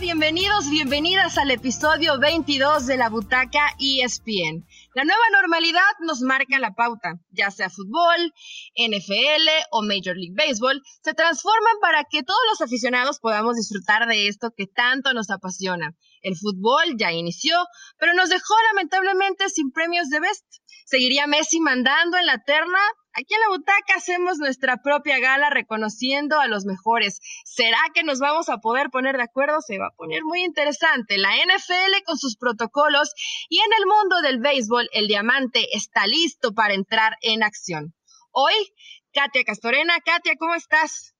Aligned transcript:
bienvenidos, 0.00 0.70
bienvenidas 0.70 1.36
al 1.36 1.50
episodio 1.50 2.18
22 2.18 2.86
de 2.86 2.96
la 2.96 3.10
Butaca 3.10 3.76
ESPN. 3.78 4.66
La 4.94 5.04
nueva 5.04 5.22
normalidad 5.30 5.92
nos 6.00 6.22
marca 6.22 6.58
la 6.58 6.72
pauta, 6.72 7.20
ya 7.30 7.50
sea 7.50 7.68
fútbol, 7.68 8.32
NFL 8.76 9.48
o 9.72 9.82
Major 9.82 10.16
League 10.16 10.34
Baseball, 10.34 10.80
se 11.02 11.12
transforman 11.12 11.74
para 11.82 12.04
que 12.10 12.22
todos 12.22 12.40
los 12.48 12.62
aficionados 12.62 13.20
podamos 13.20 13.56
disfrutar 13.56 14.08
de 14.08 14.28
esto 14.28 14.54
que 14.56 14.66
tanto 14.66 15.12
nos 15.12 15.28
apasiona. 15.28 15.94
El 16.22 16.34
fútbol 16.34 16.96
ya 16.96 17.12
inició, 17.12 17.56
pero 17.98 18.14
nos 18.14 18.30
dejó 18.30 18.54
lamentablemente 18.72 19.50
sin 19.50 19.70
premios 19.70 20.08
de 20.08 20.20
Best. 20.20 20.46
¿Seguiría 20.90 21.28
Messi 21.28 21.60
mandando 21.60 22.18
en 22.18 22.26
la 22.26 22.42
terna? 22.42 22.80
Aquí 23.12 23.34
en 23.34 23.40
la 23.42 23.56
butaca 23.56 23.94
hacemos 23.94 24.38
nuestra 24.38 24.78
propia 24.78 25.20
gala 25.20 25.48
reconociendo 25.48 26.40
a 26.40 26.48
los 26.48 26.64
mejores. 26.64 27.20
¿Será 27.44 27.78
que 27.94 28.02
nos 28.02 28.18
vamos 28.18 28.48
a 28.48 28.58
poder 28.58 28.90
poner 28.90 29.16
de 29.16 29.22
acuerdo? 29.22 29.60
Se 29.60 29.78
va 29.78 29.86
a 29.86 29.96
poner 29.96 30.24
muy 30.24 30.42
interesante. 30.42 31.16
La 31.16 31.30
NFL 31.36 32.02
con 32.04 32.18
sus 32.18 32.36
protocolos 32.36 33.14
y 33.48 33.60
en 33.60 33.70
el 33.78 33.86
mundo 33.86 34.20
del 34.20 34.40
béisbol 34.40 34.88
el 34.92 35.06
diamante 35.06 35.64
está 35.76 36.08
listo 36.08 36.54
para 36.54 36.74
entrar 36.74 37.12
en 37.22 37.44
acción. 37.44 37.94
Hoy, 38.32 38.54
Katia 39.12 39.44
Castorena. 39.44 39.94
Katia, 40.04 40.34
¿cómo 40.40 40.56
estás? 40.56 41.14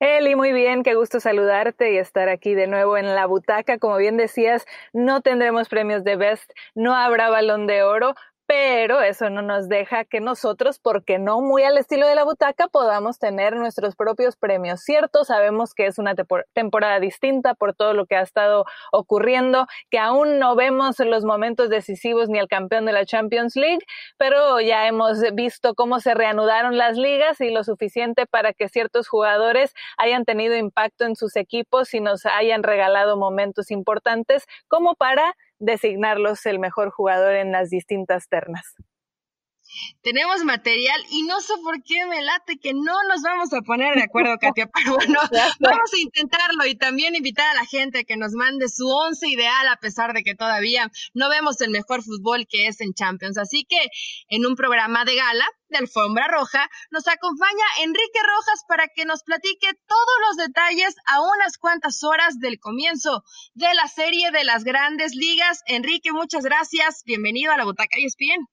Eli, 0.00 0.34
muy 0.34 0.52
bien, 0.52 0.82
qué 0.82 0.94
gusto 0.94 1.20
saludarte 1.20 1.92
y 1.92 1.98
estar 1.98 2.28
aquí 2.28 2.54
de 2.54 2.66
nuevo 2.66 2.96
en 2.96 3.14
la 3.14 3.26
butaca. 3.26 3.78
Como 3.78 3.96
bien 3.96 4.16
decías, 4.16 4.64
no 4.92 5.20
tendremos 5.20 5.68
premios 5.68 6.02
de 6.02 6.16
Best, 6.16 6.50
no 6.74 6.96
habrá 6.96 7.30
balón 7.30 7.68
de 7.68 7.82
oro, 7.84 8.14
pero 8.48 9.02
eso 9.02 9.28
no 9.28 9.42
nos 9.42 9.68
deja 9.68 10.06
que 10.06 10.20
nosotros, 10.20 10.78
porque 10.78 11.18
no 11.18 11.42
muy 11.42 11.64
al 11.64 11.76
estilo 11.76 12.06
de 12.08 12.14
la 12.14 12.24
butaca, 12.24 12.66
podamos 12.66 13.18
tener 13.18 13.54
nuestros 13.54 13.94
propios 13.94 14.36
premios. 14.36 14.80
Cierto, 14.80 15.24
sabemos 15.24 15.74
que 15.74 15.84
es 15.84 15.98
una 15.98 16.14
temporada 16.54 16.98
distinta 16.98 17.54
por 17.54 17.74
todo 17.74 17.92
lo 17.92 18.06
que 18.06 18.16
ha 18.16 18.22
estado 18.22 18.64
ocurriendo, 18.90 19.66
que 19.90 19.98
aún 19.98 20.38
no 20.38 20.56
vemos 20.56 20.98
los 20.98 21.26
momentos 21.26 21.68
decisivos 21.68 22.30
ni 22.30 22.38
el 22.38 22.48
campeón 22.48 22.86
de 22.86 22.92
la 22.92 23.04
Champions 23.04 23.54
League, 23.54 23.84
pero 24.16 24.60
ya 24.60 24.86
hemos 24.86 25.20
visto 25.34 25.74
cómo 25.74 26.00
se 26.00 26.14
reanudaron 26.14 26.78
las 26.78 26.96
ligas 26.96 27.42
y 27.42 27.50
lo 27.50 27.64
suficiente 27.64 28.24
para 28.24 28.54
que 28.54 28.70
ciertos 28.70 29.08
jugadores 29.08 29.74
hayan 29.98 30.24
tenido 30.24 30.56
impacto 30.56 31.04
en 31.04 31.16
sus 31.16 31.36
equipos 31.36 31.92
y 31.92 32.00
nos 32.00 32.24
hayan 32.24 32.62
regalado 32.62 33.18
momentos 33.18 33.70
importantes 33.70 34.46
como 34.68 34.94
para 34.94 35.36
designarlos 35.58 36.46
el 36.46 36.58
mejor 36.58 36.90
jugador 36.90 37.34
en 37.34 37.52
las 37.52 37.70
distintas 37.70 38.28
ternas. 38.28 38.74
Tenemos 40.02 40.44
material 40.44 41.00
y 41.10 41.22
no 41.24 41.40
sé 41.40 41.54
por 41.62 41.82
qué 41.82 42.06
me 42.06 42.22
late 42.22 42.58
que 42.58 42.72
no 42.72 43.02
nos 43.08 43.22
vamos 43.22 43.52
a 43.52 43.60
poner 43.62 43.96
de 43.96 44.04
acuerdo, 44.04 44.36
Katia, 44.40 44.68
pero 44.72 44.94
bueno, 44.94 45.20
vamos 45.60 45.92
a 45.92 45.98
intentarlo 45.98 46.66
y 46.66 46.74
también 46.74 47.14
invitar 47.14 47.48
a 47.50 47.54
la 47.54 47.66
gente 47.66 48.04
que 48.04 48.16
nos 48.16 48.32
mande 48.32 48.68
su 48.68 48.88
once 48.88 49.28
ideal 49.28 49.68
a 49.68 49.76
pesar 49.76 50.12
de 50.12 50.22
que 50.22 50.34
todavía 50.34 50.90
no 51.14 51.28
vemos 51.28 51.60
el 51.60 51.70
mejor 51.70 52.02
fútbol 52.02 52.46
que 52.48 52.66
es 52.66 52.80
en 52.80 52.94
Champions. 52.94 53.38
Así 53.38 53.64
que 53.68 53.78
en 54.28 54.46
un 54.46 54.56
programa 54.56 55.04
de 55.04 55.16
gala 55.16 55.46
de 55.68 55.78
Alfombra 55.78 56.28
Roja, 56.28 56.70
nos 56.90 57.06
acompaña 57.08 57.64
Enrique 57.82 58.20
Rojas 58.22 58.64
para 58.66 58.88
que 58.88 59.04
nos 59.04 59.22
platique 59.22 59.68
todos 59.86 60.16
los 60.28 60.46
detalles 60.46 60.94
a 61.06 61.20
unas 61.20 61.58
cuantas 61.58 62.02
horas 62.04 62.38
del 62.38 62.58
comienzo 62.58 63.22
de 63.54 63.72
la 63.74 63.86
serie 63.86 64.30
de 64.30 64.44
las 64.44 64.64
grandes 64.64 65.14
ligas. 65.14 65.62
Enrique, 65.66 66.12
muchas 66.12 66.44
gracias. 66.44 67.02
Bienvenido 67.04 67.52
a 67.52 67.58
la 67.58 67.64
Butaca 67.64 67.98
ESPN. 67.98 68.48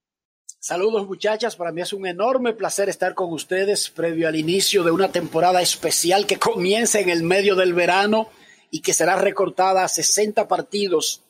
Saludos 0.68 1.06
muchachas, 1.06 1.56
para 1.56 1.72
mí 1.72 1.82
es 1.82 1.94
un 1.94 2.08
enorme 2.08 2.52
placer 2.52 2.90
estar 2.90 3.14
con 3.14 3.32
ustedes 3.32 3.92
previo 3.92 4.28
al 4.28 4.36
inicio 4.36 4.84
de 4.84 4.90
una 4.90 5.12
temporada 5.12 5.62
especial 5.62 6.26
que 6.26 6.40
comienza 6.40 7.00
en 7.00 7.10
el 7.10 7.22
medio 7.22 7.54
del 7.54 7.76
verano 7.76 8.30
y 8.72 8.82
que 8.82 8.92
será 8.92 9.16
recortada 9.16 9.84
a 9.84 9.88
60 9.88 10.48
partidos 10.48 11.22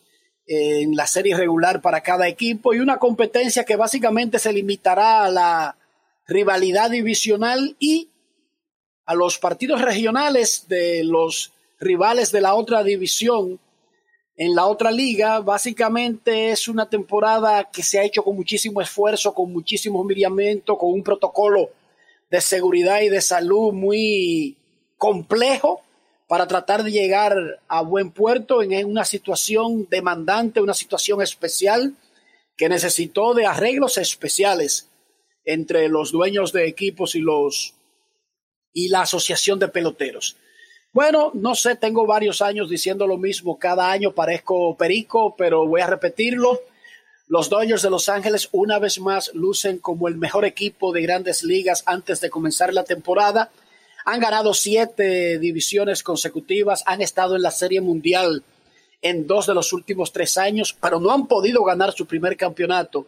en 0.47 0.95
la 0.95 1.05
serie 1.05 1.35
regular 1.35 1.81
para 1.81 1.99
cada 1.99 2.29
equipo. 2.29 2.73
Y 2.73 2.79
una 2.79 2.95
competencia 2.95 3.65
que 3.65 3.75
básicamente 3.75 4.39
se 4.39 4.53
limitará 4.53 5.25
a 5.25 5.29
la 5.29 5.77
rivalidad 6.25 6.89
divisional 6.89 7.75
y 7.77 8.11
a 9.05 9.15
los 9.15 9.37
partidos 9.37 9.81
regionales 9.81 10.69
de 10.69 11.03
los 11.03 11.51
rivales 11.77 12.31
de 12.31 12.39
la 12.39 12.55
otra 12.55 12.85
división 12.85 13.59
en 14.37 14.55
la 14.55 14.65
otra 14.65 14.91
liga. 14.91 15.39
Básicamente 15.39 16.51
es 16.51 16.67
una 16.67 16.89
temporada 16.89 17.69
que 17.71 17.83
se 17.83 17.99
ha 17.99 18.03
hecho 18.03 18.23
con 18.23 18.35
muchísimo 18.35 18.81
esfuerzo, 18.81 19.33
con 19.33 19.51
muchísimo 19.51 20.03
miramiento, 20.03 20.77
con 20.77 20.91
un 20.91 21.03
protocolo 21.03 21.69
de 22.29 22.41
seguridad 22.41 23.01
y 23.01 23.09
de 23.09 23.21
salud 23.21 23.71
muy 23.73 24.57
complejo 24.97 25.81
para 26.27 26.47
tratar 26.47 26.83
de 26.83 26.91
llegar 26.91 27.35
a 27.67 27.81
buen 27.81 28.11
puerto 28.11 28.63
en 28.63 28.85
una 28.85 29.05
situación 29.05 29.87
demandante, 29.89 30.61
una 30.61 30.73
situación 30.73 31.21
especial 31.21 31.95
que 32.57 32.69
necesitó 32.69 33.33
de 33.33 33.45
arreglos 33.45 33.97
especiales 33.97 34.89
entre 35.43 35.87
los 35.87 36.11
dueños 36.11 36.51
de 36.51 36.67
equipos 36.67 37.15
y 37.15 37.19
los 37.19 37.75
y 38.73 38.89
la 38.89 39.01
asociación 39.01 39.59
de 39.59 39.67
peloteros. 39.67 40.35
Bueno, 40.95 41.31
no 41.33 41.53
sé, 41.55 41.75
tengo 41.75 42.07
varios 42.07 42.41
años 42.41 42.69
diciendo 42.69 43.05
lo 43.05 43.17
mismo, 43.17 43.59
cada 43.59 43.91
año 43.91 44.13
parezco 44.13 44.77
perico, 44.77 45.35
pero 45.37 45.67
voy 45.67 45.81
a 45.81 45.87
repetirlo. 45.87 46.61
Los 47.27 47.49
Dodgers 47.49 47.81
de 47.81 47.89
Los 47.89 48.07
Ángeles 48.07 48.47
una 48.53 48.79
vez 48.79 49.01
más 49.01 49.29
lucen 49.33 49.79
como 49.79 50.07
el 50.07 50.15
mejor 50.15 50.45
equipo 50.45 50.93
de 50.93 51.01
grandes 51.01 51.43
ligas 51.43 51.83
antes 51.85 52.21
de 52.21 52.29
comenzar 52.29 52.73
la 52.73 52.85
temporada 52.85 53.51
han 54.05 54.21
ganado 54.21 54.53
siete 54.53 55.37
divisiones 55.37 56.01
consecutivas, 56.01 56.81
han 56.85 57.01
estado 57.01 57.35
en 57.35 57.41
la 57.41 57.51
Serie 57.51 57.81
Mundial 57.81 58.45
en 59.01 59.27
dos 59.27 59.47
de 59.47 59.53
los 59.53 59.73
últimos 59.73 60.13
tres 60.13 60.37
años, 60.37 60.77
pero 60.81 61.01
no 61.01 61.11
han 61.11 61.27
podido 61.27 61.61
ganar 61.65 61.91
su 61.91 62.05
primer 62.05 62.37
campeonato 62.37 63.05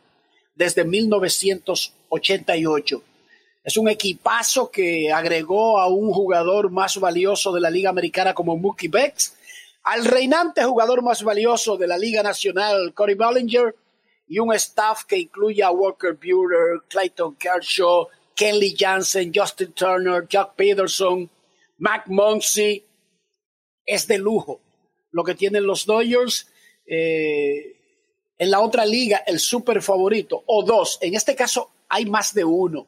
desde 0.56 0.84
1988. 0.84 3.02
Es 3.68 3.76
un 3.76 3.90
equipazo 3.90 4.72
que 4.72 5.12
agregó 5.12 5.78
a 5.78 5.90
un 5.90 6.14
jugador 6.14 6.72
más 6.72 6.98
valioso 7.02 7.52
de 7.52 7.60
la 7.60 7.70
Liga 7.70 7.90
Americana 7.90 8.34
como 8.34 8.56
Mookie 8.56 8.88
Becks, 8.88 9.36
al 9.84 10.06
reinante 10.06 10.64
jugador 10.64 11.02
más 11.02 11.22
valioso 11.22 11.76
de 11.76 11.86
la 11.86 11.98
Liga 11.98 12.24
Nacional, 12.24 12.94
Corey 12.94 13.16
Ballinger, 13.16 13.76
y 14.26 14.40
un 14.40 14.54
staff 14.54 15.04
que 15.04 15.18
incluye 15.18 15.62
a 15.64 15.72
Walker 15.72 16.14
Buehler, 16.14 16.84
Clayton 16.88 17.36
Kershaw, 17.36 18.08
Kenley 18.34 18.74
Jansen, 18.74 19.34
Justin 19.36 19.74
Turner, 19.74 20.26
Jack 20.30 20.56
Peterson, 20.56 21.30
Mac 21.78 22.06
Muncy. 22.08 22.86
Es 23.86 24.08
de 24.08 24.18
lujo 24.18 24.62
lo 25.12 25.26
que 25.26 25.36
tienen 25.36 25.68
los 25.68 25.86
Dodgers. 25.86 26.48
Eh, 26.86 27.76
en 28.38 28.50
la 28.50 28.62
otra 28.62 28.86
liga, 28.86 29.24
el 29.28 29.42
super 29.42 29.82
favorito, 29.82 30.42
o 30.46 30.64
dos, 30.64 31.00
en 31.02 31.16
este 31.16 31.36
caso 31.36 31.70
hay 31.90 32.06
más 32.06 32.34
de 32.34 32.46
uno. 32.46 32.88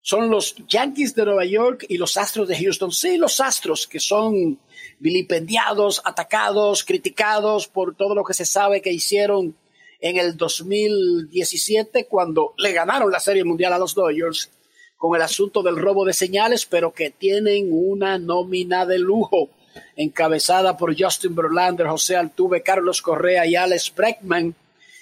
Son 0.00 0.30
los 0.30 0.54
Yankees 0.68 1.14
de 1.14 1.24
Nueva 1.24 1.44
York 1.44 1.84
y 1.88 1.98
los 1.98 2.16
Astros 2.16 2.48
de 2.48 2.56
Houston. 2.56 2.92
Sí, 2.92 3.18
los 3.18 3.40
Astros 3.40 3.86
que 3.86 4.00
son 4.00 4.58
vilipendiados, 4.98 6.00
atacados, 6.04 6.84
criticados 6.84 7.68
por 7.68 7.94
todo 7.94 8.14
lo 8.14 8.24
que 8.24 8.34
se 8.34 8.44
sabe 8.44 8.80
que 8.80 8.92
hicieron 8.92 9.56
en 10.00 10.16
el 10.16 10.36
2017 10.36 12.06
cuando 12.06 12.54
le 12.56 12.72
ganaron 12.72 13.10
la 13.10 13.20
Serie 13.20 13.44
Mundial 13.44 13.72
a 13.72 13.78
los 13.78 13.94
Dodgers 13.94 14.50
con 14.96 15.14
el 15.14 15.22
asunto 15.22 15.62
del 15.62 15.76
robo 15.76 16.04
de 16.04 16.12
señales, 16.12 16.66
pero 16.66 16.92
que 16.92 17.10
tienen 17.10 17.68
una 17.70 18.18
nómina 18.18 18.84
de 18.84 18.98
lujo 18.98 19.50
encabezada 19.96 20.76
por 20.76 21.00
Justin 21.00 21.36
Verlander, 21.36 21.86
José 21.86 22.16
Altuve, 22.16 22.62
Carlos 22.62 23.00
Correa 23.00 23.46
y 23.46 23.54
Alex 23.54 23.92
Breckman. 23.94 24.54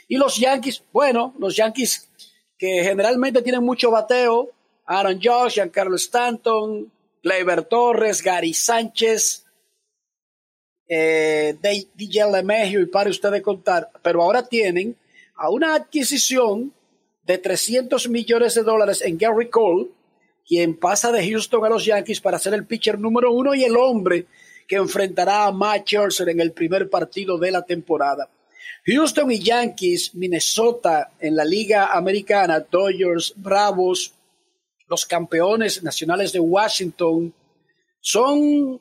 Y 0.09 0.17
los 0.17 0.37
Yankees, 0.37 0.83
bueno, 0.93 1.35
los 1.39 1.57
Yankees 1.57 2.09
que 2.59 2.83
generalmente 2.85 3.43
tienen 3.43 3.65
mucho 3.65 3.91
bateo, 3.91 4.51
Aaron 4.87 5.21
Josh, 5.23 5.55
Giancarlo 5.55 5.97
Stanton, 5.97 6.91
Gleyber 7.23 7.65
Torres, 7.65 8.23
Gary 8.23 8.55
Sánchez, 8.55 9.45
eh, 10.89 11.57
DJ 11.95 12.31
LeMahieu 12.31 12.83
y 12.83 12.87
para 12.87 13.11
ustedes 13.11 13.43
contar, 13.43 13.91
pero 14.03 14.23
ahora 14.23 14.47
tienen 14.47 14.97
a 15.35 15.51
una 15.51 15.75
adquisición 15.75 16.73
de 17.25 17.39
300 17.39 18.09
millones 18.09 18.55
de 18.55 18.63
dólares 18.63 19.03
en 19.03 19.19
Gary 19.19 19.51
Cole, 19.51 19.89
quien 20.47 20.77
pasa 20.77 21.11
de 21.11 21.29
Houston 21.29 21.65
a 21.65 21.69
los 21.69 21.85
Yankees 21.85 22.21
para 22.21 22.39
ser 22.39 22.55
el 22.55 22.65
pitcher 22.65 23.01
número 23.01 23.33
uno 23.33 23.55
y 23.55 23.65
el 23.65 23.77
hombre 23.77 24.27
que 24.69 24.77
enfrentará 24.77 25.47
a 25.47 25.53
Matt 25.53 25.87
Scherzer 25.87 26.29
en 26.29 26.41
el 26.41 26.53
primer 26.53 26.89
partido 26.89 27.37
de 27.39 27.51
la 27.51 27.63
temporada. 27.63 28.29
Houston 28.87 29.33
y 29.33 29.41
Yankees, 29.41 30.15
Minnesota 30.15 31.11
en 31.19 31.35
la 31.35 31.45
Liga 31.45 31.93
Americana, 31.93 32.61
Dodgers, 32.61 33.33
Bravos, 33.37 34.15
los 34.89 35.07
campeones 35.07 35.83
nacionales 35.83 36.33
de 36.33 36.41
Washington, 36.41 37.35
son 38.01 38.81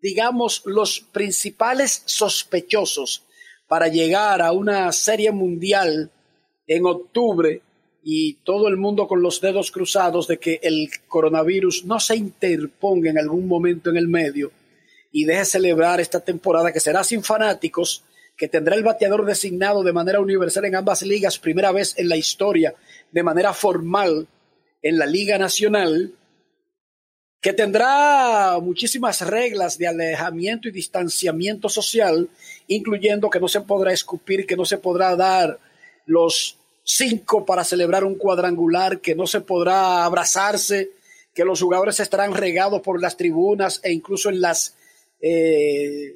digamos, 0.00 0.62
los 0.64 1.00
principales 1.00 2.02
sospechosos 2.04 3.24
para 3.66 3.88
llegar 3.88 4.40
a 4.40 4.52
una 4.52 4.90
serie 4.92 5.32
mundial 5.32 6.10
en 6.66 6.86
octubre 6.86 7.62
y 8.02 8.34
todo 8.44 8.68
el 8.68 8.76
mundo 8.76 9.06
con 9.06 9.22
los 9.22 9.40
dedos 9.40 9.70
cruzados 9.70 10.28
de 10.28 10.38
que 10.38 10.60
el 10.62 10.88
coronavirus 11.08 11.84
no 11.84 12.00
se 12.00 12.16
interponga 12.16 13.10
en 13.10 13.18
algún 13.18 13.46
momento 13.46 13.90
en 13.90 13.96
el 13.96 14.08
medio, 14.08 14.52
y 15.10 15.24
deje 15.24 15.44
celebrar 15.44 16.00
esta 16.00 16.20
temporada 16.20 16.72
que 16.72 16.80
será 16.80 17.02
sin 17.02 17.22
fanáticos, 17.22 18.04
que 18.36 18.48
tendrá 18.48 18.76
el 18.76 18.84
bateador 18.84 19.26
designado 19.26 19.82
de 19.82 19.92
manera 19.92 20.20
universal 20.20 20.66
en 20.66 20.76
ambas 20.76 21.02
ligas, 21.02 21.38
primera 21.38 21.72
vez 21.72 21.98
en 21.98 22.08
la 22.08 22.16
historia, 22.16 22.74
de 23.10 23.22
manera 23.22 23.52
formal 23.52 24.28
en 24.82 24.98
la 24.98 25.06
Liga 25.06 25.38
Nacional, 25.38 26.14
que 27.40 27.52
tendrá 27.52 28.58
muchísimas 28.60 29.20
reglas 29.22 29.78
de 29.78 29.86
alejamiento 29.86 30.68
y 30.68 30.72
distanciamiento 30.72 31.68
social, 31.68 32.28
incluyendo 32.66 33.30
que 33.30 33.40
no 33.40 33.48
se 33.48 33.60
podrá 33.60 33.92
escupir, 33.92 34.46
que 34.46 34.56
no 34.56 34.64
se 34.64 34.78
podrá 34.78 35.14
dar 35.14 35.58
los 36.06 36.58
cinco 36.82 37.44
para 37.44 37.64
celebrar 37.64 38.04
un 38.04 38.16
cuadrangular, 38.16 39.00
que 39.00 39.14
no 39.14 39.26
se 39.26 39.40
podrá 39.40 40.04
abrazarse, 40.04 40.90
que 41.34 41.44
los 41.44 41.60
jugadores 41.60 42.00
estarán 42.00 42.34
regados 42.34 42.80
por 42.80 43.00
las 43.00 43.16
tribunas 43.16 43.80
e 43.84 43.92
incluso 43.92 44.30
en 44.30 44.40
las 44.40 44.74
eh, 45.20 46.14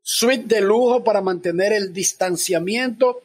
suites 0.00 0.48
de 0.48 0.60
lujo 0.60 1.04
para 1.04 1.20
mantener 1.20 1.72
el 1.72 1.92
distanciamiento 1.92 3.22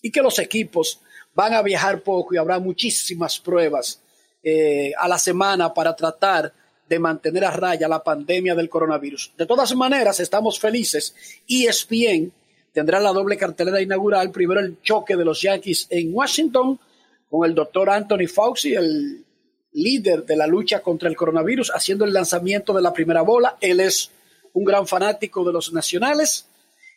y 0.00 0.10
que 0.10 0.22
los 0.22 0.38
equipos 0.38 1.00
van 1.34 1.54
a 1.54 1.62
viajar 1.62 2.02
poco 2.02 2.34
y 2.34 2.38
habrá 2.38 2.58
muchísimas 2.58 3.38
pruebas 3.38 4.00
eh, 4.42 4.92
a 4.98 5.08
la 5.08 5.18
semana 5.18 5.72
para 5.72 5.94
tratar 5.96 6.52
de 6.88 6.98
mantener 6.98 7.44
a 7.44 7.50
raya 7.50 7.88
la 7.88 8.02
pandemia 8.02 8.54
del 8.54 8.68
coronavirus. 8.68 9.32
De 9.36 9.46
todas 9.46 9.74
maneras, 9.74 10.20
estamos 10.20 10.58
felices. 10.58 11.14
ESPN 11.48 12.30
tendrá 12.72 13.00
la 13.00 13.12
doble 13.12 13.36
cartelera 13.36 13.80
inaugural. 13.80 14.30
Primero 14.30 14.60
el 14.60 14.80
choque 14.82 15.16
de 15.16 15.24
los 15.24 15.40
Yankees 15.40 15.86
en 15.90 16.14
Washington 16.14 16.78
con 17.30 17.48
el 17.48 17.54
doctor 17.54 17.90
Anthony 17.90 18.28
Fauci, 18.32 18.74
el 18.74 19.24
líder 19.72 20.24
de 20.24 20.36
la 20.36 20.46
lucha 20.46 20.80
contra 20.80 21.08
el 21.08 21.16
coronavirus, 21.16 21.72
haciendo 21.74 22.04
el 22.04 22.12
lanzamiento 22.12 22.72
de 22.72 22.82
la 22.82 22.92
primera 22.92 23.22
bola. 23.22 23.56
Él 23.60 23.80
es 23.80 24.10
un 24.52 24.64
gran 24.64 24.86
fanático 24.86 25.44
de 25.44 25.52
los 25.52 25.72
nacionales. 25.72 26.46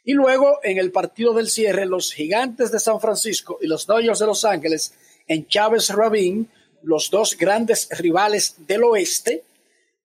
Y 0.07 0.13
luego 0.13 0.59
en 0.63 0.77
el 0.77 0.94
partido 0.94 1.33
del 1.33 1.50
cierre, 1.50 1.86
los 1.86 2.13
Gigantes 2.13 2.71
de 2.71 2.80
San 2.80 3.01
Francisco 3.01 3.59
y 3.62 3.68
los 3.68 3.86
Dodgers 3.86 4.19
de 4.19 4.25
Los 4.25 4.45
Ángeles 4.45 4.94
en 5.27 5.45
Chávez 5.48 5.89
Rabin 5.89 6.50
los 6.81 7.09
dos 7.09 7.36
grandes 7.38 7.89
rivales 8.00 8.56
del 8.65 8.86
oeste 8.86 9.44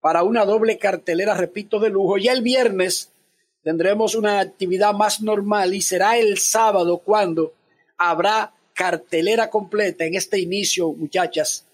para 0.00 0.24
una 0.24 0.44
doble 0.44 0.76
cartelera, 0.76 1.34
repito, 1.34 1.78
de 1.78 1.88
lujo. 1.88 2.18
Ya 2.18 2.32
el 2.32 2.42
viernes 2.42 3.12
tendremos 3.62 4.16
una 4.16 4.40
actividad 4.40 4.92
más 4.92 5.20
normal 5.20 5.72
y 5.72 5.82
será 5.82 6.18
el 6.18 6.36
sábado 6.38 6.98
cuando 6.98 7.54
habrá 7.96 8.52
cartelera 8.74 9.50
completa 9.50 10.04
en 10.04 10.16
este 10.16 10.40
inicio, 10.40 10.92
muchachas, 10.92 11.64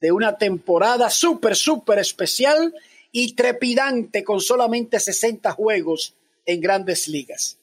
de 0.00 0.10
una 0.10 0.36
temporada 0.36 1.08
súper, 1.08 1.54
súper 1.54 2.00
especial 2.00 2.74
y 3.12 3.36
trepidante 3.36 4.24
con 4.24 4.40
solamente 4.40 4.98
60 4.98 5.52
juegos 5.52 6.14
en 6.44 6.60
grandes 6.60 7.06
ligas. 7.06 7.60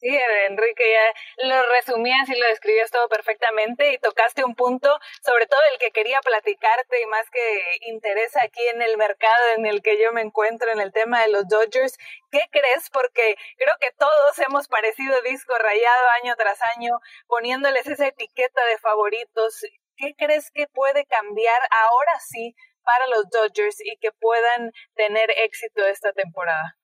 Sí, 0.00 0.08
Enrique, 0.48 0.82
ya 0.90 1.46
lo 1.46 1.62
resumías 1.74 2.26
y 2.30 2.34
lo 2.34 2.46
describías 2.46 2.90
todo 2.90 3.06
perfectamente 3.10 3.92
y 3.92 3.98
tocaste 3.98 4.42
un 4.42 4.54
punto, 4.54 4.98
sobre 5.22 5.46
todo 5.46 5.60
el 5.72 5.78
que 5.78 5.90
quería 5.90 6.20
platicarte 6.22 7.02
y 7.02 7.06
más 7.06 7.28
que 7.28 7.76
interesa 7.82 8.40
aquí 8.42 8.66
en 8.68 8.80
el 8.80 8.96
mercado 8.96 9.50
en 9.58 9.66
el 9.66 9.82
que 9.82 10.02
yo 10.02 10.10
me 10.12 10.22
encuentro, 10.22 10.72
en 10.72 10.80
el 10.80 10.90
tema 10.92 11.20
de 11.20 11.28
los 11.28 11.46
Dodgers. 11.48 11.98
¿Qué 12.30 12.40
crees? 12.50 12.88
Porque 12.88 13.36
creo 13.58 13.74
que 13.78 13.90
todos 13.92 14.38
hemos 14.38 14.68
parecido 14.68 15.20
disco 15.20 15.52
rayado 15.58 16.08
año 16.22 16.34
tras 16.34 16.62
año, 16.76 16.98
poniéndoles 17.26 17.86
esa 17.86 18.06
etiqueta 18.06 18.64
de 18.66 18.78
favoritos. 18.78 19.66
¿Qué 19.98 20.14
crees 20.16 20.50
que 20.50 20.66
puede 20.66 21.04
cambiar 21.04 21.60
ahora 21.70 22.18
sí 22.20 22.54
para 22.84 23.06
los 23.08 23.28
Dodgers 23.28 23.76
y 23.84 23.98
que 23.98 24.12
puedan 24.12 24.72
tener 24.94 25.30
éxito 25.32 25.84
esta 25.84 26.12
temporada? 26.14 26.79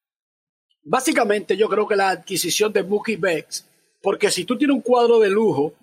Básicamente 0.88 1.56
yo 1.56 1.68
creo 1.68 1.88
que 1.88 1.96
la 1.96 2.10
adquisición 2.10 2.72
de 2.72 2.84
Mookie 2.84 3.16
Becks, 3.16 3.66
porque 4.00 4.30
si 4.30 4.44
tú 4.44 4.56
tienes 4.56 4.76
un 4.76 4.82
cuadro 4.82 5.18
de 5.18 5.28
lujo 5.28 5.74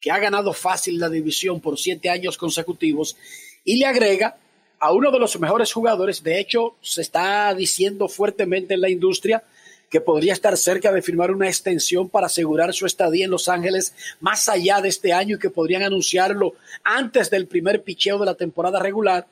que 0.00 0.10
ha 0.10 0.18
ganado 0.18 0.52
fácil 0.52 0.98
la 0.98 1.08
división 1.08 1.60
por 1.60 1.78
siete 1.78 2.10
años 2.10 2.36
consecutivos 2.36 3.16
y 3.62 3.76
le 3.76 3.86
agrega 3.86 4.36
a 4.80 4.92
uno 4.92 5.12
de 5.12 5.20
los 5.20 5.38
mejores 5.38 5.72
jugadores, 5.72 6.24
de 6.24 6.40
hecho 6.40 6.74
se 6.80 7.02
está 7.02 7.54
diciendo 7.54 8.08
fuertemente 8.08 8.74
en 8.74 8.80
la 8.80 8.90
industria 8.90 9.44
que 9.88 10.00
podría 10.00 10.32
estar 10.32 10.56
cerca 10.56 10.90
de 10.90 11.00
firmar 11.00 11.30
una 11.30 11.46
extensión 11.46 12.08
para 12.08 12.26
asegurar 12.26 12.74
su 12.74 12.86
estadía 12.86 13.26
en 13.26 13.30
Los 13.30 13.48
Ángeles 13.48 13.94
más 14.18 14.48
allá 14.48 14.80
de 14.80 14.88
este 14.88 15.12
año 15.12 15.36
y 15.36 15.38
que 15.38 15.50
podrían 15.50 15.84
anunciarlo 15.84 16.54
antes 16.82 17.30
del 17.30 17.46
primer 17.46 17.84
picheo 17.84 18.18
de 18.18 18.26
la 18.26 18.34
temporada 18.34 18.80
regular. 18.80 19.28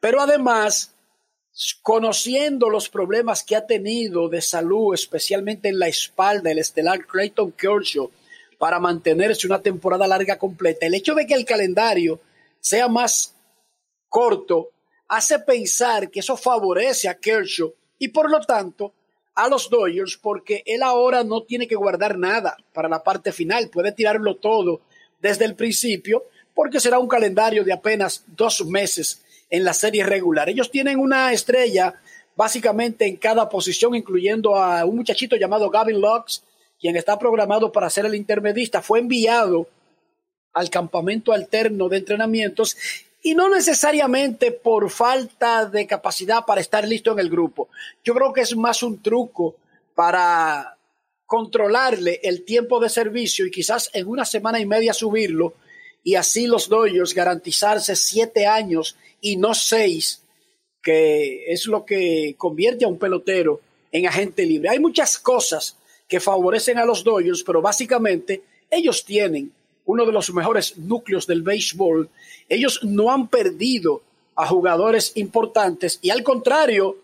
Pero 0.00 0.22
además 0.22 0.94
conociendo 1.82 2.68
los 2.68 2.88
problemas 2.88 3.42
que 3.42 3.56
ha 3.56 3.66
tenido 3.66 4.28
de 4.28 4.40
salud, 4.40 4.94
especialmente 4.94 5.68
en 5.68 5.78
la 5.78 5.88
espalda, 5.88 6.50
el 6.50 6.58
estelar 6.58 7.04
Clayton 7.06 7.52
Kershaw, 7.52 8.10
para 8.58 8.78
mantenerse 8.78 9.46
una 9.46 9.60
temporada 9.60 10.06
larga 10.06 10.38
completa, 10.38 10.86
el 10.86 10.94
hecho 10.94 11.14
de 11.14 11.26
que 11.26 11.34
el 11.34 11.44
calendario 11.44 12.20
sea 12.60 12.88
más 12.88 13.34
corto 14.08 14.70
hace 15.08 15.38
pensar 15.38 16.10
que 16.10 16.20
eso 16.20 16.36
favorece 16.36 17.08
a 17.08 17.18
Kershaw 17.18 17.72
y 17.98 18.08
por 18.08 18.30
lo 18.30 18.40
tanto 18.40 18.92
a 19.34 19.48
los 19.48 19.70
Dodgers 19.70 20.16
porque 20.16 20.62
él 20.66 20.82
ahora 20.82 21.22
no 21.22 21.44
tiene 21.44 21.68
que 21.68 21.76
guardar 21.76 22.18
nada 22.18 22.56
para 22.72 22.88
la 22.88 23.02
parte 23.02 23.32
final, 23.32 23.70
puede 23.70 23.92
tirarlo 23.92 24.36
todo 24.36 24.80
desde 25.20 25.44
el 25.44 25.54
principio 25.54 26.24
porque 26.54 26.80
será 26.80 26.98
un 26.98 27.08
calendario 27.08 27.64
de 27.64 27.72
apenas 27.72 28.24
dos 28.26 28.64
meses 28.66 29.22
en 29.50 29.64
la 29.64 29.72
serie 29.72 30.04
regular. 30.04 30.48
Ellos 30.48 30.70
tienen 30.70 30.98
una 30.98 31.32
estrella 31.32 31.94
básicamente 32.36 33.06
en 33.06 33.16
cada 33.16 33.48
posición, 33.48 33.94
incluyendo 33.94 34.56
a 34.56 34.84
un 34.84 34.96
muchachito 34.96 35.36
llamado 35.36 35.70
Gavin 35.70 36.00
Lux, 36.00 36.44
quien 36.80 36.96
está 36.96 37.18
programado 37.18 37.72
para 37.72 37.90
ser 37.90 38.06
el 38.06 38.14
intermedista. 38.14 38.82
Fue 38.82 39.00
enviado 39.00 39.68
al 40.52 40.70
campamento 40.70 41.32
alterno 41.32 41.88
de 41.88 41.98
entrenamientos 41.98 42.76
y 43.22 43.34
no 43.34 43.48
necesariamente 43.48 44.52
por 44.52 44.90
falta 44.90 45.66
de 45.66 45.86
capacidad 45.86 46.44
para 46.44 46.60
estar 46.60 46.86
listo 46.86 47.12
en 47.12 47.18
el 47.18 47.30
grupo. 47.30 47.68
Yo 48.04 48.14
creo 48.14 48.32
que 48.32 48.42
es 48.42 48.56
más 48.56 48.82
un 48.82 49.02
truco 49.02 49.56
para 49.94 50.76
controlarle 51.26 52.20
el 52.22 52.44
tiempo 52.44 52.80
de 52.80 52.88
servicio 52.88 53.44
y 53.44 53.50
quizás 53.50 53.90
en 53.92 54.06
una 54.06 54.24
semana 54.24 54.60
y 54.60 54.66
media 54.66 54.94
subirlo 54.94 55.54
y 56.02 56.14
así 56.14 56.46
los 56.46 56.68
Dodgers 56.68 57.14
garantizarse 57.14 57.96
siete 57.96 58.46
años 58.46 58.96
y 59.20 59.36
no 59.36 59.54
seis, 59.54 60.22
que 60.82 61.52
es 61.52 61.66
lo 61.66 61.84
que 61.84 62.34
convierte 62.38 62.84
a 62.84 62.88
un 62.88 62.98
pelotero 62.98 63.60
en 63.92 64.06
agente 64.06 64.44
libre. 64.44 64.70
Hay 64.70 64.78
muchas 64.78 65.18
cosas 65.18 65.76
que 66.06 66.20
favorecen 66.20 66.78
a 66.78 66.84
los 66.84 67.04
Dodgers, 67.04 67.42
pero 67.42 67.60
básicamente 67.60 68.42
ellos 68.70 69.04
tienen 69.04 69.52
uno 69.84 70.04
de 70.04 70.12
los 70.12 70.32
mejores 70.32 70.76
núcleos 70.76 71.26
del 71.26 71.42
béisbol. 71.42 72.08
Ellos 72.48 72.80
no 72.82 73.10
han 73.10 73.28
perdido 73.28 74.02
a 74.34 74.46
jugadores 74.46 75.12
importantes 75.16 75.98
y 76.00 76.10
al 76.10 76.22
contrario, 76.22 76.96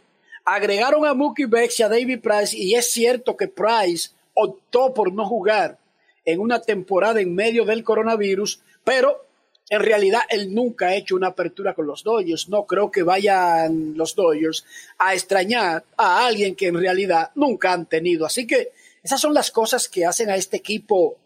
agregaron 0.44 1.06
a 1.06 1.14
Mookie 1.14 1.46
Becks 1.46 1.80
y 1.80 1.82
a 1.82 1.88
David 1.88 2.20
Price 2.20 2.56
y 2.56 2.74
es 2.74 2.92
cierto 2.92 3.36
que 3.36 3.48
Price 3.48 4.10
optó 4.34 4.92
por 4.94 5.12
no 5.12 5.26
jugar 5.26 5.78
en 6.24 6.40
una 6.40 6.60
temporada 6.60 7.20
en 7.20 7.34
medio 7.34 7.64
del 7.64 7.84
coronavirus, 7.84 8.60
pero 8.84 9.24
en 9.70 9.80
realidad 9.80 10.20
él 10.28 10.54
nunca 10.54 10.88
ha 10.88 10.94
hecho 10.94 11.16
una 11.16 11.28
apertura 11.28 11.74
con 11.74 11.86
los 11.86 12.04
Dodgers. 12.04 12.48
No 12.48 12.66
creo 12.66 12.90
que 12.90 13.02
vayan 13.02 13.96
los 13.96 14.14
Dodgers 14.14 14.64
a 14.98 15.14
extrañar 15.14 15.84
a 15.96 16.26
alguien 16.26 16.54
que 16.54 16.68
en 16.68 16.78
realidad 16.78 17.30
nunca 17.34 17.72
han 17.72 17.86
tenido. 17.86 18.26
Así 18.26 18.46
que 18.46 18.72
esas 19.02 19.20
son 19.20 19.34
las 19.34 19.50
cosas 19.50 19.88
que 19.88 20.04
hacen 20.04 20.30
a 20.30 20.36
este 20.36 20.58
equipo 20.58 21.16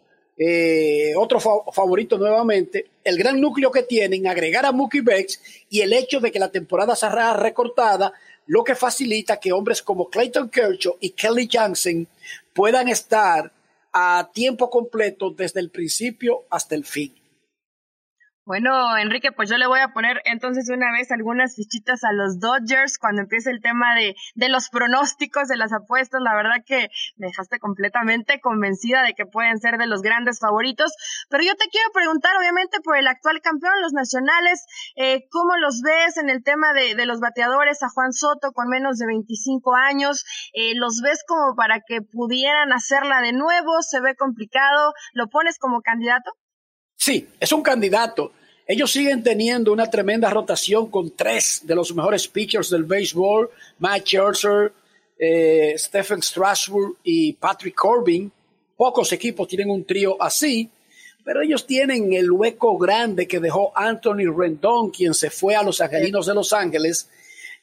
eh, 0.41 1.13
otro 1.17 1.41
favorito 1.41 2.17
nuevamente. 2.17 2.87
El 3.03 3.17
gran 3.17 3.41
núcleo 3.41 3.71
que 3.71 3.83
tienen, 3.83 4.25
agregar 4.25 4.65
a 4.65 4.71
Mookie 4.71 5.01
Becks 5.01 5.41
y 5.69 5.81
el 5.81 5.91
hecho 5.91 6.21
de 6.21 6.31
que 6.31 6.39
la 6.39 6.49
temporada 6.49 6.95
será 6.95 7.33
recortada, 7.33 8.13
lo 8.45 8.63
que 8.63 8.73
facilita 8.73 9.37
que 9.37 9.51
hombres 9.51 9.81
como 9.81 10.09
Clayton 10.09 10.49
Kershaw 10.49 10.95
y 11.01 11.09
Kelly 11.09 11.49
Johnson 11.51 12.07
puedan 12.53 12.87
estar 12.87 13.51
a 13.91 14.29
tiempo 14.33 14.69
completo 14.69 15.31
desde 15.31 15.59
el 15.59 15.69
principio 15.69 16.45
hasta 16.49 16.75
el 16.75 16.85
fin. 16.85 17.18
Bueno, 18.49 18.97
Enrique, 18.97 19.31
pues 19.31 19.47
yo 19.47 19.59
le 19.59 19.67
voy 19.67 19.79
a 19.79 19.93
poner 19.93 20.23
entonces 20.25 20.71
una 20.71 20.91
vez 20.91 21.11
algunas 21.11 21.55
fichitas 21.55 22.03
a 22.03 22.11
los 22.13 22.39
Dodgers 22.39 22.97
cuando 22.97 23.21
empiece 23.21 23.51
el 23.51 23.61
tema 23.61 23.93
de, 23.93 24.15
de 24.33 24.49
los 24.49 24.69
pronósticos, 24.69 25.47
de 25.47 25.55
las 25.55 25.71
apuestas. 25.71 26.19
La 26.23 26.33
verdad 26.33 26.63
que 26.65 26.89
me 27.17 27.27
dejaste 27.27 27.59
completamente 27.59 28.41
convencida 28.41 29.03
de 29.03 29.13
que 29.13 29.27
pueden 29.27 29.59
ser 29.59 29.77
de 29.77 29.85
los 29.85 30.01
grandes 30.01 30.39
favoritos. 30.39 30.91
Pero 31.29 31.43
yo 31.43 31.53
te 31.57 31.69
quiero 31.69 31.91
preguntar, 31.93 32.35
obviamente, 32.37 32.79
por 32.83 32.97
el 32.97 33.05
actual 33.05 33.39
campeón, 33.41 33.83
los 33.83 33.93
nacionales, 33.93 34.65
eh, 34.95 35.27
¿cómo 35.29 35.55
los 35.57 35.81
ves 35.83 36.17
en 36.17 36.31
el 36.31 36.41
tema 36.41 36.73
de, 36.73 36.95
de, 36.95 37.05
los 37.05 37.19
bateadores? 37.19 37.83
A 37.83 37.89
Juan 37.89 38.13
Soto 38.13 38.51
con 38.51 38.67
menos 38.67 38.97
de 38.97 39.05
25 39.05 39.75
años, 39.75 40.25
eh, 40.53 40.73
¿los 40.73 41.01
ves 41.03 41.23
como 41.27 41.53
para 41.55 41.81
que 41.85 42.01
pudieran 42.01 42.73
hacerla 42.73 43.21
de 43.21 43.31
nuevo? 43.31 43.83
¿Se 43.83 44.01
ve 44.01 44.15
complicado? 44.15 44.93
¿Lo 45.13 45.27
pones 45.27 45.59
como 45.59 45.81
candidato? 45.81 46.31
Sí, 46.95 47.29
es 47.39 47.51
un 47.51 47.61
candidato 47.61 48.33
Ellos 48.71 48.91
siguen 48.91 49.23
teniendo 49.23 49.73
una 49.73 49.89
tremenda 49.89 50.29
rotación 50.29 50.91
con 50.91 51.09
tres 51.15 51.61
de 51.63 51.73
los 51.73 51.91
mejores 51.95 52.27
pitchers 52.27 52.69
del 52.69 52.83
béisbol, 52.83 53.49
Matt 53.79 54.05
Scherzer, 54.05 54.71
eh, 55.17 55.73
Stephen 55.75 56.21
Strasburg 56.21 56.97
y 57.03 57.33
Patrick 57.33 57.73
Corbin. 57.73 58.31
Pocos 58.77 59.11
equipos 59.11 59.47
tienen 59.47 59.71
un 59.71 59.83
trío 59.85 60.21
así, 60.21 60.69
pero 61.25 61.41
ellos 61.41 61.65
tienen 61.65 62.13
el 62.13 62.29
hueco 62.29 62.77
grande 62.77 63.27
que 63.27 63.39
dejó 63.39 63.71
Anthony 63.75 64.31
Rendon, 64.31 64.91
quien 64.91 65.15
se 65.15 65.31
fue 65.31 65.55
a 65.55 65.63
los 65.63 65.81
Angelinos 65.81 66.27
de 66.27 66.35
Los 66.35 66.53
Ángeles. 66.53 67.09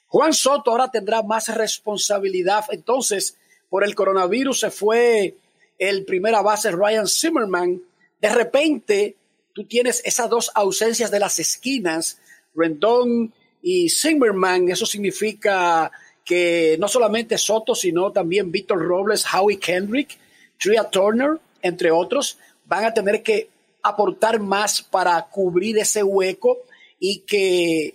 Juan 0.09 0.33
Soto 0.33 0.73
ahora 0.73 0.91
tendrá 0.91 1.23
más 1.23 1.55
responsabilidad. 1.55 2.65
Entonces, 2.71 3.37
por 3.71 3.85
el 3.85 3.95
coronavirus 3.95 4.59
se 4.59 4.71
fue 4.73 5.37
el 5.79 6.05
primera 6.05 6.43
base 6.43 6.73
Ryan 6.73 7.07
Zimmerman. 7.07 7.81
De 8.21 8.29
repente, 8.29 9.15
tú 9.57 9.65
tienes 9.65 10.03
esas 10.05 10.29
dos 10.29 10.53
ausencias 10.55 11.11
de 11.11 11.19
las 11.19 11.39
esquinas, 11.39 12.21
Rendon 12.55 13.33
y 13.63 13.89
Zimmerman. 13.89 14.69
Eso 14.69 14.85
significa 14.85 15.91
que 16.23 16.77
no 16.79 16.89
solamente 16.89 17.39
Soto, 17.39 17.75
sino 17.75 18.13
también 18.13 18.53
Víctor 18.53 18.87
Robles, 18.87 19.25
Howie 19.33 19.59
Kendrick, 19.59 20.19
Tria 20.59 20.85
Turner, 20.85 21.39
entre 21.63 21.91
otros, 21.91 22.37
van 22.67 22.85
a 22.85 22.93
tener 22.93 23.23
que 23.23 23.49
aportar 23.83 24.41
más 24.41 24.83
para 24.83 25.23
cubrir 25.23 25.79
ese 25.79 26.03
hueco 26.03 26.59
y 27.01 27.21
que 27.21 27.95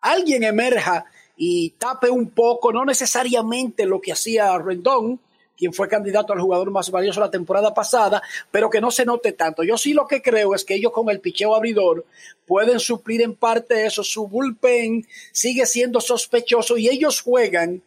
alguien 0.00 0.42
emerja 0.42 1.04
y 1.36 1.70
tape 1.78 2.10
un 2.10 2.30
poco, 2.30 2.72
no 2.72 2.84
necesariamente 2.84 3.86
lo 3.86 4.00
que 4.00 4.10
hacía 4.10 4.58
Rendón, 4.58 5.20
quien 5.60 5.74
fue 5.74 5.88
candidato 5.88 6.32
al 6.32 6.40
jugador 6.40 6.70
más 6.70 6.90
valioso 6.90 7.20
la 7.20 7.30
temporada 7.30 7.74
pasada, 7.74 8.22
pero 8.50 8.70
que 8.70 8.80
no 8.80 8.90
se 8.90 9.04
note 9.04 9.32
tanto. 9.32 9.62
Yo 9.62 9.76
sí 9.76 9.92
lo 9.92 10.06
que 10.06 10.22
creo 10.22 10.54
es 10.54 10.64
que 10.64 10.74
ellos 10.74 10.90
con 10.90 11.10
el 11.10 11.20
picheo 11.20 11.54
abridor 11.54 12.06
pueden 12.46 12.80
suplir 12.80 13.20
en 13.20 13.34
parte 13.34 13.84
eso. 13.84 14.02
Su 14.02 14.26
bullpen 14.26 15.06
sigue 15.32 15.66
siendo 15.66 16.00
sospechoso 16.00 16.78
y 16.78 16.88
ellos 16.88 17.20
juegan 17.20 17.82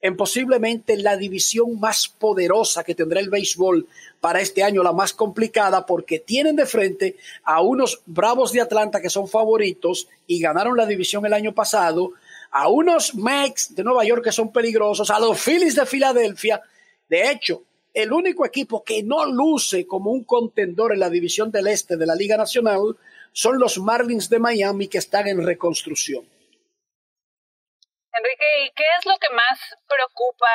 en 0.00 0.16
posiblemente 0.16 0.96
la 0.96 1.18
división 1.18 1.78
más 1.78 2.08
poderosa 2.08 2.82
que 2.82 2.94
tendrá 2.94 3.20
el 3.20 3.28
béisbol 3.28 3.86
para 4.20 4.40
este 4.40 4.62
año, 4.62 4.82
la 4.82 4.92
más 4.94 5.12
complicada, 5.12 5.84
porque 5.84 6.20
tienen 6.20 6.56
de 6.56 6.64
frente 6.64 7.16
a 7.44 7.60
unos 7.60 8.00
Bravos 8.06 8.52
de 8.52 8.62
Atlanta 8.62 9.02
que 9.02 9.10
son 9.10 9.28
favoritos 9.28 10.08
y 10.26 10.40
ganaron 10.40 10.78
la 10.78 10.86
división 10.86 11.26
el 11.26 11.34
año 11.34 11.52
pasado, 11.52 12.12
a 12.50 12.68
unos 12.68 13.14
Mex 13.14 13.74
de 13.74 13.84
Nueva 13.84 14.02
York 14.06 14.24
que 14.24 14.32
son 14.32 14.50
peligrosos, 14.50 15.10
a 15.10 15.20
los 15.20 15.38
Phillies 15.38 15.74
de 15.74 15.84
Filadelfia 15.84 16.62
de 17.08 17.30
hecho, 17.30 17.62
el 17.94 18.12
único 18.12 18.44
equipo 18.46 18.84
que 18.84 19.02
no 19.02 19.24
luce 19.26 19.86
como 19.86 20.10
un 20.10 20.24
contendor 20.24 20.92
en 20.92 21.00
la 21.00 21.10
división 21.10 21.50
del 21.50 21.66
este 21.68 21.96
de 21.96 22.06
la 22.06 22.14
Liga 22.14 22.36
Nacional 22.36 22.96
son 23.32 23.58
los 23.58 23.78
Marlins 23.78 24.28
de 24.28 24.38
Miami 24.38 24.88
que 24.88 24.98
están 24.98 25.26
en 25.26 25.44
reconstrucción. 25.44 26.28
Enrique, 28.12 28.46
¿y 28.64 28.70
qué 28.74 28.84
es 28.98 29.06
lo 29.06 29.16
que 29.18 29.34
más 29.34 29.58
preocupa 29.86 30.46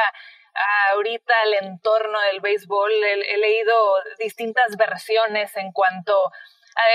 ahorita 0.91 1.33
el 1.45 1.65
entorno 1.65 2.19
del 2.31 2.41
béisbol? 2.41 2.91
he 2.91 3.37
leído 3.37 3.73
distintas 4.19 4.77
versiones 4.77 5.55
en 5.57 5.71
cuanto 5.71 6.13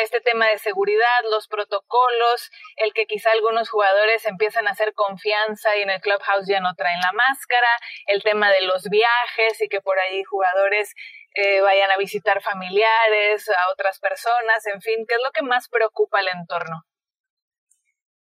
este 0.03 0.21
tema 0.21 0.49
de 0.49 0.59
seguridad, 0.59 1.21
los 1.31 1.49
protocolos, 1.49 2.51
el 2.77 2.93
que 2.93 3.07
quizá 3.07 3.31
algunos 3.33 3.71
jugadores 3.71 4.27
empiezan 4.27 4.69
a 4.69 4.73
hacer 4.73 4.93
confianza 4.95 5.77
y 5.77 5.83
en 5.83 5.91
el 5.91 6.01
clubhouse 6.01 6.47
ya 6.47 6.61
no 6.61 6.75
traen 6.75 7.01
la 7.01 7.13
máscara, 7.13 7.69
el 8.07 8.23
tema 8.23 8.51
de 8.51 8.63
los 8.63 8.85
viajes 8.89 9.61
y 9.61 9.69
que 9.69 9.81
por 9.81 9.99
ahí 9.99 10.23
jugadores 10.25 10.95
eh, 11.35 11.61
vayan 11.61 11.91
a 11.91 11.99
visitar 11.99 12.43
familiares, 12.43 13.49
a 13.49 13.73
otras 13.73 13.99
personas, 14.01 14.67
en 14.67 14.81
fin, 14.81 15.05
¿qué 15.07 15.15
es 15.15 15.21
lo 15.23 15.31
que 15.31 15.43
más 15.43 15.69
preocupa 15.69 16.19
al 16.19 16.29
entorno? 16.29 16.85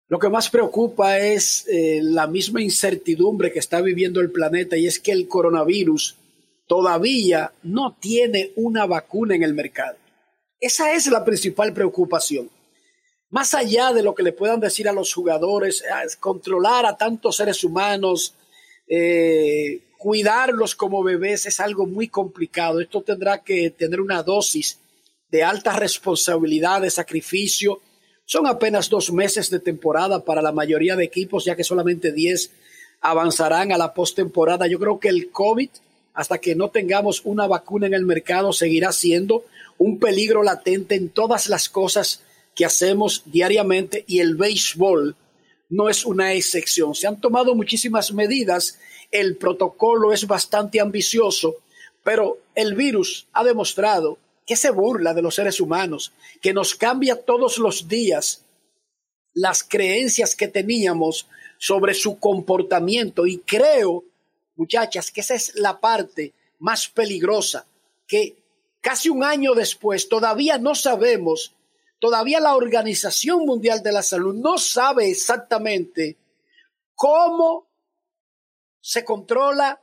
Lo 0.07 0.19
que 0.19 0.29
más 0.29 0.50
preocupa 0.50 1.19
es 1.19 1.65
eh, 1.69 2.01
la 2.03 2.27
misma 2.27 2.62
incertidumbre 2.62 3.51
que 3.51 3.60
está 3.60 3.79
viviendo 3.79 4.19
el 4.19 4.31
planeta 4.31 4.75
y 4.75 4.86
es 4.86 5.00
que 5.00 5.13
el 5.13 5.29
coronavirus 5.29 6.17
todavía 6.67 7.53
no 7.63 7.95
tiene 8.00 8.51
una 8.55 8.86
vacuna 8.86 9.36
en 9.36 9.43
el 9.43 9.53
mercado. 9.53 9.98
Esa 10.62 10.94
es 10.94 11.08
la 11.08 11.25
principal 11.25 11.74
preocupación. 11.74 12.48
Más 13.32 13.56
allá 13.56 13.94
de 13.94 14.03
lo 14.03 14.13
que 14.13 14.22
le 14.22 14.32
puedan 14.32 14.60
decir 14.60 14.88
a 14.88 14.94
los 14.94 15.12
jugadores, 15.12 15.84
controlar 16.20 16.86
a 16.86 16.96
tantos 16.96 17.38
seres 17.38 17.63
humanos, 17.63 18.36
eh, 18.88 19.82
cuidarlos 19.98 20.75
como 20.75 21.01
bebés 21.01 21.48
es 21.48 21.60
algo 21.60 21.88
muy 21.88 22.10
complicado. 22.10 22.80
Esto 22.80 23.01
tendrá 23.01 23.41
que 23.41 23.72
tener 23.72 24.00
una 24.00 24.22
dosis 24.22 24.77
de 25.32 25.41
alta 25.41 25.74
responsabilidad, 25.74 26.82
de 26.82 26.91
sacrificio. 26.91 27.82
Son 28.25 28.46
apenas 28.46 28.88
dos 28.88 29.12
meses 29.12 29.50
de 29.50 29.60
temporada 29.60 30.24
para 30.24 30.44
la 30.44 30.51
mayoría 30.51 30.96
de 30.96 31.06
equipos, 31.06 31.44
ya 31.44 31.56
que 31.56 31.63
solamente 31.63 32.12
10 32.12 32.51
avanzarán 33.01 33.72
a 33.72 33.80
la 33.80 33.96
postemporada. 33.96 34.68
Yo 34.68 34.77
creo 34.77 35.00
que 35.00 35.10
el 35.10 35.32
COVID, 35.32 35.70
hasta 36.13 36.38
que 36.38 36.53
no 36.53 36.70
tengamos 36.70 37.22
una 37.25 37.48
vacuna 37.48 37.88
en 37.88 37.96
el 37.96 38.06
mercado, 38.06 38.53
seguirá 38.53 38.91
siendo 38.91 39.46
un 39.81 39.97
peligro 39.97 40.43
latente 40.43 40.93
en 40.93 41.09
todas 41.09 41.50
las 41.50 41.67
cosas 41.67 42.21
que 42.53 42.65
hacemos 42.65 43.23
diariamente 43.25 44.05
y 44.07 44.19
el 44.19 44.35
béisbol 44.35 45.15
no 45.69 45.89
es 45.89 46.05
una 46.05 46.33
excepción. 46.33 46.93
Se 46.93 47.07
han 47.07 47.19
tomado 47.19 47.55
muchísimas 47.55 48.13
medidas, 48.13 48.77
el 49.09 49.38
protocolo 49.38 50.13
es 50.13 50.27
bastante 50.27 50.79
ambicioso, 50.79 51.55
pero 52.03 52.38
el 52.53 52.75
virus 52.75 53.27
ha 53.33 53.43
demostrado 53.43 54.19
que 54.45 54.55
se 54.55 54.69
burla 54.69 55.15
de 55.15 55.23
los 55.23 55.33
seres 55.33 55.59
humanos, 55.59 56.13
que 56.43 56.53
nos 56.53 56.75
cambia 56.75 57.15
todos 57.15 57.57
los 57.57 57.88
días 57.88 58.45
las 59.33 59.63
creencias 59.63 60.35
que 60.35 60.47
teníamos 60.47 61.27
sobre 61.57 61.95
su 61.95 62.19
comportamiento 62.19 63.25
y 63.25 63.39
creo, 63.39 64.03
muchachas, 64.55 65.09
que 65.09 65.21
esa 65.21 65.33
es 65.33 65.55
la 65.55 65.79
parte 65.79 66.33
más 66.59 66.88
peligrosa, 66.88 67.65
que 68.07 68.40
casi 68.81 69.09
un 69.09 69.23
año 69.23 69.53
después, 69.53 70.09
todavía 70.09 70.57
no 70.57 70.75
sabemos, 70.75 71.55
todavía 72.00 72.39
la 72.39 72.55
Organización 72.55 73.45
Mundial 73.45 73.81
de 73.83 73.91
la 73.91 74.03
Salud 74.03 74.35
no 74.35 74.57
sabe 74.57 75.09
exactamente 75.09 76.17
cómo 76.95 77.67
se 78.81 79.05
controla, 79.05 79.81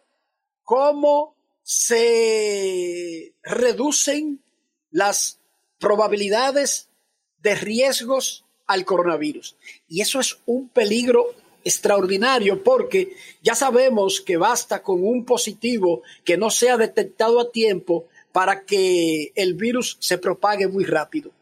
cómo 0.65 1.37
se 1.63 3.35
reducen 3.43 4.43
las 4.91 5.39
probabilidades 5.79 6.89
de 7.39 7.55
riesgos 7.55 8.45
al 8.67 8.85
coronavirus. 8.85 9.57
Y 9.87 10.01
eso 10.01 10.21
es 10.21 10.39
un 10.47 10.69
peligro 10.69 11.35
extraordinario 11.65 12.63
porque 12.63 13.17
ya 13.43 13.55
sabemos 13.55 14.21
que 14.21 14.37
basta 14.37 14.83
con 14.83 15.05
un 15.05 15.25
positivo 15.25 16.03
que 16.25 16.37
no 16.37 16.51
sea 16.51 16.77
detectado 16.77 17.41
a 17.41 17.51
tiempo 17.51 18.07
para 18.39 18.63
que 18.65 19.33
el 19.35 19.55
virus 19.55 19.97
se 19.99 20.17
propague 20.17 20.69
muy 20.69 20.85
rápido. 20.85 21.33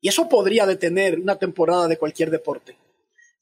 Y 0.00 0.08
eso 0.08 0.26
podría 0.26 0.64
detener 0.64 1.20
una 1.20 1.38
temporada 1.38 1.86
de 1.86 1.98
cualquier 1.98 2.30
deporte. 2.30 2.78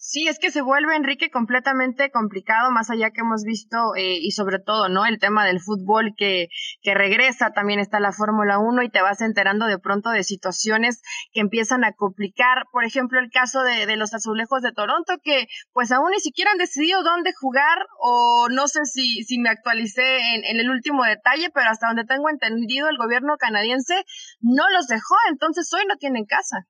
Sí, 0.07 0.29
es 0.29 0.39
que 0.39 0.51
se 0.51 0.61
vuelve, 0.61 0.95
Enrique, 0.97 1.31
completamente 1.31 2.11
complicado, 2.11 2.71
más 2.71 2.91
allá 2.91 3.11
que 3.11 3.23
hemos 3.23 3.43
visto, 3.43 3.97
eh, 3.97 4.19
y 4.21 4.33
sobre 4.33 4.59
todo, 4.59 4.91
¿no? 4.91 5.07
El 5.07 5.19
tema 5.19 5.47
del 5.47 5.61
fútbol 5.61 6.13
que, 6.15 6.49
que 6.83 6.93
regresa, 6.93 7.53
también 7.53 7.81
está 7.81 8.01
la 8.01 8.13
Fórmula 8.13 8.59
1 8.59 8.83
y 8.83 8.91
te 8.91 9.01
vas 9.01 9.23
enterando 9.23 9.65
de 9.65 9.79
pronto 9.79 10.11
de 10.11 10.23
situaciones 10.23 11.01
que 11.33 11.41
empiezan 11.41 11.85
a 11.85 11.93
complicar. 11.93 12.67
Por 12.71 12.85
ejemplo, 12.85 13.19
el 13.19 13.31
caso 13.31 13.63
de, 13.63 13.87
de 13.87 13.97
los 13.97 14.13
azulejos 14.13 14.61
de 14.61 14.73
Toronto, 14.73 15.15
que 15.23 15.47
pues 15.73 15.91
aún 15.91 16.11
ni 16.11 16.21
siquiera 16.21 16.51
han 16.51 16.59
decidido 16.59 17.03
dónde 17.03 17.33
jugar, 17.33 17.79
o 17.99 18.49
no 18.51 18.69
sé 18.69 18.85
si, 18.85 19.25
si 19.25 19.39
me 19.39 19.49
actualicé 19.49 20.19
en, 20.35 20.45
en 20.45 20.61
el 20.61 20.69
último 20.69 21.03
detalle, 21.05 21.49
pero 21.49 21.71
hasta 21.71 21.87
donde 21.87 22.05
tengo 22.05 22.29
entendido, 22.29 22.91
el 22.91 22.99
gobierno 22.99 23.39
canadiense 23.39 24.05
no 24.41 24.69
los 24.69 24.87
dejó, 24.87 25.15
entonces 25.31 25.73
hoy 25.73 25.85
no 25.89 25.97
tienen 25.97 26.27
casa. 26.27 26.67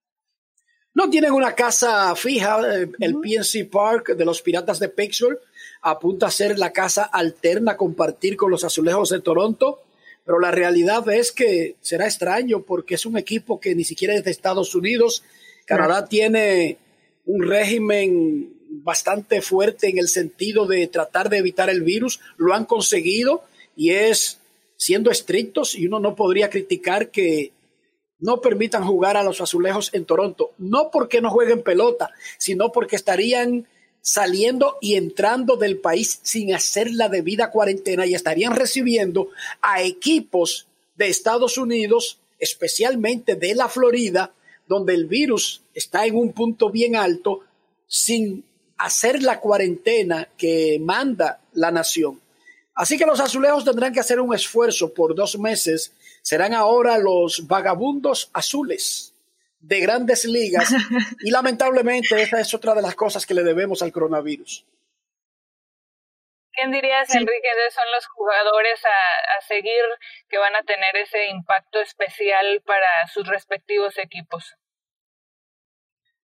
No 0.94 1.10
tienen 1.10 1.32
una 1.32 1.54
casa 1.54 2.14
fija. 2.14 2.60
Eh, 2.60 2.88
el 3.00 3.16
PNC 3.16 3.68
Park 3.70 4.14
de 4.16 4.24
los 4.24 4.40
Piratas 4.40 4.78
de 4.78 4.88
Pittsburgh 4.88 5.40
apunta 5.82 6.26
a 6.26 6.30
ser 6.30 6.58
la 6.58 6.72
casa 6.72 7.04
alterna 7.04 7.72
a 7.72 7.76
compartir 7.76 8.36
con 8.36 8.50
los 8.50 8.64
Azulejos 8.64 9.10
de 9.10 9.20
Toronto. 9.20 9.82
Pero 10.24 10.38
la 10.38 10.52
realidad 10.52 11.06
es 11.10 11.32
que 11.32 11.76
será 11.80 12.06
extraño 12.06 12.62
porque 12.62 12.94
es 12.94 13.04
un 13.04 13.18
equipo 13.18 13.60
que 13.60 13.74
ni 13.74 13.84
siquiera 13.84 14.14
es 14.14 14.24
de 14.24 14.30
Estados 14.30 14.74
Unidos. 14.74 15.24
Canadá 15.66 16.06
tiene 16.06 16.78
un 17.26 17.42
régimen 17.42 18.54
bastante 18.68 19.42
fuerte 19.42 19.88
en 19.88 19.98
el 19.98 20.08
sentido 20.08 20.66
de 20.66 20.86
tratar 20.86 21.28
de 21.28 21.38
evitar 21.38 21.68
el 21.70 21.82
virus. 21.82 22.20
Lo 22.36 22.54
han 22.54 22.64
conseguido 22.64 23.42
y 23.76 23.90
es 23.90 24.38
siendo 24.76 25.10
estrictos 25.10 25.74
y 25.74 25.86
uno 25.86 25.98
no 25.98 26.14
podría 26.14 26.50
criticar 26.50 27.10
que 27.10 27.52
no 28.18 28.40
permitan 28.40 28.84
jugar 28.84 29.16
a 29.16 29.22
los 29.22 29.40
azulejos 29.40 29.90
en 29.92 30.04
Toronto, 30.04 30.52
no 30.58 30.90
porque 30.90 31.20
no 31.20 31.30
jueguen 31.30 31.62
pelota, 31.62 32.10
sino 32.38 32.72
porque 32.72 32.96
estarían 32.96 33.66
saliendo 34.00 34.76
y 34.80 34.96
entrando 34.96 35.56
del 35.56 35.78
país 35.78 36.20
sin 36.22 36.54
hacer 36.54 36.90
la 36.90 37.08
debida 37.08 37.50
cuarentena 37.50 38.06
y 38.06 38.14
estarían 38.14 38.54
recibiendo 38.54 39.30
a 39.62 39.82
equipos 39.82 40.66
de 40.96 41.08
Estados 41.08 41.56
Unidos, 41.56 42.18
especialmente 42.38 43.34
de 43.34 43.54
la 43.54 43.68
Florida, 43.68 44.32
donde 44.68 44.94
el 44.94 45.06
virus 45.06 45.62
está 45.72 46.06
en 46.06 46.16
un 46.16 46.32
punto 46.32 46.70
bien 46.70 46.96
alto 46.96 47.40
sin 47.86 48.44
hacer 48.76 49.22
la 49.22 49.40
cuarentena 49.40 50.28
que 50.36 50.78
manda 50.80 51.40
la 51.52 51.70
nación. 51.70 52.20
Así 52.74 52.98
que 52.98 53.06
los 53.06 53.20
azulejos 53.20 53.64
tendrán 53.64 53.92
que 53.92 54.00
hacer 54.00 54.20
un 54.20 54.34
esfuerzo 54.34 54.92
por 54.92 55.14
dos 55.14 55.38
meses. 55.38 55.92
Serán 56.24 56.54
ahora 56.54 56.96
los 56.96 57.46
vagabundos 57.46 58.30
azules 58.32 59.14
de 59.60 59.80
grandes 59.80 60.24
ligas. 60.24 60.70
Y 61.20 61.30
lamentablemente 61.30 62.20
esta 62.20 62.40
es 62.40 62.54
otra 62.54 62.74
de 62.74 62.80
las 62.80 62.94
cosas 62.94 63.26
que 63.26 63.34
le 63.34 63.42
debemos 63.42 63.82
al 63.82 63.92
coronavirus. 63.92 64.64
¿Quién 66.52 66.70
dirías, 66.70 67.14
Enrique, 67.14 67.48
son 67.74 67.84
los 67.92 68.06
jugadores 68.06 68.80
a, 68.84 69.36
a, 69.36 69.40
seguir 69.42 69.84
que 70.28 70.38
van 70.38 70.56
a 70.56 70.62
tener 70.62 70.96
ese 70.96 71.26
impacto 71.26 71.80
especial 71.80 72.62
para 72.64 73.06
sus 73.12 73.26
respectivos 73.26 73.98
equipos? 73.98 74.56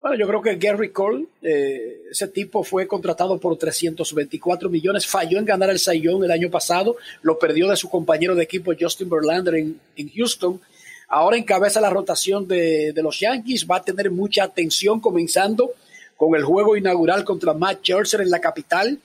Bueno, 0.01 0.17
yo 0.17 0.27
creo 0.27 0.41
que 0.41 0.55
Gary 0.55 0.91
Cole, 0.91 1.25
eh, 1.41 2.03
ese 2.09 2.27
tipo 2.29 2.63
fue 2.63 2.87
contratado 2.87 3.37
por 3.37 3.57
324 3.57 4.69
millones, 4.69 5.05
falló 5.05 5.39
en 5.39 5.45
ganar 5.45 5.69
el 5.69 5.79
Sayón 5.79 6.23
el 6.23 6.31
año 6.31 6.49
pasado, 6.49 6.95
lo 7.21 7.37
perdió 7.37 7.67
de 7.67 7.75
su 7.75 7.89
compañero 7.89 8.33
de 8.33 8.43
equipo 8.43 8.71
Justin 8.79 9.09
Verlander 9.09 9.55
en, 9.55 9.79
en 9.97 10.09
Houston. 10.09 10.61
Ahora 11.09 11.37
encabeza 11.37 11.81
la 11.81 11.89
rotación 11.89 12.47
de, 12.47 12.93
de, 12.93 13.03
los 13.03 13.19
Yankees, 13.19 13.67
va 13.69 13.77
a 13.77 13.83
tener 13.83 14.09
mucha 14.09 14.43
atención 14.43 15.01
comenzando 15.01 15.73
con 16.15 16.35
el 16.35 16.43
juego 16.43 16.77
inaugural 16.77 17.25
contra 17.25 17.53
Matt 17.53 17.79
Scherzer 17.79 18.21
en 18.21 18.29
la 18.29 18.39
capital 18.39 18.99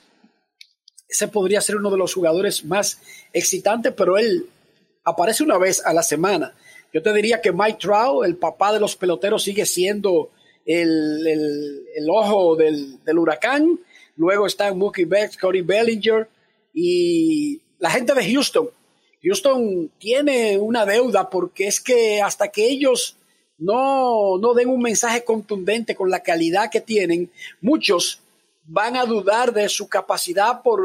ese 1.07 1.27
podría 1.27 1.61
ser 1.61 1.75
uno 1.77 1.91
de 1.91 1.97
los 1.97 2.13
jugadores 2.13 2.65
más 2.65 2.99
excitantes, 3.31 3.93
pero 3.95 4.17
él 4.17 4.47
aparece 5.03 5.43
una 5.43 5.57
vez 5.57 5.81
a 5.85 5.93
la 5.93 6.03
semana. 6.03 6.53
Yo 6.93 7.01
te 7.01 7.13
diría 7.13 7.41
que 7.41 7.51
Mike 7.51 7.77
Trout, 7.79 8.25
el 8.25 8.35
papá 8.35 8.73
de 8.73 8.79
los 8.79 8.95
peloteros, 8.95 9.43
sigue 9.43 9.65
siendo 9.65 10.31
el, 10.65 11.27
el, 11.95 12.09
ojo 12.09 12.55
del, 12.55 13.03
del, 13.03 13.19
huracán. 13.19 13.79
Luego 14.15 14.47
están 14.47 14.77
Mookie 14.77 15.05
Betts, 15.05 15.37
Cody 15.37 15.61
Bellinger 15.61 16.27
y 16.73 17.61
la 17.79 17.91
gente 17.91 18.13
de 18.13 18.33
Houston. 18.33 18.69
Houston 19.23 19.91
tiene 19.97 20.57
una 20.57 20.85
deuda 20.85 21.29
porque 21.29 21.67
es 21.67 21.79
que 21.79 22.21
hasta 22.21 22.49
que 22.49 22.67
ellos 22.67 23.17
no, 23.57 24.37
no 24.37 24.53
den 24.53 24.69
un 24.69 24.81
mensaje 24.81 25.23
contundente 25.23 25.95
con 25.95 26.09
la 26.09 26.21
calidad 26.21 26.69
que 26.69 26.81
tienen, 26.81 27.31
muchos 27.61 28.21
van 28.65 28.95
a 28.95 29.05
dudar 29.05 29.53
de 29.53 29.69
su 29.69 29.87
capacidad 29.87 30.61
por, 30.61 30.81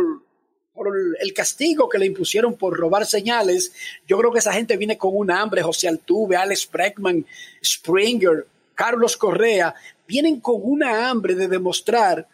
el 1.21 1.35
castigo 1.35 1.91
que 1.91 1.99
le 1.99 2.07
impusieron 2.07 2.55
por 2.57 2.75
robar 2.75 3.05
señales. 3.05 3.73
Yo 4.07 4.17
creo 4.17 4.33
que 4.33 4.39
esa 4.39 4.53
gente 4.53 4.79
viene 4.79 4.97
con 4.97 5.15
un 5.15 5.31
hambre. 5.31 5.63
José 5.63 5.89
Altuve, 5.89 6.37
Alex 6.37 6.71
Bregman, 6.71 7.27
Springer, 7.63 8.47
Carlos 8.81 9.19
Correa, 9.19 9.75
vienen 10.09 10.41
con 10.41 10.59
una 10.63 11.11
hambre 11.11 11.35
de 11.35 11.49
demostrar 11.49 12.27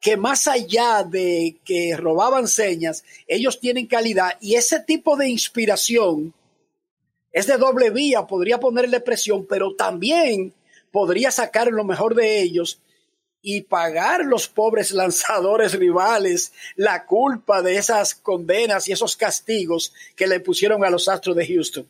que 0.00 0.16
más 0.16 0.48
allá 0.48 1.04
de 1.04 1.60
que 1.64 1.96
robaban 1.96 2.48
señas, 2.48 3.04
ellos 3.28 3.60
tienen 3.60 3.86
calidad 3.86 4.32
y 4.40 4.56
ese 4.56 4.80
tipo 4.80 5.16
de 5.16 5.28
inspiración 5.28 6.34
es 7.30 7.46
de 7.46 7.56
doble 7.56 7.90
vía, 7.90 8.26
podría 8.26 8.58
ponerle 8.58 8.98
presión, 8.98 9.46
pero 9.46 9.76
también 9.76 10.52
podría 10.90 11.30
sacar 11.30 11.68
lo 11.68 11.84
mejor 11.84 12.16
de 12.16 12.42
ellos 12.42 12.80
y 13.40 13.60
pagar 13.60 14.24
los 14.24 14.48
pobres 14.48 14.90
lanzadores 14.90 15.74
rivales 15.74 16.52
la 16.74 17.06
culpa 17.06 17.62
de 17.62 17.76
esas 17.76 18.16
condenas 18.16 18.88
y 18.88 18.92
esos 18.92 19.16
castigos 19.16 19.92
que 20.16 20.26
le 20.26 20.40
pusieron 20.40 20.84
a 20.84 20.90
los 20.90 21.06
Astros 21.06 21.36
de 21.36 21.46
Houston. 21.46 21.86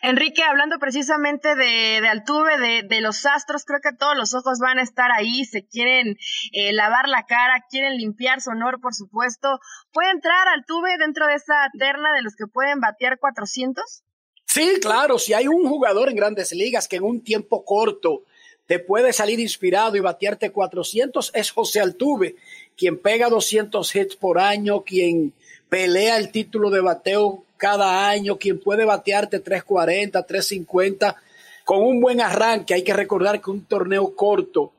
Enrique, 0.00 0.42
hablando 0.42 0.78
precisamente 0.78 1.54
de, 1.54 1.98
Altuve, 2.08 2.58
de, 2.58 2.82
de, 2.82 3.00
los 3.00 3.26
Astros, 3.26 3.64
creo 3.64 3.80
que 3.82 3.96
todos 3.96 4.16
los 4.16 4.34
ojos 4.34 4.58
van 4.58 4.78
a 4.78 4.82
estar 4.82 5.10
ahí, 5.12 5.44
se 5.44 5.66
quieren 5.66 6.16
eh, 6.52 6.72
lavar 6.72 7.08
la 7.08 7.24
cara, 7.26 7.64
quieren 7.68 7.96
limpiar 7.96 8.40
su 8.40 8.50
honor, 8.50 8.80
por 8.80 8.94
supuesto. 8.94 9.60
¿Puede 9.92 10.10
entrar 10.10 10.48
Altuve 10.48 10.96
dentro 10.98 11.26
de 11.26 11.34
esa 11.34 11.68
terna 11.78 12.12
de 12.14 12.22
los 12.22 12.34
que 12.34 12.46
pueden 12.46 12.80
batear 12.80 13.18
400? 13.18 14.02
Sí, 14.46 14.78
claro, 14.80 15.18
si 15.18 15.34
hay 15.34 15.48
un 15.48 15.68
jugador 15.68 16.08
en 16.08 16.16
grandes 16.16 16.52
ligas 16.52 16.88
que 16.88 16.96
en 16.96 17.04
un 17.04 17.22
tiempo 17.22 17.64
corto 17.64 18.24
te 18.66 18.78
puede 18.78 19.12
salir 19.12 19.40
inspirado 19.40 19.96
y 19.96 20.00
batearte 20.00 20.52
400 20.52 21.32
es 21.34 21.50
José 21.50 21.80
Altuve, 21.80 22.36
quien 22.76 22.98
pega 22.98 23.28
200 23.28 23.94
hits 23.94 24.16
por 24.16 24.38
año, 24.38 24.82
quien 24.82 25.32
pelea 25.68 26.16
el 26.16 26.30
título 26.30 26.70
de 26.70 26.80
bateo 26.80 27.44
cada 27.62 28.08
año, 28.08 28.38
quien 28.38 28.58
puede 28.58 28.84
batearte 28.84 29.38
340, 29.38 30.26
350 30.26 31.22
con 31.64 31.80
un 31.80 32.00
buen 32.00 32.20
arranque. 32.20 32.74
Hay 32.74 32.82
que 32.82 32.92
recordar 32.92 33.40
que 33.40 33.52
un 33.52 33.64
torneo 33.66 34.16
corto 34.16 34.72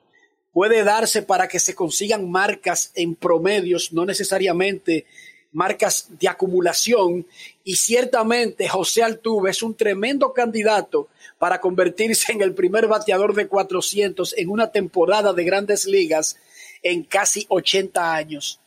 puede 0.52 0.84
darse 0.84 1.22
para 1.22 1.48
que 1.48 1.62
se 1.62 1.76
consigan 1.76 2.30
marcas 2.30 2.92
en 2.96 3.16
promedios, 3.16 3.94
no 3.94 4.06
necesariamente 4.06 5.06
marcas 5.54 6.10
de 6.20 6.28
acumulación. 6.28 7.26
Y 7.64 7.78
ciertamente 7.78 8.68
José 8.68 9.02
Altuve 9.02 9.52
es 9.52 9.64
un 9.64 9.76
tremendo 9.76 10.34
candidato 10.34 11.08
para 11.40 11.62
convertirse 11.62 12.34
en 12.34 12.42
el 12.42 12.54
primer 12.54 12.88
bateador 12.88 13.34
de 13.34 13.48
400 13.48 14.38
en 14.38 14.50
una 14.50 14.74
temporada 14.74 15.32
de 15.32 15.46
grandes 15.46 15.86
ligas 15.86 16.36
en 16.82 17.04
casi 17.04 17.46
80 17.48 18.14
años. 18.14 18.60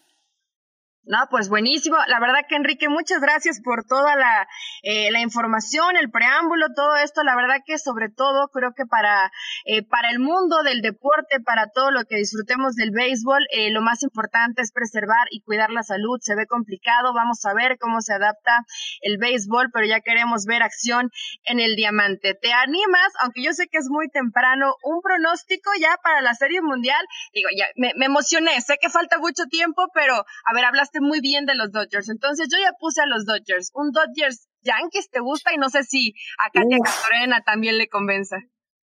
No, 1.08 1.18
pues 1.30 1.48
buenísimo. 1.48 1.96
La 2.08 2.18
verdad 2.18 2.40
que 2.48 2.56
Enrique, 2.56 2.88
muchas 2.88 3.20
gracias 3.20 3.60
por 3.62 3.84
toda 3.84 4.16
la, 4.16 4.48
eh, 4.82 5.12
la 5.12 5.20
información, 5.20 5.96
el 5.96 6.10
preámbulo, 6.10 6.66
todo 6.74 6.96
esto. 6.96 7.22
La 7.22 7.36
verdad 7.36 7.62
que 7.64 7.78
sobre 7.78 8.08
todo 8.08 8.48
creo 8.48 8.72
que 8.74 8.86
para, 8.86 9.30
eh, 9.66 9.84
para 9.84 10.10
el 10.10 10.18
mundo 10.18 10.64
del 10.64 10.82
deporte, 10.82 11.38
para 11.38 11.68
todo 11.68 11.92
lo 11.92 12.06
que 12.06 12.16
disfrutemos 12.16 12.74
del 12.74 12.90
béisbol, 12.90 13.46
eh, 13.52 13.70
lo 13.70 13.82
más 13.82 14.02
importante 14.02 14.62
es 14.62 14.72
preservar 14.72 15.28
y 15.30 15.42
cuidar 15.42 15.70
la 15.70 15.84
salud. 15.84 16.18
Se 16.20 16.34
ve 16.34 16.48
complicado, 16.48 17.14
vamos 17.14 17.44
a 17.44 17.54
ver 17.54 17.78
cómo 17.78 18.00
se 18.00 18.12
adapta 18.12 18.64
el 19.00 19.18
béisbol, 19.18 19.70
pero 19.72 19.86
ya 19.86 20.00
queremos 20.00 20.44
ver 20.44 20.64
acción 20.64 21.12
en 21.44 21.60
el 21.60 21.76
diamante. 21.76 22.34
¿Te 22.34 22.52
animas, 22.52 23.12
aunque 23.22 23.44
yo 23.44 23.52
sé 23.52 23.68
que 23.68 23.78
es 23.78 23.86
muy 23.88 24.08
temprano, 24.08 24.74
un 24.82 25.00
pronóstico 25.02 25.70
ya 25.80 26.00
para 26.02 26.20
la 26.20 26.34
Serie 26.34 26.62
Mundial? 26.62 27.06
Digo, 27.32 27.48
ya 27.56 27.66
me, 27.76 27.92
me 27.94 28.06
emocioné, 28.06 28.60
sé 28.60 28.78
que 28.80 28.90
falta 28.90 29.18
mucho 29.18 29.44
tiempo, 29.44 29.86
pero 29.94 30.16
a 30.16 30.54
ver, 30.54 30.64
hablaste 30.64 30.95
muy 31.00 31.20
bien 31.20 31.46
de 31.46 31.54
los 31.54 31.72
Dodgers. 31.72 32.08
Entonces 32.08 32.48
yo 32.50 32.58
ya 32.58 32.72
puse 32.78 33.02
a 33.02 33.06
los 33.06 33.24
Dodgers. 33.24 33.70
Un 33.74 33.92
Dodgers 33.92 34.48
Yankees 34.62 35.10
te 35.10 35.20
gusta 35.20 35.52
y 35.54 35.58
no 35.58 35.70
sé 35.70 35.84
si 35.84 36.14
a 36.44 36.50
Katia 36.50 36.78
Castorena 36.82 37.42
también 37.44 37.78
le 37.78 37.88
convenza. 37.88 38.36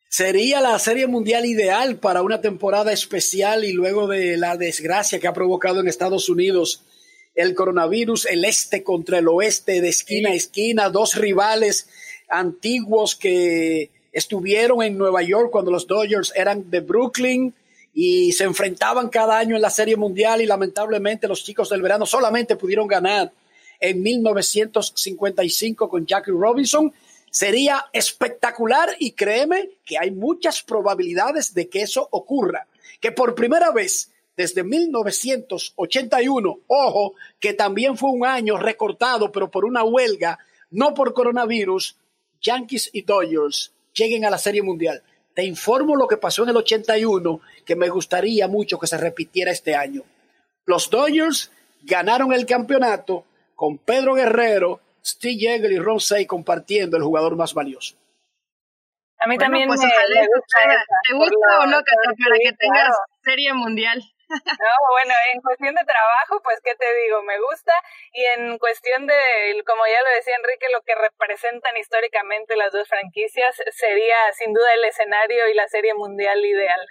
Sería 0.10 0.62
la 0.62 0.78
serie 0.78 1.08
mundial 1.08 1.46
ideal 1.46 1.98
para 1.98 2.22
una 2.22 2.40
temporada 2.40 2.92
especial 2.92 3.64
y 3.64 3.74
luego 3.74 4.08
de 4.08 4.38
la 4.38 4.58
desgracia 4.58 5.20
que 5.20 5.28
ha 5.28 5.34
provocado 5.34 5.80
en 5.80 5.88
Estados 5.88 6.30
Unidos 6.30 6.84
el 7.36 7.56
coronavirus, 7.56 8.28
el 8.28 8.46
este 8.46 8.84
contra 8.84 9.20
el 9.20 9.28
oeste, 9.28 9.82
de 9.82 9.90
esquina 9.90 10.30
a 10.30 10.36
esquina, 10.36 10.90
dos 10.90 11.16
rivales 11.16 11.90
antiguos 12.30 13.16
que 13.16 13.90
estuvieron 14.12 14.84
en 14.84 14.98
Nueva 14.98 15.24
York 15.24 15.50
cuando 15.52 15.72
los 15.72 15.88
Dodgers 15.88 16.32
eran 16.36 16.70
de 16.70 16.82
Brooklyn 16.82 17.56
y 17.94 18.32
se 18.32 18.44
enfrentaban 18.46 19.10
cada 19.10 19.38
año 19.38 19.56
en 19.56 19.62
la 19.62 19.70
Serie 19.70 19.96
Mundial 19.96 20.42
y 20.42 20.46
lamentablemente 20.46 21.28
los 21.28 21.44
chicos 21.44 21.70
del 21.70 21.82
verano 21.82 22.06
solamente 22.06 22.56
pudieron 22.56 22.88
ganar 22.88 23.32
en 23.80 24.02
1955 24.02 25.90
con 25.90 26.06
Jackie 26.06 26.32
Robinson. 26.32 26.92
Sería 27.30 27.86
espectacular 27.94 28.90
y 29.00 29.12
créeme 29.12 29.70
que 29.86 29.98
hay 29.98 30.12
muchas 30.12 30.64
probabilidades 30.64 31.54
de 31.54 31.70
que 31.70 31.82
eso 31.82 32.08
ocurra, 32.12 32.68
que 33.00 33.12
por 33.12 33.36
primera 33.36 33.72
vez 33.72 34.10
desde 34.36 34.64
1981, 34.64 36.60
ojo, 36.68 37.14
que 37.40 37.54
también 37.54 37.98
fue 37.98 38.10
un 38.10 38.26
año 38.26 38.58
recortado, 38.58 39.32
pero 39.32 39.52
por 39.52 39.64
una 39.66 39.84
huelga, 39.84 40.40
no 40.72 40.96
por 40.96 41.14
coronavirus, 41.14 41.98
Yankees 42.42 42.90
y 42.94 43.04
Dodgers 43.04 43.72
lleguen 43.94 44.26
a 44.26 44.32
la 44.32 44.40
Serie 44.40 44.64
Mundial. 44.64 45.04
Te 45.34 45.44
informo 45.44 45.96
lo 45.96 46.08
que 46.08 46.18
pasó 46.18 46.44
en 46.44 46.50
el 46.50 46.58
81, 46.58 47.42
que 47.66 47.76
me 47.76 47.90
gustaría 47.90 48.48
mucho 48.48 48.78
que 48.78 48.88
se 48.88 48.98
repitiera 48.98 49.52
este 49.52 49.76
año. 49.76 50.04
Los 50.66 50.90
Dodgers 50.90 51.52
ganaron 51.82 52.34
el 52.34 52.46
campeonato 52.46 53.26
con 53.56 53.78
Pedro 53.78 54.14
Guerrero, 54.14 54.80
Steve 55.04 55.38
Yeager 55.38 55.72
y 55.72 55.80
Ron 55.80 56.00
Say 56.00 56.26
compartiendo 56.26 56.98
el 56.98 57.04
jugador 57.04 57.36
más 57.36 57.54
valioso. 57.54 57.96
A 59.20 59.28
mí 59.28 59.38
también 59.38 59.68
pues 59.68 59.80
me, 59.80 59.86
gusta. 59.88 60.58
¿Te 61.08 61.16
gusta 61.16 61.60
o 61.62 61.66
no, 61.66 61.78
para 61.78 62.38
que 62.44 62.54
tengas 62.58 62.96
serie 63.24 63.54
mundial? 63.54 64.04
No, 64.34 64.74
bueno, 64.92 65.14
en 65.34 65.42
cuestión 65.42 65.76
de 65.76 65.86
trabajo, 65.86 66.42
pues, 66.44 66.60
¿qué 66.64 66.76
te 66.76 66.86
digo? 67.04 67.22
Me 67.24 67.40
gusta. 67.40 67.74
Y 68.14 68.26
en 68.26 68.58
cuestión 68.58 69.08
de, 69.08 69.64
como 69.66 69.86
ya 69.86 70.02
lo 70.02 70.10
decía 70.16 70.36
Enrique, 70.36 70.68
lo 70.72 70.82
que 70.82 70.96
representan 70.96 71.78
históricamente 71.78 72.56
las 72.56 72.72
dos 72.72 72.88
franquicias, 72.88 73.56
sería 73.72 74.34
sin 74.34 74.54
duda 74.54 74.74
el 74.74 74.86
escenario 74.86 75.48
y 75.50 75.54
la 75.54 75.68
serie 75.68 75.94
mundial 75.94 76.44
ideal. 76.46 76.82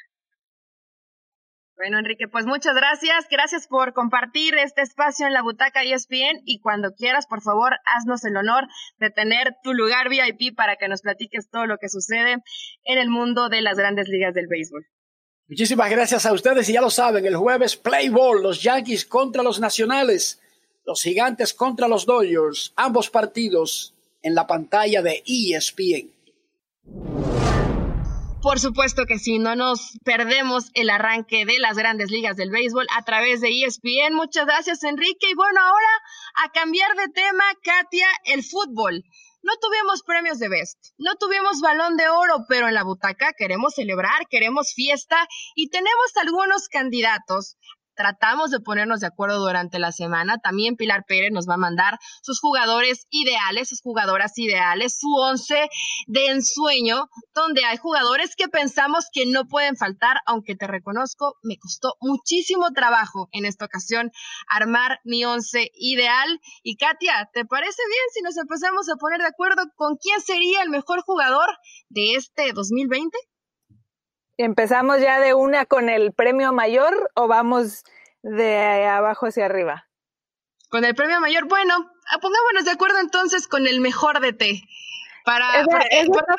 Bueno, 1.77 1.99
Enrique, 1.99 2.29
pues 2.29 2.47
muchas 2.47 2.77
gracias. 2.77 3.27
Gracias 3.31 3.67
por 3.67 3.93
compartir 3.93 4.55
este 4.55 4.83
espacio 4.83 5.27
en 5.27 5.33
la 5.33 5.43
butaca 5.43 5.83
ESPN 5.83 6.43
y 6.45 6.61
cuando 6.61 6.93
quieras, 6.93 7.27
por 7.27 7.43
favor, 7.43 7.73
haznos 7.87 8.25
el 8.25 8.37
honor 8.37 8.69
de 8.99 9.11
tener 9.11 9.55
tu 9.65 9.73
lugar 9.73 10.09
VIP 10.09 10.55
para 10.55 10.77
que 10.77 10.89
nos 10.89 11.03
platiques 11.03 11.49
todo 11.51 11.67
lo 11.67 11.79
que 11.79 11.89
sucede 11.89 12.37
en 12.85 12.99
el 12.99 13.09
mundo 13.09 13.49
de 13.49 13.63
las 13.63 13.77
grandes 13.79 14.07
ligas 14.09 14.35
del 14.35 14.47
béisbol. 14.49 14.87
Muchísimas 15.49 15.91
gracias 15.91 16.25
a 16.25 16.33
ustedes 16.33 16.69
y 16.69 16.73
ya 16.73 16.81
lo 16.81 16.91
saben, 16.91 17.27
el 17.27 17.37
jueves 17.37 17.77
Play 17.77 18.09
Ball, 18.09 18.43
los 18.43 18.63
Yankees 18.63 19.05
contra 19.05 19.43
los 19.43 19.61
Nacionales, 19.61 20.41
los 20.87 21.03
Gigantes 21.03 21.53
contra 21.53 21.89
los 21.89 22.07
Dodgers, 22.07 22.73
ambos 22.77 23.11
partidos 23.11 23.95
en 24.23 24.35
la 24.35 24.47
pantalla 24.47 25.03
de 25.03 25.23
ESPN. 25.27 26.11
Por 28.43 28.59
supuesto 28.59 29.05
que 29.07 29.21
sí, 29.21 29.39
no 29.39 29.55
nos 29.55 29.99
perdemos 30.05 30.71
el 30.75 30.91
arranque 30.91 31.45
de 31.45 31.61
las 31.61 31.77
grandes 31.77 32.11
ligas 32.11 32.37
del 32.37 32.51
béisbol 32.51 32.87
a 32.97 33.05
través 33.05 33.41
de 33.41 33.51
ESPN. 33.51 34.15
Muchas 34.15 34.47
gracias, 34.47 34.83
Enrique. 34.83 35.31
Y 35.31 35.35
bueno, 35.35 35.61
ahora 35.61 35.87
a 36.45 36.51
cambiar 36.51 36.91
de 36.97 37.09
tema, 37.13 37.45
Katia, 37.63 38.09
el 38.25 38.43
fútbol. 38.43 39.05
No 39.43 39.53
tuvimos 39.61 40.03
premios 40.05 40.39
de 40.39 40.49
Best, 40.49 40.79
no 40.99 41.17
tuvimos 41.17 41.61
balón 41.61 41.97
de 41.97 42.09
oro, 42.09 42.45
pero 42.49 42.69
en 42.69 42.75
la 42.75 42.85
butaca 42.85 43.33
queremos 43.37 43.75
celebrar, 43.75 44.27
queremos 44.31 44.73
fiesta 44.73 45.27
y 45.57 45.69
tenemos 45.69 46.17
algunos 46.17 46.69
candidatos 46.69 47.57
tratamos 47.95 48.51
de 48.51 48.61
ponernos 48.61 49.01
de 49.01 49.07
acuerdo 49.07 49.39
durante 49.39 49.79
la 49.79 49.93
semana. 49.93 50.39
También 50.39 50.77
Pilar 50.77 51.05
Pérez 51.07 51.31
nos 51.33 51.49
va 51.49 51.55
a 51.55 51.59
mandar 51.59 51.99
sus 52.23 52.41
jugadores 52.41 53.07
ideales, 53.11 53.69
sus 53.69 53.81
jugadoras 53.81 54.37
ideales, 54.39 54.99
su 54.99 55.09
once 55.15 55.69
de 56.07 56.27
ensueño, 56.29 57.09
donde 57.35 57.65
hay 57.65 57.77
jugadores 57.77 58.37
que 58.37 58.49
pensamos 58.49 59.07
que 59.13 59.27
no 59.27 59.47
pueden 59.47 59.77
faltar, 59.77 60.19
aunque 60.27 60.55
te 60.55 60.67
reconozco, 60.67 61.35
me 61.43 61.57
costó 61.59 61.95
muchísimo 62.01 62.71
trabajo 62.73 63.29
en 63.33 63.45
esta 63.45 63.65
ocasión 63.65 64.11
armar 64.49 65.01
mi 65.05 65.25
once 65.25 65.71
ideal. 65.75 66.41
Y 66.63 66.77
Katia, 66.77 67.29
¿te 67.33 67.45
parece 67.45 67.83
bien 67.87 68.05
si 68.15 68.23
nos 68.23 68.37
empezamos 68.37 68.89
a 68.89 68.97
poner 68.97 69.21
de 69.21 69.29
acuerdo 69.29 69.63
con 69.77 69.97
quién 69.97 70.21
sería 70.21 70.63
el 70.63 70.71
mejor 70.71 71.03
jugador 71.03 71.49
de 71.89 72.15
este 72.15 72.53
2020? 72.53 73.17
¿Empezamos 74.43 75.01
ya 75.01 75.21
de 75.21 75.35
una 75.35 75.67
con 75.67 75.89
el 75.89 76.13
premio 76.13 76.53
mayor 76.53 77.13
o 77.15 77.29
vamos 77.29 77.85
de 78.23 78.87
abajo 78.87 79.27
hacia 79.27 79.47
arriba? 79.47 79.89
Con 80.69 80.85
el 80.85 80.97
premio 80.97 81.21
mayor, 81.21 81.47
bueno, 81.47 81.75
pongámonos 82.21 82.65
de 82.65 82.73
acuerdo 82.73 82.99
entonces 82.99 83.47
con 83.47 83.69
el 83.69 83.81
mejor 83.81 84.19
de 84.19 84.33
té. 84.33 84.63
Para, 85.25 85.61
es, 85.61 85.67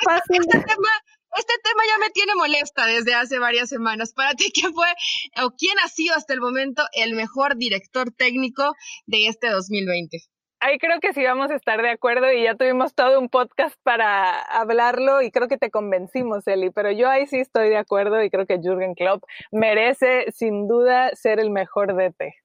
fácil. 0.03 0.41
Este, 0.41 0.59
tema, 0.59 0.89
este 1.37 1.53
tema 1.63 1.83
ya 1.87 1.97
me 1.99 2.09
tiene 2.09 2.35
molesta 2.35 2.85
desde 2.87 3.15
hace 3.15 3.39
varias 3.39 3.69
semanas. 3.69 4.11
Para 4.13 4.33
ti, 4.33 4.51
¿quién 4.53 4.73
fue 4.73 4.93
o 5.41 5.51
quién 5.51 5.79
ha 5.79 5.87
sido 5.87 6.13
hasta 6.13 6.33
el 6.33 6.41
momento 6.41 6.83
el 6.91 7.13
mejor 7.13 7.55
director 7.55 8.11
técnico 8.11 8.75
de 9.05 9.27
este 9.27 9.49
2020? 9.49 10.19
Ahí 10.63 10.77
creo 10.77 10.99
que 10.99 11.13
sí 11.13 11.23
vamos 11.23 11.51
a 11.51 11.55
estar 11.55 11.81
de 11.81 11.89
acuerdo 11.89 12.31
y 12.31 12.43
ya 12.43 12.55
tuvimos 12.55 12.95
todo 12.95 13.19
un 13.19 13.29
podcast 13.29 13.75
para 13.83 14.41
hablarlo 14.41 15.21
y 15.21 15.29
creo 15.29 15.47
que 15.47 15.57
te 15.57 15.69
convencimos, 15.69 16.47
Eli, 16.47 16.69
pero 16.69 16.91
yo 16.91 17.09
ahí 17.09 17.27
sí 17.27 17.39
estoy 17.39 17.69
de 17.69 17.77
acuerdo 17.77 18.23
y 18.23 18.29
creo 18.29 18.45
que 18.45 18.59
Jürgen 18.59 18.95
Klopp 18.95 19.23
merece 19.51 20.31
sin 20.31 20.67
duda 20.67 21.11
ser 21.15 21.39
el 21.39 21.49
mejor 21.51 21.95
DT. 21.95 22.42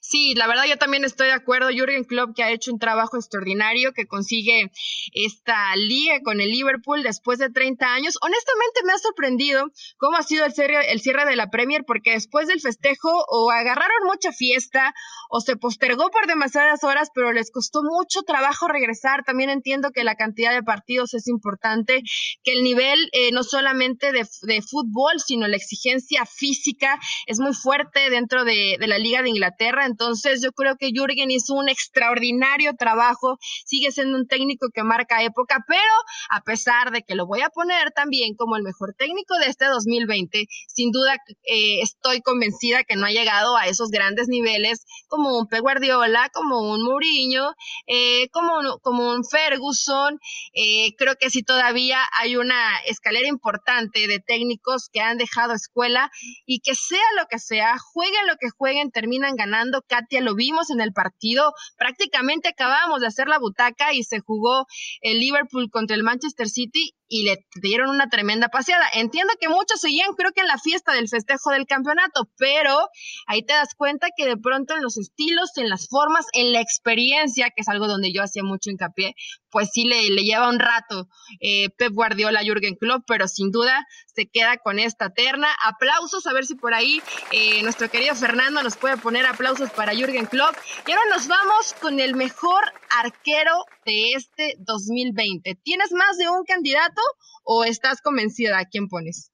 Sí, 0.00 0.34
la 0.34 0.46
verdad 0.46 0.64
yo 0.68 0.76
también 0.76 1.04
estoy 1.04 1.28
de 1.28 1.34
acuerdo. 1.34 1.70
Jürgen 1.70 2.04
Klopp 2.04 2.34
que 2.34 2.42
ha 2.42 2.50
hecho 2.50 2.72
un 2.72 2.78
trabajo 2.78 3.16
extraordinario, 3.16 3.92
que 3.92 4.06
consigue 4.06 4.70
esta 5.12 5.74
liga 5.76 6.20
con 6.22 6.40
el 6.40 6.50
Liverpool 6.50 7.02
después 7.02 7.38
de 7.38 7.50
30 7.50 7.86
años. 7.86 8.16
Honestamente 8.22 8.80
me 8.84 8.92
ha 8.92 8.98
sorprendido 8.98 9.70
cómo 9.98 10.16
ha 10.16 10.22
sido 10.22 10.44
el 10.44 10.52
cierre, 10.52 10.90
el 10.92 11.00
cierre 11.00 11.24
de 11.26 11.36
la 11.36 11.50
Premier, 11.50 11.84
porque 11.84 12.12
después 12.12 12.48
del 12.48 12.60
festejo 12.60 13.10
o 13.28 13.50
agarraron 13.50 14.04
mucha 14.04 14.32
fiesta 14.32 14.94
o 15.28 15.40
se 15.40 15.56
postergó 15.56 16.10
por 16.10 16.26
demasiadas 16.26 16.82
horas, 16.84 17.10
pero 17.14 17.32
les 17.32 17.50
costó 17.50 17.82
mucho 17.82 18.22
trabajo 18.22 18.68
regresar. 18.68 19.24
También 19.24 19.50
entiendo 19.50 19.90
que 19.92 20.04
la 20.04 20.16
cantidad 20.16 20.52
de 20.52 20.62
partidos 20.62 21.14
es 21.14 21.28
importante, 21.28 22.02
que 22.42 22.52
el 22.52 22.62
nivel 22.62 23.08
eh, 23.12 23.30
no 23.32 23.42
solamente 23.42 24.12
de, 24.12 24.26
de, 24.42 24.62
fútbol, 24.62 25.20
sino 25.24 25.46
la 25.46 25.56
exigencia 25.56 26.24
física 26.26 26.98
es 27.26 27.38
muy 27.38 27.54
fuerte 27.54 28.10
dentro 28.10 28.44
de, 28.44 28.76
de 28.78 28.86
la 28.86 28.98
Liga 28.98 29.22
de 29.22 29.30
Inglaterra. 29.30 29.69
Entonces 29.78 30.40
yo 30.42 30.52
creo 30.52 30.76
que 30.76 30.90
Jürgen 30.92 31.30
hizo 31.30 31.54
un 31.54 31.68
extraordinario 31.68 32.74
trabajo, 32.76 33.38
sigue 33.64 33.92
siendo 33.92 34.18
un 34.18 34.26
técnico 34.26 34.68
que 34.72 34.82
marca 34.82 35.22
época, 35.22 35.64
pero 35.66 35.92
a 36.30 36.42
pesar 36.42 36.90
de 36.90 37.02
que 37.02 37.14
lo 37.14 37.26
voy 37.26 37.40
a 37.42 37.50
poner 37.50 37.92
también 37.92 38.34
como 38.34 38.56
el 38.56 38.62
mejor 38.62 38.94
técnico 38.96 39.36
de 39.38 39.46
este 39.46 39.66
2020, 39.66 40.46
sin 40.68 40.90
duda 40.90 41.14
eh, 41.44 41.80
estoy 41.82 42.20
convencida 42.20 42.84
que 42.84 42.96
no 42.96 43.06
ha 43.06 43.10
llegado 43.10 43.56
a 43.56 43.66
esos 43.66 43.90
grandes 43.90 44.28
niveles 44.28 44.84
como 45.08 45.38
un 45.38 45.46
Pep 45.46 45.60
Guardiola, 45.60 46.30
como 46.32 46.72
un 46.72 46.82
Mourinho, 46.82 47.54
eh, 47.86 48.28
como, 48.30 48.78
como 48.80 49.10
un 49.10 49.24
Ferguson. 49.24 50.18
Eh, 50.54 50.94
creo 50.96 51.16
que 51.18 51.30
sí 51.30 51.42
todavía 51.42 51.98
hay 52.18 52.36
una 52.36 52.78
escalera 52.86 53.28
importante 53.28 54.06
de 54.06 54.20
técnicos 54.20 54.88
que 54.92 55.00
han 55.00 55.18
dejado 55.18 55.54
escuela 55.54 56.10
y 56.46 56.60
que 56.60 56.74
sea 56.74 56.98
lo 57.18 57.26
que 57.28 57.38
sea, 57.38 57.76
jueguen 57.78 58.26
lo 58.26 58.36
que 58.36 58.50
jueguen, 58.50 58.90
terminan 58.90 59.36
ganando 59.36 59.59
Katia, 59.86 60.20
lo 60.20 60.34
vimos 60.34 60.70
en 60.70 60.80
el 60.80 60.92
partido, 60.92 61.52
prácticamente 61.76 62.48
acabamos 62.48 63.00
de 63.00 63.06
hacer 63.06 63.28
la 63.28 63.38
butaca 63.38 63.92
y 63.92 64.02
se 64.04 64.20
jugó 64.20 64.66
el 65.00 65.18
Liverpool 65.18 65.70
contra 65.70 65.96
el 65.96 66.02
Manchester 66.02 66.48
City 66.48 66.94
y 67.10 67.24
le 67.24 67.44
dieron 67.56 67.90
una 67.90 68.08
tremenda 68.08 68.48
paseada. 68.48 68.86
Entiendo 68.94 69.34
que 69.38 69.48
muchos 69.48 69.80
seguían, 69.80 70.14
creo 70.14 70.32
que 70.32 70.40
en 70.40 70.46
la 70.46 70.58
fiesta 70.58 70.92
del 70.92 71.08
festejo 71.08 71.50
del 71.50 71.66
campeonato, 71.66 72.30
pero 72.38 72.88
ahí 73.26 73.42
te 73.42 73.52
das 73.52 73.74
cuenta 73.74 74.08
que 74.16 74.26
de 74.26 74.36
pronto 74.36 74.76
en 74.76 74.82
los 74.82 74.96
estilos, 74.96 75.50
en 75.56 75.68
las 75.68 75.88
formas, 75.88 76.26
en 76.32 76.52
la 76.52 76.60
experiencia, 76.60 77.50
que 77.50 77.62
es 77.62 77.68
algo 77.68 77.88
donde 77.88 78.12
yo 78.12 78.22
hacía 78.22 78.44
mucho 78.44 78.70
hincapié, 78.70 79.16
pues 79.50 79.70
sí 79.72 79.84
le, 79.84 80.08
le 80.10 80.22
lleva 80.22 80.48
un 80.48 80.60
rato 80.60 81.08
eh, 81.40 81.70
Pep 81.76 81.92
Guardiola, 81.92 82.42
Jürgen 82.44 82.76
Klopp, 82.76 83.02
pero 83.08 83.26
sin 83.26 83.50
duda 83.50 83.86
se 84.14 84.28
queda 84.28 84.58
con 84.58 84.78
esta 84.78 85.10
terna. 85.10 85.48
Aplausos, 85.64 86.26
a 86.28 86.32
ver 86.32 86.46
si 86.46 86.54
por 86.54 86.74
ahí 86.74 87.02
eh, 87.32 87.60
nuestro 87.64 87.90
querido 87.90 88.14
Fernando 88.14 88.62
nos 88.62 88.76
puede 88.76 88.96
poner 88.96 89.26
aplausos 89.26 89.70
para 89.70 89.94
Jürgen 89.94 90.26
Klopp. 90.26 90.54
Y 90.86 90.92
ahora 90.92 91.10
nos 91.10 91.26
vamos 91.26 91.74
con 91.80 91.98
el 91.98 92.14
mejor 92.14 92.62
arquero 92.90 93.64
de 93.90 94.12
este 94.12 94.54
2020. 94.60 95.58
¿Tienes 95.64 95.90
más 95.90 96.16
de 96.16 96.28
un 96.28 96.44
candidato 96.44 97.02
o 97.42 97.64
estás 97.64 98.00
convencida 98.00 98.58
a 98.58 98.64
quién 98.66 98.86
pones? 98.86 99.32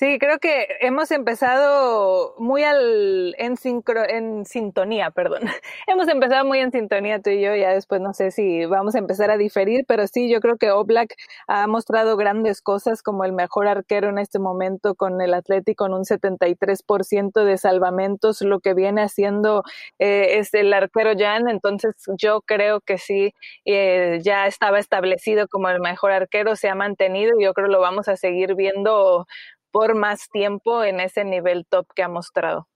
Sí, 0.00 0.18
creo 0.18 0.38
que 0.38 0.66
hemos 0.80 1.10
empezado 1.10 2.34
muy 2.38 2.64
al, 2.64 3.34
en, 3.36 3.58
sincro, 3.58 4.02
en 4.08 4.46
sintonía, 4.46 5.10
perdón. 5.10 5.42
hemos 5.86 6.08
empezado 6.08 6.46
muy 6.46 6.58
en 6.60 6.72
sintonía 6.72 7.20
tú 7.20 7.28
y 7.28 7.42
yo, 7.42 7.54
ya 7.54 7.74
después 7.74 8.00
no 8.00 8.14
sé 8.14 8.30
si 8.30 8.64
vamos 8.64 8.94
a 8.94 8.98
empezar 8.98 9.30
a 9.30 9.36
diferir, 9.36 9.84
pero 9.86 10.06
sí, 10.06 10.30
yo 10.30 10.40
creo 10.40 10.56
que 10.56 10.70
Oblak 10.70 11.14
ha 11.48 11.66
mostrado 11.66 12.16
grandes 12.16 12.62
cosas 12.62 13.02
como 13.02 13.24
el 13.26 13.34
mejor 13.34 13.68
arquero 13.68 14.08
en 14.08 14.16
este 14.16 14.38
momento 14.38 14.94
con 14.94 15.20
el 15.20 15.34
Atlético 15.34 15.84
en 15.84 15.92
un 15.92 16.06
73% 16.06 17.44
de 17.44 17.58
salvamentos, 17.58 18.40
lo 18.40 18.60
que 18.60 18.72
viene 18.72 19.02
haciendo 19.02 19.64
eh, 19.98 20.38
es 20.38 20.54
el 20.54 20.72
arquero 20.72 21.10
Jan, 21.14 21.46
entonces 21.50 21.94
yo 22.16 22.40
creo 22.40 22.80
que 22.80 22.96
sí, 22.96 23.34
eh, 23.66 24.20
ya 24.22 24.46
estaba 24.46 24.78
establecido 24.78 25.46
como 25.46 25.68
el 25.68 25.78
mejor 25.78 26.12
arquero, 26.12 26.56
se 26.56 26.70
ha 26.70 26.74
mantenido 26.74 27.38
y 27.38 27.44
yo 27.44 27.52
creo 27.52 27.68
lo 27.68 27.80
vamos 27.82 28.08
a 28.08 28.16
seguir 28.16 28.54
viendo 28.54 29.26
por 29.70 29.94
más 29.94 30.28
tiempo 30.30 30.84
en 30.84 31.00
ese 31.00 31.24
nivel 31.24 31.66
top 31.68 31.86
que 31.94 32.02
ha 32.02 32.08
mostrado. 32.08 32.68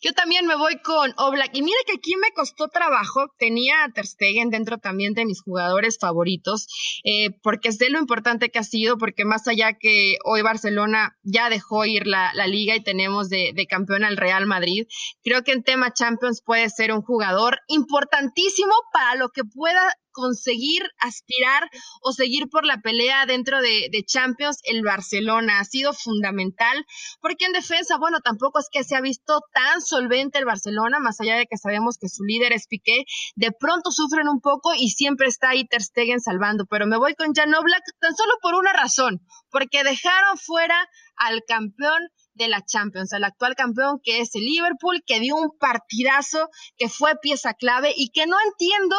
Yo 0.00 0.12
también 0.12 0.46
me 0.46 0.56
voy 0.56 0.78
con 0.82 1.12
Oblak. 1.16 1.50
Y 1.54 1.62
mira 1.62 1.78
que 1.86 1.96
aquí 1.96 2.14
me 2.16 2.32
costó 2.32 2.68
trabajo. 2.68 3.28
Tenía 3.38 3.84
a 3.84 3.90
Ter 3.90 4.06
Stegen 4.06 4.50
dentro 4.50 4.78
también 4.78 5.14
de 5.14 5.24
mis 5.24 5.42
jugadores 5.42 5.98
favoritos, 5.98 6.66
eh, 7.04 7.30
porque 7.42 7.72
sé 7.72 7.90
lo 7.90 7.98
importante 7.98 8.50
que 8.50 8.58
ha 8.58 8.64
sido, 8.64 8.98
porque 8.98 9.24
más 9.24 9.48
allá 9.48 9.72
que 9.78 10.16
hoy 10.24 10.42
Barcelona 10.42 11.16
ya 11.22 11.48
dejó 11.48 11.84
ir 11.84 12.06
la, 12.06 12.32
liga 12.46 12.76
y 12.76 12.82
tenemos 12.82 13.30
de, 13.30 13.52
de, 13.54 13.66
campeón 13.66 14.04
al 14.04 14.18
Real 14.18 14.46
Madrid, 14.46 14.86
creo 15.22 15.42
que 15.42 15.52
en 15.52 15.64
tema 15.64 15.94
Champions 15.94 16.42
puede 16.44 16.68
ser 16.68 16.92
un 16.92 17.00
jugador 17.00 17.60
importantísimo 17.68 18.74
para 18.92 19.14
lo 19.14 19.30
que 19.30 19.44
pueda 19.44 19.96
conseguir 20.14 20.82
aspirar 20.98 21.68
o 22.00 22.12
seguir 22.12 22.48
por 22.48 22.64
la 22.64 22.78
pelea 22.78 23.26
dentro 23.26 23.60
de, 23.60 23.90
Champions, 24.06 24.60
el 24.64 24.82
Barcelona 24.82 25.60
ha 25.60 25.64
sido 25.64 25.92
fundamental, 25.92 26.84
porque 27.20 27.46
en 27.46 27.52
defensa, 27.52 27.96
bueno, 27.98 28.20
tampoco 28.20 28.60
es 28.60 28.68
que 28.70 28.84
se 28.84 28.96
ha 28.96 29.00
visto 29.00 29.40
tan 29.52 29.82
solvente 29.82 30.38
el 30.38 30.44
Barcelona, 30.44 31.00
más 31.00 31.20
allá 31.20 31.36
de 31.36 31.46
que 31.46 31.56
sabemos 31.56 31.96
que 31.98 32.08
su 32.08 32.22
líder 32.22 32.52
es 32.52 32.66
Piqué, 32.66 33.04
de 33.34 33.50
pronto 33.50 33.90
sufren 33.90 34.28
un 34.28 34.40
poco 34.40 34.72
y 34.76 34.90
siempre 34.90 35.26
está 35.26 35.50
ahí 35.50 35.66
Ter 35.66 35.82
Stegen 35.82 36.20
salvando, 36.20 36.66
pero 36.66 36.86
me 36.86 36.96
voy 36.96 37.14
con 37.14 37.34
Jan 37.34 37.54
Oblak 37.54 37.82
tan 37.98 38.14
solo 38.14 38.34
por 38.40 38.54
una 38.54 38.72
razón, 38.72 39.20
porque 39.50 39.82
dejaron 39.82 40.38
fuera 40.38 40.88
al 41.16 41.42
campeón 41.46 42.08
de 42.34 42.48
la 42.48 42.62
Champions, 42.64 43.12
al 43.12 43.24
actual 43.24 43.54
campeón 43.54 44.00
que 44.02 44.20
es 44.20 44.34
el 44.34 44.42
Liverpool, 44.42 45.02
que 45.06 45.20
dio 45.20 45.36
un 45.36 45.56
partidazo, 45.58 46.50
que 46.76 46.88
fue 46.88 47.16
pieza 47.20 47.54
clave 47.54 47.92
y 47.96 48.10
que 48.10 48.26
no 48.26 48.36
entiendo 48.40 48.96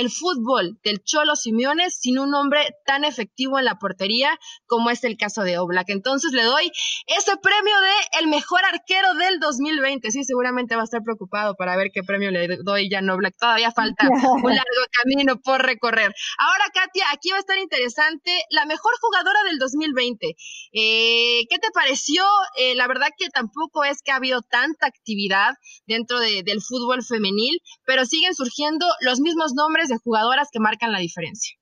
el 0.00 0.10
fútbol 0.10 0.78
del 0.82 1.02
Cholo 1.04 1.36
Simeone 1.36 1.90
sin 1.90 2.18
un 2.18 2.34
hombre 2.34 2.74
tan 2.86 3.04
efectivo 3.04 3.58
en 3.58 3.66
la 3.66 3.78
portería 3.78 4.38
como 4.66 4.88
es 4.88 5.04
el 5.04 5.18
caso 5.18 5.42
de 5.42 5.58
Oblak. 5.58 5.90
Entonces 5.90 6.32
le 6.32 6.42
doy 6.42 6.72
ese 7.06 7.36
premio 7.36 7.74
de 7.80 8.20
el 8.20 8.28
mejor 8.28 8.60
arquero 8.64 9.12
del 9.14 9.38
2020. 9.40 10.10
Sí, 10.10 10.24
seguramente 10.24 10.74
va 10.74 10.82
a 10.82 10.84
estar 10.84 11.02
preocupado 11.02 11.54
para 11.54 11.76
ver 11.76 11.88
qué 11.92 12.02
premio 12.02 12.30
le 12.30 12.56
doy 12.64 12.88
ya 12.90 13.00
a 13.00 13.14
Oblak. 13.14 13.34
Todavía 13.38 13.72
falta 13.72 14.08
un 14.42 14.54
largo 14.54 14.84
camino 15.02 15.38
por 15.42 15.62
recorrer. 15.62 16.14
Ahora, 16.38 16.64
Katia, 16.72 17.04
aquí 17.12 17.30
va 17.30 17.36
a 17.36 17.40
estar 17.40 17.58
interesante 17.58 18.32
la 18.48 18.64
mejor 18.64 18.92
jugadora 19.00 19.42
del 19.50 19.58
2020. 19.58 20.34
Eh, 20.72 21.42
¿Qué 21.50 21.58
te 21.58 21.70
pareció? 21.74 22.24
Eh, 22.56 22.74
la 22.74 22.88
verdad 22.88 23.08
que 23.18 23.28
tampoco 23.28 23.84
es 23.84 24.00
que 24.02 24.12
ha 24.12 24.16
habido 24.16 24.40
tanta 24.40 24.86
actividad 24.86 25.52
dentro 25.86 26.18
del 26.20 26.62
fútbol 26.62 27.04
femenil, 27.04 27.60
pero 27.84 28.06
siguen 28.06 28.34
surgiendo 28.34 28.86
los 29.00 29.20
mismos 29.20 29.52
nombres 29.54 29.89
jugadoras 29.98 30.48
que 30.52 30.60
marcan 30.60 30.92
la 30.92 30.98
diferencia. 30.98 31.59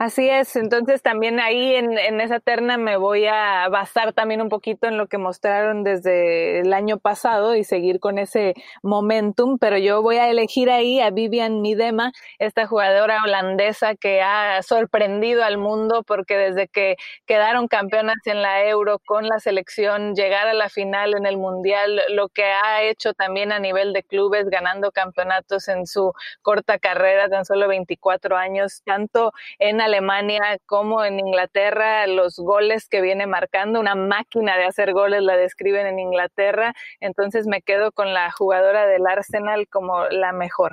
Así 0.00 0.30
es, 0.30 0.54
entonces 0.54 1.02
también 1.02 1.40
ahí 1.40 1.74
en, 1.74 2.20
esa 2.20 2.38
terna 2.38 2.78
me 2.78 2.96
voy 2.96 3.26
a 3.26 3.68
basar 3.68 4.12
también 4.12 4.40
un 4.40 4.48
poquito 4.48 4.86
en 4.86 4.96
lo 4.96 5.08
que 5.08 5.18
mostraron 5.18 5.82
desde 5.82 6.60
el 6.60 6.72
año 6.72 6.98
pasado 6.98 7.56
y 7.56 7.64
seguir 7.64 7.98
con 7.98 8.16
ese 8.20 8.54
momentum, 8.84 9.58
pero 9.58 9.76
yo 9.76 10.00
voy 10.00 10.18
a 10.18 10.30
elegir 10.30 10.70
ahí 10.70 11.00
a 11.00 11.10
Vivian 11.10 11.62
Midema, 11.62 12.12
esta 12.38 12.68
jugadora 12.68 13.24
holandesa 13.24 13.96
que 13.96 14.22
ha 14.22 14.62
sorprendido 14.62 15.42
al 15.42 15.58
mundo 15.58 16.04
porque 16.04 16.36
desde 16.38 16.68
que 16.68 16.94
quedaron 17.26 17.66
campeonas 17.66 18.18
en 18.26 18.40
la 18.40 18.64
Euro 18.68 19.00
con 19.04 19.26
la 19.26 19.40
selección, 19.40 20.14
llegar 20.14 20.46
a 20.46 20.54
la 20.54 20.68
final 20.68 21.16
en 21.16 21.26
el 21.26 21.38
Mundial, 21.38 22.02
lo 22.10 22.28
que 22.28 22.44
ha 22.44 22.84
hecho 22.84 23.14
también 23.14 23.50
a 23.50 23.58
nivel 23.58 23.92
de 23.92 24.04
clubes, 24.04 24.48
ganando 24.48 24.92
campeonatos 24.92 25.66
en 25.66 25.88
su 25.88 26.12
corta 26.42 26.78
carrera, 26.78 27.28
tan 27.28 27.44
solo 27.44 27.66
24 27.66 28.36
años, 28.36 28.82
tanto 28.84 29.32
en 29.58 29.87
Alemania 29.88 30.58
como 30.66 31.04
en 31.04 31.18
Inglaterra, 31.18 32.06
los 32.06 32.36
goles 32.36 32.88
que 32.88 33.00
viene 33.00 33.26
marcando, 33.26 33.80
una 33.80 33.94
máquina 33.94 34.56
de 34.56 34.64
hacer 34.64 34.92
goles 34.92 35.22
la 35.22 35.36
describen 35.36 35.86
en 35.86 35.98
Inglaterra, 35.98 36.74
entonces 37.00 37.46
me 37.46 37.62
quedo 37.62 37.90
con 37.92 38.14
la 38.14 38.30
jugadora 38.30 38.86
del 38.86 39.06
Arsenal 39.06 39.66
como 39.68 40.06
la 40.08 40.32
mejor. 40.32 40.72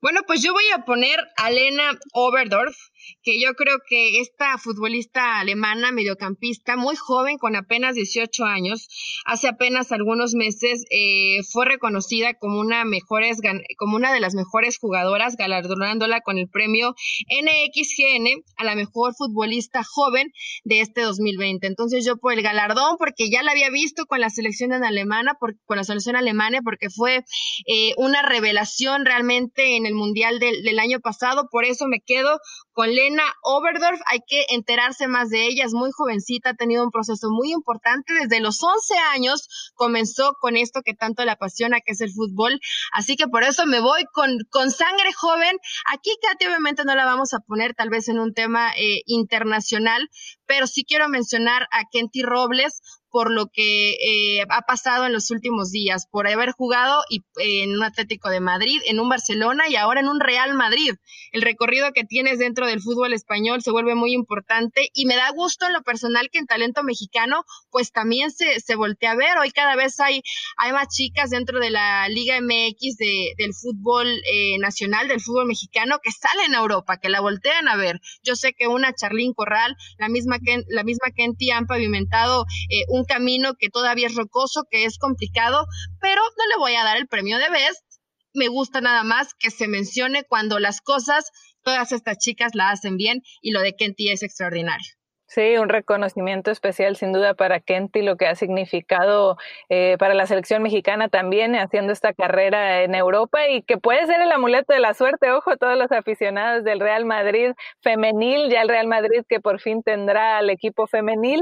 Bueno, 0.00 0.20
pues 0.26 0.42
yo 0.42 0.52
voy 0.52 0.64
a 0.74 0.84
poner 0.84 1.18
a 1.36 1.50
Lena 1.50 1.92
Oberdorf, 2.12 2.76
que 3.22 3.40
yo 3.40 3.54
creo 3.54 3.78
que 3.86 4.20
esta 4.20 4.58
futbolista 4.58 5.38
alemana, 5.38 5.92
mediocampista, 5.92 6.76
muy 6.76 6.96
joven, 6.96 7.38
con 7.38 7.56
apenas 7.56 7.94
18 7.94 8.44
años, 8.44 8.88
hace 9.24 9.48
apenas 9.48 9.92
algunos 9.92 10.34
meses 10.34 10.84
eh, 10.90 11.42
fue 11.50 11.66
reconocida 11.66 12.34
como 12.34 12.60
una, 12.60 12.84
mejores, 12.84 13.38
como 13.78 13.96
una 13.96 14.12
de 14.12 14.20
las 14.20 14.34
mejores 14.34 14.78
jugadoras, 14.78 15.36
galardonándola 15.36 16.20
con 16.20 16.38
el 16.38 16.48
premio 16.48 16.94
NXGN 17.28 18.42
a 18.56 18.64
la 18.64 18.74
mejor 18.74 19.14
futbolista 19.14 19.82
joven 19.84 20.32
de 20.64 20.80
este 20.80 21.02
2020. 21.02 21.66
Entonces 21.66 22.04
yo 22.04 22.16
por 22.16 22.32
el 22.32 22.42
galardón, 22.42 22.96
porque 22.98 23.30
ya 23.30 23.42
la 23.42 23.52
había 23.52 23.70
visto 23.70 24.06
con 24.06 24.20
la 24.20 24.30
selección 24.30 24.72
alemana, 24.72 25.36
con 25.38 25.76
la 25.76 25.84
selección 25.84 26.16
alemana, 26.16 26.60
porque 26.62 26.90
fue 26.90 27.24
eh, 27.66 27.92
una 27.96 28.22
revelación 28.22 29.04
realmente 29.04 29.76
en 29.76 29.86
el 29.86 29.94
Mundial 29.94 30.38
del, 30.38 30.62
del 30.62 30.78
año 30.78 31.00
pasado, 31.00 31.48
por 31.50 31.64
eso 31.64 31.86
me 31.86 32.00
quedo 32.00 32.38
con 32.72 32.91
Lena 32.94 33.24
Oberdorf. 33.42 34.00
Hay 34.06 34.20
que 34.26 34.44
enterarse 34.50 35.08
más 35.08 35.30
de 35.30 35.46
ella, 35.46 35.64
es 35.64 35.72
muy 35.72 35.90
jovencita, 35.92 36.50
ha 36.50 36.54
tenido 36.54 36.84
un 36.84 36.90
proceso 36.90 37.30
muy 37.30 37.52
importante. 37.52 38.12
Desde 38.14 38.40
los 38.40 38.62
11 38.62 38.94
años 39.14 39.72
comenzó 39.74 40.34
con 40.40 40.56
esto 40.56 40.82
que 40.84 40.94
tanto 40.94 41.24
le 41.24 41.32
apasiona, 41.32 41.80
que 41.80 41.92
es 41.92 42.00
el 42.00 42.12
fútbol. 42.12 42.60
Así 42.92 43.16
que 43.16 43.28
por 43.28 43.44
eso 43.44 43.66
me 43.66 43.80
voy 43.80 44.04
con, 44.12 44.38
con 44.50 44.70
sangre 44.70 45.12
joven. 45.12 45.58
Aquí, 45.92 46.10
Katy, 46.22 46.46
obviamente 46.46 46.84
no 46.84 46.94
la 46.94 47.04
vamos 47.04 47.34
a 47.34 47.40
poner 47.40 47.74
tal 47.74 47.90
vez 47.90 48.08
en 48.08 48.18
un 48.18 48.34
tema 48.34 48.72
eh, 48.76 49.02
internacional, 49.06 50.08
pero 50.46 50.66
sí 50.66 50.84
quiero 50.84 51.08
mencionar 51.08 51.68
a 51.70 51.84
Kenty 51.90 52.22
Robles, 52.22 52.80
por 53.12 53.30
lo 53.30 53.46
que 53.46 53.92
eh, 53.92 54.42
ha 54.48 54.62
pasado 54.62 55.06
en 55.06 55.12
los 55.12 55.30
últimos 55.30 55.70
días, 55.70 56.08
por 56.10 56.26
haber 56.26 56.52
jugado 56.52 57.02
y, 57.10 57.22
en 57.36 57.76
un 57.76 57.84
Atlético 57.84 58.30
de 58.30 58.40
Madrid, 58.40 58.80
en 58.86 58.98
un 58.98 59.08
Barcelona 59.08 59.68
y 59.68 59.76
ahora 59.76 60.00
en 60.00 60.08
un 60.08 60.18
Real 60.18 60.54
Madrid. 60.54 60.94
El 61.30 61.42
recorrido 61.42 61.92
que 61.92 62.04
tienes 62.04 62.38
dentro 62.38 62.66
del 62.66 62.80
fútbol 62.80 63.12
español 63.12 63.62
se 63.62 63.70
vuelve 63.70 63.94
muy 63.94 64.14
importante 64.14 64.88
y 64.94 65.04
me 65.04 65.16
da 65.16 65.30
gusto 65.30 65.66
en 65.66 65.74
lo 65.74 65.82
personal 65.82 66.30
que 66.30 66.38
en 66.38 66.46
talento 66.46 66.82
mexicano 66.82 67.44
pues 67.70 67.92
también 67.92 68.30
se, 68.30 68.60
se 68.60 68.74
voltea 68.76 69.12
a 69.12 69.16
ver. 69.16 69.38
Hoy 69.38 69.50
cada 69.50 69.76
vez 69.76 70.00
hay, 70.00 70.22
hay 70.56 70.72
más 70.72 70.88
chicas 70.88 71.30
dentro 71.30 71.60
de 71.60 71.70
la 71.70 72.08
Liga 72.08 72.40
MX 72.40 72.96
de, 72.96 73.34
del 73.36 73.52
fútbol 73.52 74.08
eh, 74.08 74.58
nacional, 74.58 75.08
del 75.08 75.20
fútbol 75.20 75.46
mexicano, 75.46 75.98
que 76.02 76.10
salen 76.10 76.54
a 76.54 76.60
Europa, 76.60 76.98
que 76.98 77.10
la 77.10 77.20
voltean 77.20 77.68
a 77.68 77.76
ver. 77.76 78.00
Yo 78.22 78.36
sé 78.36 78.54
que 78.54 78.68
una 78.68 78.94
Charlín 78.94 79.34
Corral, 79.34 79.76
la 79.98 80.08
misma, 80.08 80.38
que, 80.38 80.62
la 80.68 80.82
misma 80.82 81.10
Kenty 81.14 81.50
han 81.50 81.66
pavimentado 81.66 82.46
eh, 82.70 82.84
un 83.02 83.04
camino 83.04 83.54
que 83.58 83.68
todavía 83.68 84.06
es 84.06 84.14
rocoso, 84.14 84.62
que 84.70 84.84
es 84.84 84.98
complicado, 84.98 85.66
pero 86.00 86.20
no 86.20 86.46
le 86.48 86.58
voy 86.58 86.76
a 86.76 86.84
dar 86.84 86.96
el 86.96 87.08
premio 87.08 87.38
de 87.38 87.50
Best. 87.50 87.84
Me 88.32 88.48
gusta 88.48 88.80
nada 88.80 89.02
más 89.02 89.34
que 89.34 89.50
se 89.50 89.66
mencione 89.66 90.24
cuando 90.24 90.58
las 90.58 90.80
cosas, 90.80 91.30
todas 91.62 91.92
estas 91.92 92.18
chicas 92.18 92.52
la 92.54 92.70
hacen 92.70 92.96
bien 92.96 93.22
y 93.42 93.50
lo 93.50 93.60
de 93.60 93.74
Kenty 93.74 94.10
es 94.10 94.22
extraordinario. 94.22 94.88
Sí, 95.26 95.56
un 95.56 95.70
reconocimiento 95.70 96.50
especial 96.50 96.94
sin 96.94 97.12
duda 97.12 97.32
para 97.32 97.58
Kenty, 97.58 98.02
lo 98.02 98.16
que 98.16 98.26
ha 98.26 98.34
significado 98.34 99.38
eh, 99.70 99.96
para 99.98 100.12
la 100.12 100.26
selección 100.26 100.62
mexicana 100.62 101.08
también 101.08 101.56
haciendo 101.56 101.92
esta 101.92 102.12
carrera 102.12 102.82
en 102.82 102.94
Europa 102.94 103.48
y 103.48 103.62
que 103.62 103.78
puede 103.78 104.06
ser 104.06 104.20
el 104.20 104.30
amuleto 104.30 104.74
de 104.74 104.80
la 104.80 104.92
suerte, 104.92 105.30
ojo, 105.30 105.56
todos 105.56 105.78
los 105.78 105.90
aficionados 105.90 106.64
del 106.64 106.80
Real 106.80 107.06
Madrid 107.06 107.52
femenil, 107.80 108.50
ya 108.50 108.60
el 108.60 108.68
Real 108.68 108.86
Madrid 108.86 109.22
que 109.26 109.40
por 109.40 109.58
fin 109.58 109.82
tendrá 109.82 110.36
al 110.36 110.50
equipo 110.50 110.86
femenil 110.86 111.40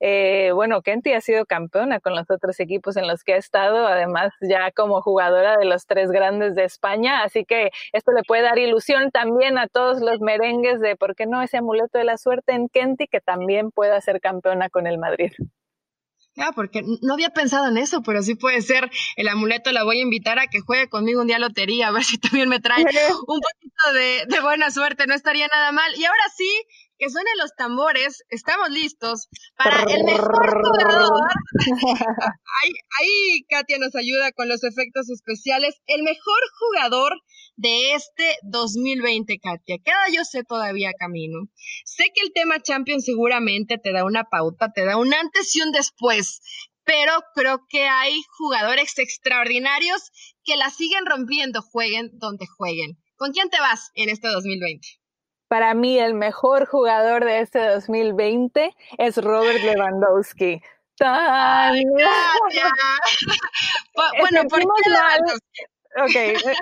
eh, 0.00 0.50
bueno, 0.52 0.80
Kenty 0.82 1.12
ha 1.12 1.20
sido 1.20 1.44
campeona 1.44 2.00
con 2.00 2.14
los 2.14 2.30
otros 2.30 2.58
equipos 2.58 2.96
en 2.96 3.06
los 3.06 3.22
que 3.22 3.34
ha 3.34 3.36
estado, 3.36 3.86
además 3.86 4.32
ya 4.40 4.70
como 4.72 5.02
jugadora 5.02 5.56
de 5.58 5.66
los 5.66 5.86
tres 5.86 6.10
grandes 6.10 6.54
de 6.54 6.64
España, 6.64 7.22
así 7.22 7.44
que 7.44 7.70
esto 7.92 8.12
le 8.12 8.22
puede 8.22 8.42
dar 8.42 8.58
ilusión 8.58 9.10
también 9.10 9.58
a 9.58 9.68
todos 9.68 10.00
los 10.00 10.20
merengues 10.20 10.80
de 10.80 10.96
por 10.96 11.14
qué 11.14 11.26
no 11.26 11.42
ese 11.42 11.58
amuleto 11.58 11.98
de 11.98 12.04
la 12.04 12.16
suerte 12.16 12.52
en 12.52 12.68
Kenty 12.68 13.06
que 13.06 13.20
también 13.20 13.70
pueda 13.70 14.00
ser 14.00 14.20
campeona 14.20 14.70
con 14.70 14.86
el 14.86 14.98
Madrid. 14.98 15.32
Ah, 16.36 16.52
porque 16.54 16.82
no 17.02 17.14
había 17.14 17.30
pensado 17.30 17.68
en 17.68 17.76
eso, 17.76 18.02
pero 18.02 18.22
sí 18.22 18.34
puede 18.34 18.62
ser 18.62 18.88
el 19.16 19.28
amuleto. 19.28 19.72
La 19.72 19.84
voy 19.84 19.98
a 19.98 20.02
invitar 20.02 20.38
a 20.38 20.46
que 20.46 20.60
juegue 20.60 20.88
conmigo 20.88 21.20
un 21.20 21.26
día 21.26 21.38
lotería, 21.38 21.88
a 21.88 21.90
ver 21.90 22.04
si 22.04 22.18
también 22.18 22.48
me 22.48 22.60
trae 22.60 22.82
un 22.82 23.40
poquito 23.40 23.92
de, 23.92 24.24
de 24.26 24.40
buena 24.40 24.70
suerte. 24.70 25.06
No 25.06 25.14
estaría 25.14 25.48
nada 25.48 25.72
mal. 25.72 25.92
Y 25.96 26.04
ahora 26.04 26.22
sí, 26.34 26.50
que 27.00 27.08
suenen 27.08 27.32
los 27.38 27.54
tambores, 27.56 28.22
estamos 28.28 28.68
listos 28.68 29.28
para 29.56 29.82
el 29.90 30.04
mejor 30.04 30.62
jugador. 30.62 31.28
ahí, 32.62 32.72
ahí 33.00 33.44
Katia 33.48 33.78
nos 33.78 33.96
ayuda 33.96 34.32
con 34.32 34.50
los 34.50 34.62
efectos 34.62 35.08
especiales. 35.08 35.80
El 35.86 36.02
mejor 36.02 36.40
jugador 36.58 37.14
de 37.56 37.94
este 37.94 38.36
2020, 38.42 39.38
Katia. 39.42 39.78
Queda 39.82 40.14
yo 40.14 40.24
sé 40.24 40.44
todavía 40.44 40.92
camino. 40.98 41.48
Sé 41.86 42.04
que 42.14 42.20
el 42.22 42.32
tema 42.34 42.60
Champions 42.60 43.06
seguramente 43.06 43.78
te 43.82 43.92
da 43.92 44.04
una 44.04 44.24
pauta, 44.24 44.70
te 44.70 44.84
da 44.84 44.98
un 44.98 45.14
antes 45.14 45.56
y 45.56 45.62
un 45.62 45.72
después, 45.72 46.42
pero 46.84 47.12
creo 47.34 47.60
que 47.66 47.86
hay 47.86 48.14
jugadores 48.36 48.98
extraordinarios 48.98 50.10
que 50.44 50.58
la 50.58 50.68
siguen 50.68 51.06
rompiendo, 51.06 51.62
jueguen 51.62 52.10
donde 52.12 52.46
jueguen. 52.46 52.98
¿Con 53.16 53.32
quién 53.32 53.48
te 53.48 53.58
vas 53.58 53.90
en 53.94 54.10
este 54.10 54.28
2020? 54.28 54.99
Para 55.50 55.74
mí 55.74 55.98
el 55.98 56.14
mejor 56.14 56.64
jugador 56.64 57.24
de 57.24 57.40
este 57.40 57.58
2020 57.58 58.72
es 58.98 59.16
Robert 59.16 59.58
Lewandowski. 59.64 60.62
Ay, 61.00 61.82
bueno, 64.20 64.44
¿por 64.48 64.60
qué 64.60 64.90
Lewandowski? 64.90 65.62
Ok, 65.96 66.14
eh, 66.14 66.54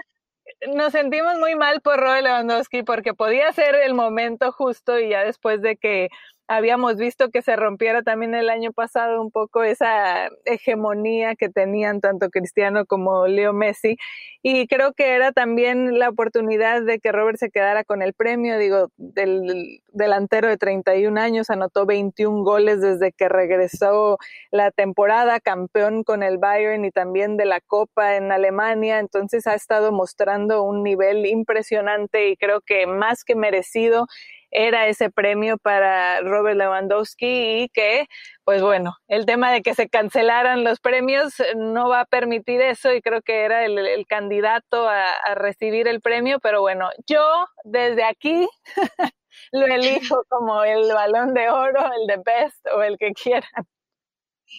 nos 0.74 0.92
sentimos 0.92 1.36
muy 1.36 1.54
mal 1.54 1.82
por 1.82 2.00
Robert 2.00 2.22
Lewandowski 2.22 2.82
porque 2.82 3.12
podía 3.12 3.52
ser 3.52 3.74
el 3.74 3.92
momento 3.92 4.52
justo 4.52 4.98
y 4.98 5.10
ya 5.10 5.22
después 5.22 5.60
de 5.60 5.76
que 5.76 6.08
habíamos 6.48 6.96
visto 6.96 7.28
que 7.30 7.42
se 7.42 7.56
rompiera 7.56 8.02
también 8.02 8.34
el 8.34 8.48
año 8.48 8.72
pasado 8.72 9.20
un 9.20 9.30
poco 9.30 9.62
esa 9.62 10.30
hegemonía 10.46 11.36
que 11.36 11.50
tenían 11.50 12.00
tanto 12.00 12.30
Cristiano 12.30 12.86
como 12.86 13.26
Leo 13.26 13.52
Messi 13.52 13.98
y 14.42 14.66
creo 14.66 14.94
que 14.94 15.14
era 15.14 15.32
también 15.32 15.98
la 15.98 16.08
oportunidad 16.08 16.82
de 16.82 17.00
que 17.00 17.12
Robert 17.12 17.38
se 17.38 17.50
quedara 17.50 17.84
con 17.84 18.02
el 18.02 18.14
premio, 18.14 18.56
digo, 18.56 18.90
del 18.96 19.80
delantero 19.88 20.48
de 20.48 20.56
31 20.56 21.20
años, 21.20 21.50
anotó 21.50 21.84
21 21.86 22.44
goles 22.44 22.80
desde 22.80 23.12
que 23.12 23.28
regresó 23.28 24.16
la 24.50 24.70
temporada, 24.70 25.40
campeón 25.40 26.02
con 26.02 26.22
el 26.22 26.38
Bayern 26.38 26.84
y 26.84 26.90
también 26.90 27.36
de 27.36 27.44
la 27.44 27.60
Copa 27.60 28.16
en 28.16 28.32
Alemania, 28.32 29.00
entonces 29.00 29.46
ha 29.46 29.54
estado 29.54 29.92
mostrando 29.92 30.62
un 30.62 30.82
nivel 30.82 31.26
impresionante 31.26 32.30
y 32.30 32.36
creo 32.36 32.62
que 32.62 32.86
más 32.86 33.24
que 33.24 33.34
merecido 33.34 34.06
era 34.50 34.86
ese 34.86 35.10
premio 35.10 35.58
para 35.58 36.20
Robert 36.20 36.56
Lewandowski 36.56 37.62
y 37.62 37.68
que, 37.68 38.06
pues 38.44 38.62
bueno, 38.62 38.96
el 39.08 39.26
tema 39.26 39.52
de 39.52 39.62
que 39.62 39.74
se 39.74 39.88
cancelaran 39.88 40.64
los 40.64 40.80
premios 40.80 41.34
no 41.56 41.88
va 41.88 42.00
a 42.00 42.06
permitir 42.06 42.60
eso 42.60 42.92
y 42.92 43.02
creo 43.02 43.22
que 43.22 43.44
era 43.44 43.64
el, 43.64 44.06
candidato 44.06 44.88
a, 44.88 45.12
a 45.12 45.34
recibir 45.34 45.88
el 45.88 46.00
premio, 46.00 46.38
pero 46.40 46.60
bueno, 46.60 46.88
yo 47.06 47.24
desde 47.64 48.04
aquí 48.04 48.48
lo 49.52 49.66
elijo 49.66 50.24
como 50.28 50.64
el 50.64 50.92
balón 50.92 51.34
de 51.34 51.50
oro, 51.50 51.84
el 52.00 52.06
de 52.06 52.22
best 52.24 52.66
o 52.74 52.82
el 52.82 52.96
que 52.98 53.12
quieran. 53.12 53.66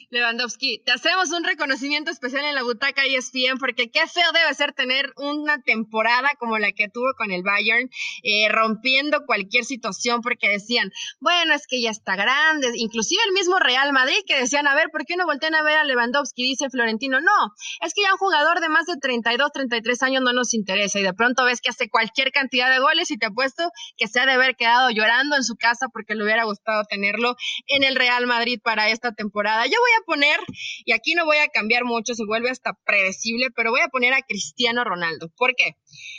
Lewandowski, 0.10 0.82
te 0.86 0.91
hacemos 0.91 1.32
un 1.32 1.43
reconocimiento 1.43 2.12
especial 2.12 2.45
en 2.45 2.56
la 2.56 2.63
butaca 2.63 3.04
ESPN 3.06 3.58
porque 3.60 3.89
qué 3.91 4.08
feo 4.08 4.32
debe 4.34 4.54
ser 4.54 4.73
tener 4.73 5.13
una 5.17 5.62
temporada 5.62 6.30
como 6.39 6.58
la 6.58 6.71
que 6.71 6.89
tuvo 6.89 7.13
con 7.17 7.32
el 7.32 7.43
Bayern, 7.43 7.89
eh, 8.23 8.49
rompiendo 8.49 9.25
cualquier 9.25 9.65
situación 9.65 10.21
porque 10.21 10.49
decían, 10.49 10.91
bueno, 11.19 11.54
es 11.54 11.67
que 11.67 11.82
ya 11.82 11.89
está 11.89 12.15
grande, 12.15 12.71
inclusive 12.75 13.21
el 13.28 13.34
mismo 13.34 13.60
Real 13.60 13.91
Madrid 13.93 14.17
que 14.25 14.39
decían, 14.39 14.67
a 14.67 14.75
ver, 14.75 14.89
¿por 14.91 15.06
qué 15.06 15.15
no 15.15 15.25
voltean 15.25 15.56
a 15.56 15.63
ver 15.63 15.78
a 15.78 15.84
Lewandowski? 15.84 16.43
Dice 16.43 16.69
Florentino, 16.69 17.19
no, 17.21 17.54
es 17.82 17.93
que 17.93 18.04
ya 18.04 18.13
un 18.13 18.17
jugador 18.17 18.62
de 18.62 18.69
más 18.69 18.86
de 18.86 18.97
32, 18.97 19.52
33 19.52 20.04
años 20.04 20.23
no 20.23 20.34
nos 20.34 20.54
interesa 20.54 20.99
y 20.99 21.04
de 21.04 21.13
pronto 21.13 21.45
ves 21.45 21.62
que 21.62 21.69
hace 21.69 21.89
cualquier 21.89 22.32
cantidad 22.32 22.69
de 22.71 22.80
goles 22.80 23.12
y 23.12 23.17
te 23.17 23.28
apuesto 23.28 23.69
que 23.97 24.08
se 24.08 24.19
ha 24.19 24.25
de 24.25 24.34
haber 24.34 24.56
quedado 24.56 24.89
llorando 24.89 25.36
en 25.36 25.43
su 25.43 25.56
casa 25.56 25.88
porque 25.91 26.15
le 26.15 26.23
hubiera 26.23 26.43
gustado 26.43 26.84
tenerlo 26.86 27.36
en 27.67 27.84
el 27.84 27.95
Real 27.95 28.28
Madrid 28.28 28.60
para 28.63 28.89
esta 28.89 29.13
temporada. 29.13 29.65
Yo 29.65 29.79
voy 29.80 29.92
a 30.00 30.06
poner, 30.06 30.39
y 30.86 30.92
aquí 30.94 31.13
no 31.13 31.26
voy 31.26 31.38
a 31.38 31.48
cambiar 31.48 31.86
mucho, 31.86 32.13
se 32.13 32.26
vuelve 32.26 32.50
hasta 32.50 32.74
predecible, 32.86 33.48
pero 33.56 33.72
voy 33.72 33.82
a 33.82 33.88
poner 33.88 34.13
a 34.13 34.22
Cristiano 34.22 34.84
Ronaldo. 34.84 35.30
¿Por 35.38 35.56
qué? 35.56 35.76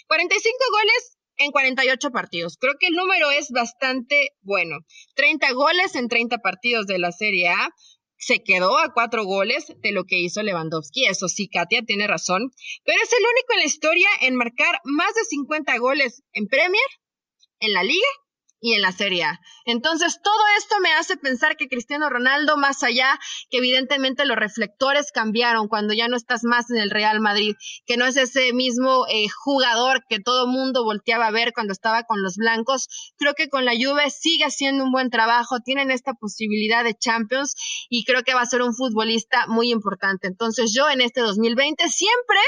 45 0.09 0.57
goles 0.71 1.19
en 1.37 1.53
48 1.53 2.11
partidos. 2.11 2.57
Creo 2.59 2.75
que 2.79 2.89
el 2.89 2.95
número 2.95 3.31
es 3.31 3.51
bastante 3.51 4.37
bueno. 4.43 4.79
30 5.15 5.53
goles 5.53 5.95
en 5.95 6.09
30 6.09 6.39
partidos 6.39 6.87
de 6.87 6.99
la 6.99 7.13
Serie 7.13 7.49
A. 7.49 7.71
Se 8.19 8.43
quedó 8.43 8.77
a 8.77 8.93
cuatro 8.93 9.25
goles 9.25 9.73
de 9.79 9.93
lo 9.93 10.05
que 10.05 10.19
hizo 10.19 10.43
Lewandowski. 10.43 11.07
Eso 11.07 11.29
sí, 11.29 11.49
Katia 11.49 11.83
tiene 11.83 12.07
razón. 12.07 12.53
Pero 12.85 12.99
es 13.03 13.13
el 13.13 13.25
único 13.25 13.53
en 13.55 13.59
la 13.61 13.65
historia 13.65 14.09
en 14.21 14.37
marcar 14.37 14.81
más 14.85 15.15
de 15.15 15.25
50 15.25 15.79
goles 15.79 16.23
en 16.33 16.47
Premier, 16.47 16.85
en 17.61 17.73
la 17.73 17.83
Liga 17.83 18.09
y 18.61 18.75
en 18.75 18.83
la 18.83 18.93
Serie 18.93 19.25
A. 19.25 19.41
Entonces, 19.65 20.21
todo 20.23 20.43
esto 20.59 20.77
me 20.81 20.93
hace 20.93 21.17
pensar 21.17 21.57
que 21.57 21.69
Cristiano 21.69 22.09
Ronaldo, 22.11 22.57
más 22.57 22.83
allá, 22.83 23.19
que 23.51 23.59
evidentemente 23.59 24.25
los 24.25 24.37
reflectores 24.37 25.13
cambiaron 25.13 25.69
cuando 25.69 25.95
ya 25.95 26.09
no 26.09 26.17
estás 26.17 26.45
más 26.45 26.71
en 26.71 26.79
el 26.79 26.91
Real 26.91 27.21
Madrid, 27.21 27.55
que 27.87 27.97
no 27.97 28.07
es 28.07 28.17
ese 28.17 28.53
mismo 28.53 29.07
eh, 29.09 29.29
jugador 29.29 30.05
que 30.09 30.21
todo 30.21 30.47
mundo 30.47 30.85
volteaba 30.85 31.29
a 31.29 31.31
ver 31.31 31.53
cuando 31.55 31.73
estaba 31.73 32.05
con 32.05 32.23
los 32.23 32.37
blancos, 32.37 32.89
creo 33.17 33.35
que 33.35 33.49
con 33.49 33.65
la 33.65 33.73
Juve 33.73 34.11
sigue 34.11 34.45
haciendo 34.45 34.85
un 34.85 34.93
buen 34.93 35.11
trabajo, 35.11 35.61
tienen 35.61 35.91
esta 35.91 36.15
posibilidad 36.15 36.85
de 36.85 36.95
Champions 36.95 37.55
y 37.89 38.05
creo 38.05 38.23
que 38.23 38.35
va 38.35 38.43
a 38.43 38.47
ser 38.47 38.63
un 38.63 38.75
futbolista 38.75 39.47
muy 39.47 39.71
importante. 39.71 40.29
Entonces, 40.29 40.73
yo 40.75 40.89
en 40.91 41.01
este 41.01 41.21
2020 41.21 41.89
siempre 41.89 42.39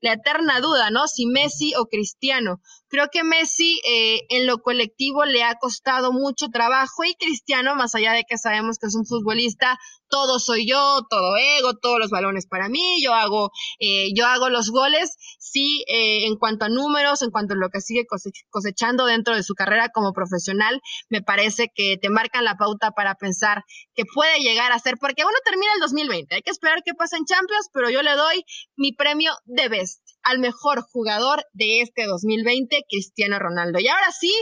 la 0.00 0.14
eterna 0.14 0.60
duda, 0.60 0.90
¿no? 0.90 1.06
Si 1.06 1.26
Messi 1.26 1.74
o 1.76 1.86
Cristiano. 1.86 2.60
Creo 2.88 3.08
que 3.12 3.22
Messi 3.22 3.80
eh, 3.88 4.20
en 4.30 4.46
lo 4.46 4.58
colectivo 4.58 5.24
le 5.24 5.42
ha 5.42 5.54
costado 5.56 6.12
mucho 6.12 6.48
trabajo 6.48 7.04
y 7.04 7.14
Cristiano, 7.14 7.74
más 7.76 7.94
allá 7.94 8.12
de 8.12 8.24
que 8.28 8.38
sabemos 8.38 8.78
que 8.78 8.86
es 8.86 8.94
un 8.94 9.06
futbolista, 9.06 9.78
todo 10.10 10.38
soy 10.38 10.68
yo, 10.68 11.06
todo 11.08 11.36
ego, 11.36 11.74
todos 11.74 11.98
los 11.98 12.10
balones 12.10 12.46
para 12.46 12.68
mí, 12.68 13.02
yo 13.02 13.14
hago, 13.14 13.50
eh, 13.78 14.12
yo 14.14 14.26
hago 14.26 14.50
los 14.50 14.70
goles, 14.70 15.16
sí, 15.38 15.84
eh, 15.88 16.26
en 16.26 16.36
cuanto 16.36 16.66
a 16.66 16.68
números, 16.68 17.22
en 17.22 17.30
cuanto 17.30 17.54
a 17.54 17.56
lo 17.56 17.70
que 17.70 17.80
sigue 17.80 18.06
cosechando 18.50 19.06
dentro 19.06 19.34
de 19.34 19.42
su 19.42 19.54
carrera 19.54 19.88
como 19.88 20.12
profesional, 20.12 20.80
me 21.08 21.22
parece 21.22 21.68
que 21.74 21.96
te 21.96 22.10
marcan 22.10 22.44
la 22.44 22.56
pauta 22.56 22.90
para 22.90 23.14
pensar 23.14 23.64
que 23.94 24.04
puede 24.12 24.40
llegar 24.40 24.72
a 24.72 24.78
ser, 24.78 24.96
porque 25.00 25.22
uno 25.22 25.36
termina 25.44 25.72
el 25.74 25.80
2020, 25.80 26.34
hay 26.34 26.42
que 26.42 26.50
esperar 26.50 26.82
qué 26.84 26.92
pasa 26.94 27.16
en 27.16 27.24
Champions, 27.24 27.68
pero 27.72 27.88
yo 27.88 28.02
le 28.02 28.14
doy 28.14 28.44
mi 28.76 28.92
premio 28.92 29.32
de 29.44 29.68
best 29.68 30.09
al 30.22 30.38
mejor 30.38 30.82
jugador 30.82 31.44
de 31.52 31.80
este 31.80 32.04
2020, 32.06 32.84
Cristiano 32.88 33.38
Ronaldo. 33.38 33.78
Y 33.80 33.88
ahora 33.88 34.12
sí, 34.12 34.32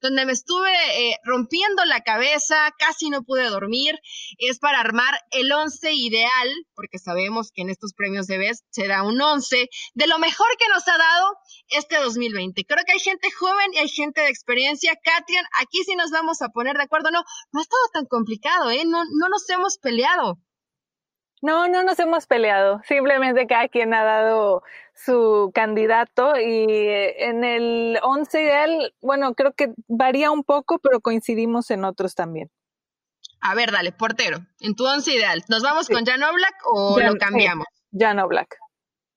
donde 0.00 0.24
me 0.24 0.32
estuve 0.32 0.72
eh, 0.98 1.16
rompiendo 1.24 1.84
la 1.84 2.00
cabeza, 2.00 2.56
casi 2.78 3.10
no 3.10 3.22
pude 3.22 3.48
dormir, 3.48 3.98
es 4.38 4.58
para 4.58 4.80
armar 4.80 5.14
el 5.30 5.52
once 5.52 5.92
ideal, 5.92 6.48
porque 6.74 6.98
sabemos 6.98 7.50
que 7.52 7.62
en 7.62 7.70
estos 7.70 7.92
premios 7.92 8.26
de 8.26 8.36
se 8.70 8.86
da 8.86 9.02
un 9.02 9.20
once 9.20 9.68
de 9.94 10.06
lo 10.06 10.18
mejor 10.18 10.46
que 10.58 10.68
nos 10.68 10.86
ha 10.88 10.98
dado 10.98 11.36
este 11.68 11.96
2020. 11.96 12.64
Creo 12.64 12.84
que 12.84 12.92
hay 12.92 13.00
gente 13.00 13.28
joven 13.32 13.72
y 13.72 13.78
hay 13.78 13.88
gente 13.88 14.20
de 14.20 14.28
experiencia. 14.28 14.94
Katia, 15.02 15.42
aquí 15.60 15.82
sí 15.84 15.94
nos 15.96 16.10
vamos 16.10 16.42
a 16.42 16.48
poner 16.48 16.76
de 16.76 16.84
acuerdo. 16.84 17.10
No, 17.10 17.22
no 17.52 17.60
ha 17.60 17.62
estado 17.62 17.82
tan 17.92 18.06
complicado, 18.06 18.70
¿eh? 18.70 18.84
No, 18.86 19.04
no 19.04 19.28
nos 19.28 19.48
hemos 19.50 19.78
peleado. 19.78 20.38
No, 21.42 21.68
no 21.68 21.84
nos 21.84 21.98
hemos 21.98 22.26
peleado. 22.26 22.80
Simplemente 22.86 23.46
cada 23.46 23.68
quien 23.68 23.92
ha 23.94 24.02
dado 24.02 24.62
su 24.94 25.50
candidato 25.54 26.38
y 26.38 26.66
eh, 26.68 27.28
en 27.28 27.44
el 27.44 27.98
11 28.02 28.42
ideal, 28.42 28.94
bueno, 29.00 29.34
creo 29.34 29.52
que 29.52 29.74
varía 29.88 30.30
un 30.30 30.44
poco, 30.44 30.78
pero 30.78 31.00
coincidimos 31.00 31.70
en 31.70 31.84
otros 31.84 32.14
también. 32.14 32.50
A 33.40 33.54
ver, 33.54 33.70
dale, 33.70 33.92
portero, 33.92 34.38
en 34.60 34.74
tu 34.74 34.86
once 34.86 35.14
ideal, 35.14 35.44
¿nos 35.48 35.62
vamos 35.62 35.88
con 35.88 36.04
Jan 36.04 36.22
Oblak 36.22 36.54
o 36.64 36.98
lo 36.98 37.16
cambiamos? 37.16 37.66
Jan 37.92 38.18
Oblak. 38.18 38.56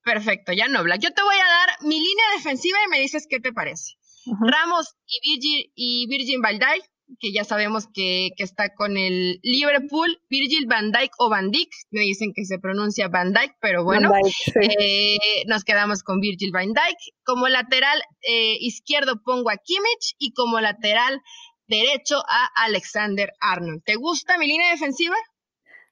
Perfecto, 0.04 0.52
Jan 0.56 0.76
Oblak. 0.76 1.00
Yo 1.00 1.12
te 1.12 1.22
voy 1.22 1.36
a 1.36 1.48
dar 1.48 1.76
mi 1.82 1.98
línea 1.98 2.24
defensiva 2.36 2.78
y 2.86 2.90
me 2.90 3.00
dices 3.00 3.26
qué 3.28 3.40
te 3.40 3.52
parece. 3.52 3.94
Ramos 4.40 4.94
y 5.06 5.30
Virgil, 5.30 5.72
y 5.74 6.06
Virgin 6.08 6.42
Valdai, 6.42 6.82
que 7.18 7.32
ya 7.32 7.44
sabemos 7.44 7.86
que, 7.92 8.30
que, 8.36 8.44
está 8.44 8.74
con 8.74 8.96
el 8.96 9.40
Liverpool, 9.42 10.20
Virgil 10.28 10.66
van 10.66 10.92
Dijk 10.92 11.12
o 11.18 11.28
Van 11.28 11.50
Dijk, 11.50 11.70
me 11.90 12.00
dicen 12.02 12.32
que 12.34 12.44
se 12.44 12.58
pronuncia 12.58 13.08
Van 13.08 13.32
Dijk, 13.32 13.56
pero 13.60 13.84
bueno, 13.84 14.12
eh, 14.60 15.16
nos 15.46 15.64
quedamos 15.64 16.02
con 16.02 16.20
Virgil 16.20 16.52
van 16.52 16.72
Dijk. 16.72 16.98
Como 17.24 17.48
lateral 17.48 18.00
eh, 18.22 18.56
izquierdo 18.60 19.22
pongo 19.24 19.50
a 19.50 19.56
Kimmich 19.56 20.14
y 20.18 20.32
como 20.32 20.60
lateral 20.60 21.20
derecho 21.66 22.16
a 22.18 22.64
Alexander 22.64 23.30
Arnold. 23.40 23.82
¿Te 23.84 23.94
gusta 23.94 24.38
mi 24.38 24.46
línea 24.46 24.72
defensiva? 24.72 25.16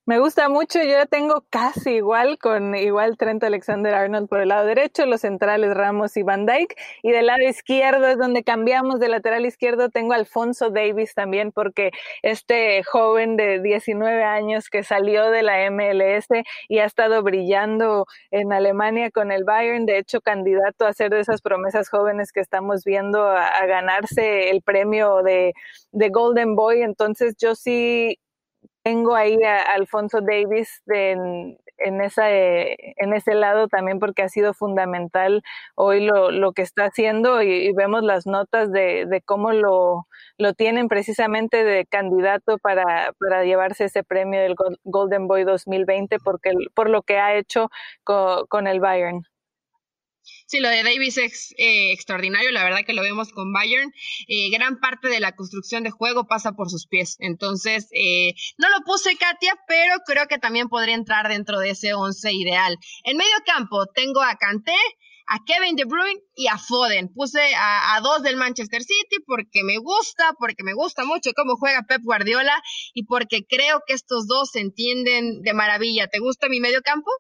Me 0.09 0.21
gusta 0.21 0.49
mucho, 0.49 0.83
yo 0.83 1.05
tengo 1.05 1.45
casi 1.51 1.97
igual 1.97 2.39
con 2.39 2.75
igual 2.75 3.19
Trent 3.19 3.45
Alexander 3.45 3.93
Arnold 3.93 4.27
por 4.27 4.41
el 4.41 4.49
lado 4.49 4.65
derecho, 4.65 5.05
los 5.05 5.21
centrales 5.21 5.75
Ramos 5.75 6.17
y 6.17 6.23
Van 6.23 6.47
Dyke, 6.47 6.77
y 7.03 7.11
del 7.11 7.27
lado 7.27 7.43
izquierdo 7.43 8.07
es 8.07 8.17
donde 8.17 8.43
cambiamos 8.43 9.01
de 9.01 9.11
lateral 9.11 9.45
izquierdo, 9.45 9.91
tengo 9.91 10.15
Alfonso 10.15 10.71
Davis 10.71 11.13
también 11.13 11.53
porque 11.53 11.91
este 12.23 12.83
joven 12.85 13.37
de 13.37 13.61
19 13.61 14.25
años 14.25 14.71
que 14.71 14.83
salió 14.83 15.31
de 15.31 15.43
la 15.43 15.71
MLS 15.71 16.29
y 16.71 16.79
ha 16.79 16.87
estado 16.87 17.23
brillando 17.23 18.07
en 18.31 18.55
Alemania 18.55 19.11
con 19.11 19.31
el 19.31 19.45
Bayern, 19.45 19.85
de 19.85 19.99
hecho 19.99 20.23
candidato 20.23 20.87
a 20.87 20.95
ser 20.95 21.11
de 21.11 21.21
esas 21.21 21.43
promesas 21.43 21.91
jóvenes 21.91 22.33
que 22.33 22.41
estamos 22.41 22.83
viendo 22.83 23.29
a, 23.29 23.67
ganarse 23.67 24.49
el 24.49 24.63
premio 24.63 25.23
de, 25.23 25.53
de 25.93 26.09
Golden 26.09 26.57
Boy, 26.57 26.81
entonces 26.81 27.37
yo 27.39 27.55
sí 27.55 28.19
tengo 28.89 29.15
ahí 29.15 29.37
a 29.45 29.61
Alfonso 29.75 30.23
Davis 30.23 30.81
en, 30.87 31.59
en, 31.77 32.01
esa, 32.01 32.31
en 32.31 33.13
ese 33.13 33.35
lado 33.35 33.69
también 33.69 33.99
porque 33.99 34.23
ha 34.23 34.31
sido 34.31 34.55
fundamental 34.55 35.43
hoy 35.75 36.01
lo, 36.07 36.31
lo 36.31 36.53
que 36.53 36.63
está 36.63 36.87
haciendo 36.87 37.43
y, 37.43 37.71
vemos 37.75 38.03
las 38.03 38.27
notas 38.27 38.73
de, 38.73 39.05
de 39.05 39.21
cómo 39.21 39.53
lo, 39.53 40.07
lo, 40.39 40.55
tienen 40.55 40.89
precisamente 40.89 41.65
de 41.65 41.85
candidato 41.85 42.57
para, 42.57 43.13
para 43.21 43.45
llevarse 43.45 43.85
ese 43.85 44.03
premio 44.05 44.41
del 44.41 44.55
Golden 44.85 45.29
Boy 45.29 45.45
2020 45.45 46.17
porque, 46.25 46.53
por 46.75 46.89
lo 46.89 47.03
que 47.03 47.19
ha 47.19 47.35
hecho 47.37 47.69
con 48.05 48.67
el 48.67 48.81
Bayern. 48.81 49.23
Sí, 50.47 50.61
lo 50.61 50.69
de 50.69 50.83
Davis 50.83 51.19
es 51.19 51.55
eh, 51.59 51.93
extraordinario, 51.93 52.51
la 52.53 52.65
verdad 52.65 52.85
que 52.87 52.95
lo 52.95 53.03
vemos 53.03 53.33
con 53.33 53.53
Bayern. 53.53 53.93
Eh, 54.29 54.51
gran 54.51 54.81
parte 54.81 55.09
de 55.09 55.21
la 55.21 55.37
construcción 55.37 55.83
de 55.85 55.91
juego 55.91 56.27
pasa 56.27 56.53
por 56.53 56.71
sus 56.71 56.87
pies. 56.87 57.17
Entonces, 57.19 57.89
eh, 57.93 58.35
no 58.57 58.69
lo 58.71 58.85
puse 58.85 59.17
Katia, 59.17 59.55
pero 59.67 59.97
creo 60.07 60.27
que 60.27 60.39
también 60.39 60.69
podría 60.69 60.95
entrar 60.95 61.29
dentro 61.29 61.59
de 61.59 61.71
ese 61.71 61.95
once 61.95 62.33
ideal. 62.33 62.77
En 63.05 63.17
medio 63.17 63.37
campo 63.45 63.87
tengo 63.95 64.23
a 64.23 64.37
Kanté, 64.37 64.73
a 65.27 65.45
Kevin 65.45 65.77
De 65.77 65.85
Bruyne 65.85 66.21
y 66.35 66.47
a 66.47 66.57
Foden. 66.57 67.13
Puse 67.13 67.55
a, 67.55 67.95
a, 67.95 68.01
dos 68.01 68.23
del 68.23 68.37
Manchester 68.37 68.83
City 68.83 69.23
porque 69.27 69.63
me 69.63 69.77
gusta, 69.77 70.33
porque 70.39 70.65
me 70.65 70.73
gusta 70.73 71.05
mucho 71.05 71.33
cómo 71.37 71.57
juega 71.57 71.85
Pep 71.87 72.01
Guardiola 72.03 72.63
y 72.95 73.05
porque 73.05 73.45
creo 73.47 73.83
que 73.87 73.95
estos 73.95 74.27
dos 74.27 74.51
se 74.53 74.61
entienden 74.61 75.43
de 75.43 75.53
maravilla. 75.53 76.09
¿Te 76.09 76.19
gusta 76.19 76.49
mi 76.49 76.61
medio 76.61 76.81
campo? 76.83 77.11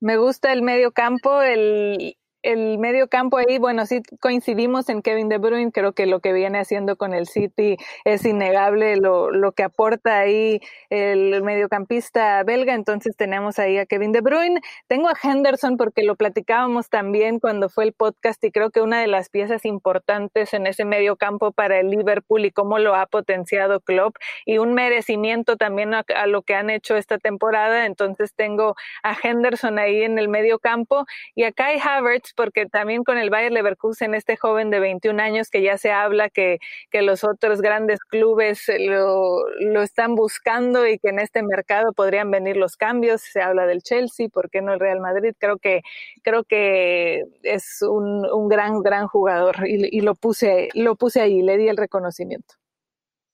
Me 0.00 0.16
gusta 0.16 0.52
el 0.52 0.62
medio 0.62 0.92
campo, 0.92 1.42
el, 1.42 2.16
el 2.48 2.78
medio 2.78 3.08
campo 3.08 3.36
ahí, 3.36 3.58
bueno, 3.58 3.84
sí 3.84 4.00
coincidimos 4.20 4.88
en 4.88 5.02
Kevin 5.02 5.28
De 5.28 5.36
Bruyne, 5.36 5.70
creo 5.70 5.92
que 5.92 6.06
lo 6.06 6.20
que 6.20 6.32
viene 6.32 6.58
haciendo 6.58 6.96
con 6.96 7.12
el 7.12 7.26
City 7.26 7.76
es 8.06 8.24
innegable 8.24 8.96
lo, 8.96 9.30
lo 9.30 9.52
que 9.52 9.64
aporta 9.64 10.18
ahí 10.18 10.60
el 10.88 11.42
mediocampista 11.42 12.42
belga, 12.44 12.72
entonces 12.72 13.16
tenemos 13.18 13.58
ahí 13.58 13.76
a 13.76 13.84
Kevin 13.84 14.12
De 14.12 14.22
Bruyne, 14.22 14.62
tengo 14.86 15.08
a 15.08 15.14
Henderson 15.22 15.76
porque 15.76 16.02
lo 16.02 16.16
platicábamos 16.16 16.88
también 16.88 17.38
cuando 17.38 17.68
fue 17.68 17.84
el 17.84 17.92
podcast 17.92 18.42
y 18.42 18.50
creo 18.50 18.70
que 18.70 18.80
una 18.80 19.02
de 19.02 19.08
las 19.08 19.28
piezas 19.28 19.66
importantes 19.66 20.54
en 20.54 20.66
ese 20.66 20.86
medio 20.86 21.16
campo 21.16 21.52
para 21.52 21.78
el 21.78 21.90
Liverpool 21.90 22.46
y 22.46 22.50
cómo 22.50 22.78
lo 22.78 22.94
ha 22.94 23.04
potenciado 23.04 23.80
Klopp 23.80 24.16
y 24.46 24.56
un 24.56 24.72
merecimiento 24.72 25.58
también 25.58 25.92
a, 25.92 26.02
a 26.16 26.26
lo 26.26 26.40
que 26.40 26.54
han 26.54 26.70
hecho 26.70 26.96
esta 26.96 27.18
temporada, 27.18 27.84
entonces 27.84 28.32
tengo 28.34 28.74
a 29.02 29.14
Henderson 29.22 29.78
ahí 29.78 30.02
en 30.02 30.18
el 30.18 30.28
medio 30.28 30.58
campo 30.58 31.04
y 31.34 31.44
a 31.44 31.52
Kai 31.52 31.78
Havertz 31.78 32.32
porque 32.38 32.66
también 32.66 33.02
con 33.02 33.18
el 33.18 33.30
Bayer 33.30 33.50
Leverkusen, 33.50 34.14
este 34.14 34.36
joven 34.36 34.70
de 34.70 34.78
21 34.78 35.20
años 35.20 35.50
que 35.50 35.60
ya 35.60 35.76
se 35.76 35.90
habla 35.90 36.30
que, 36.30 36.60
que 36.88 37.02
los 37.02 37.24
otros 37.24 37.60
grandes 37.60 37.98
clubes 37.98 38.62
lo, 38.78 39.44
lo 39.58 39.82
están 39.82 40.14
buscando 40.14 40.86
y 40.86 41.00
que 41.00 41.08
en 41.08 41.18
este 41.18 41.42
mercado 41.42 41.92
podrían 41.92 42.30
venir 42.30 42.56
los 42.56 42.76
cambios, 42.76 43.22
se 43.22 43.42
habla 43.42 43.66
del 43.66 43.82
Chelsea, 43.82 44.28
¿por 44.28 44.50
qué 44.50 44.62
no 44.62 44.72
el 44.72 44.78
Real 44.78 45.00
Madrid? 45.00 45.34
Creo 45.36 45.58
que, 45.58 45.80
creo 46.22 46.44
que 46.44 47.24
es 47.42 47.82
un, 47.82 48.24
un 48.32 48.48
gran, 48.48 48.82
gran 48.82 49.08
jugador 49.08 49.56
y, 49.66 49.98
y 49.98 50.00
lo 50.02 50.14
puse, 50.14 50.68
lo 50.74 50.94
puse 50.94 51.20
ahí, 51.20 51.42
le 51.42 51.56
di 51.56 51.66
el 51.66 51.76
reconocimiento. 51.76 52.54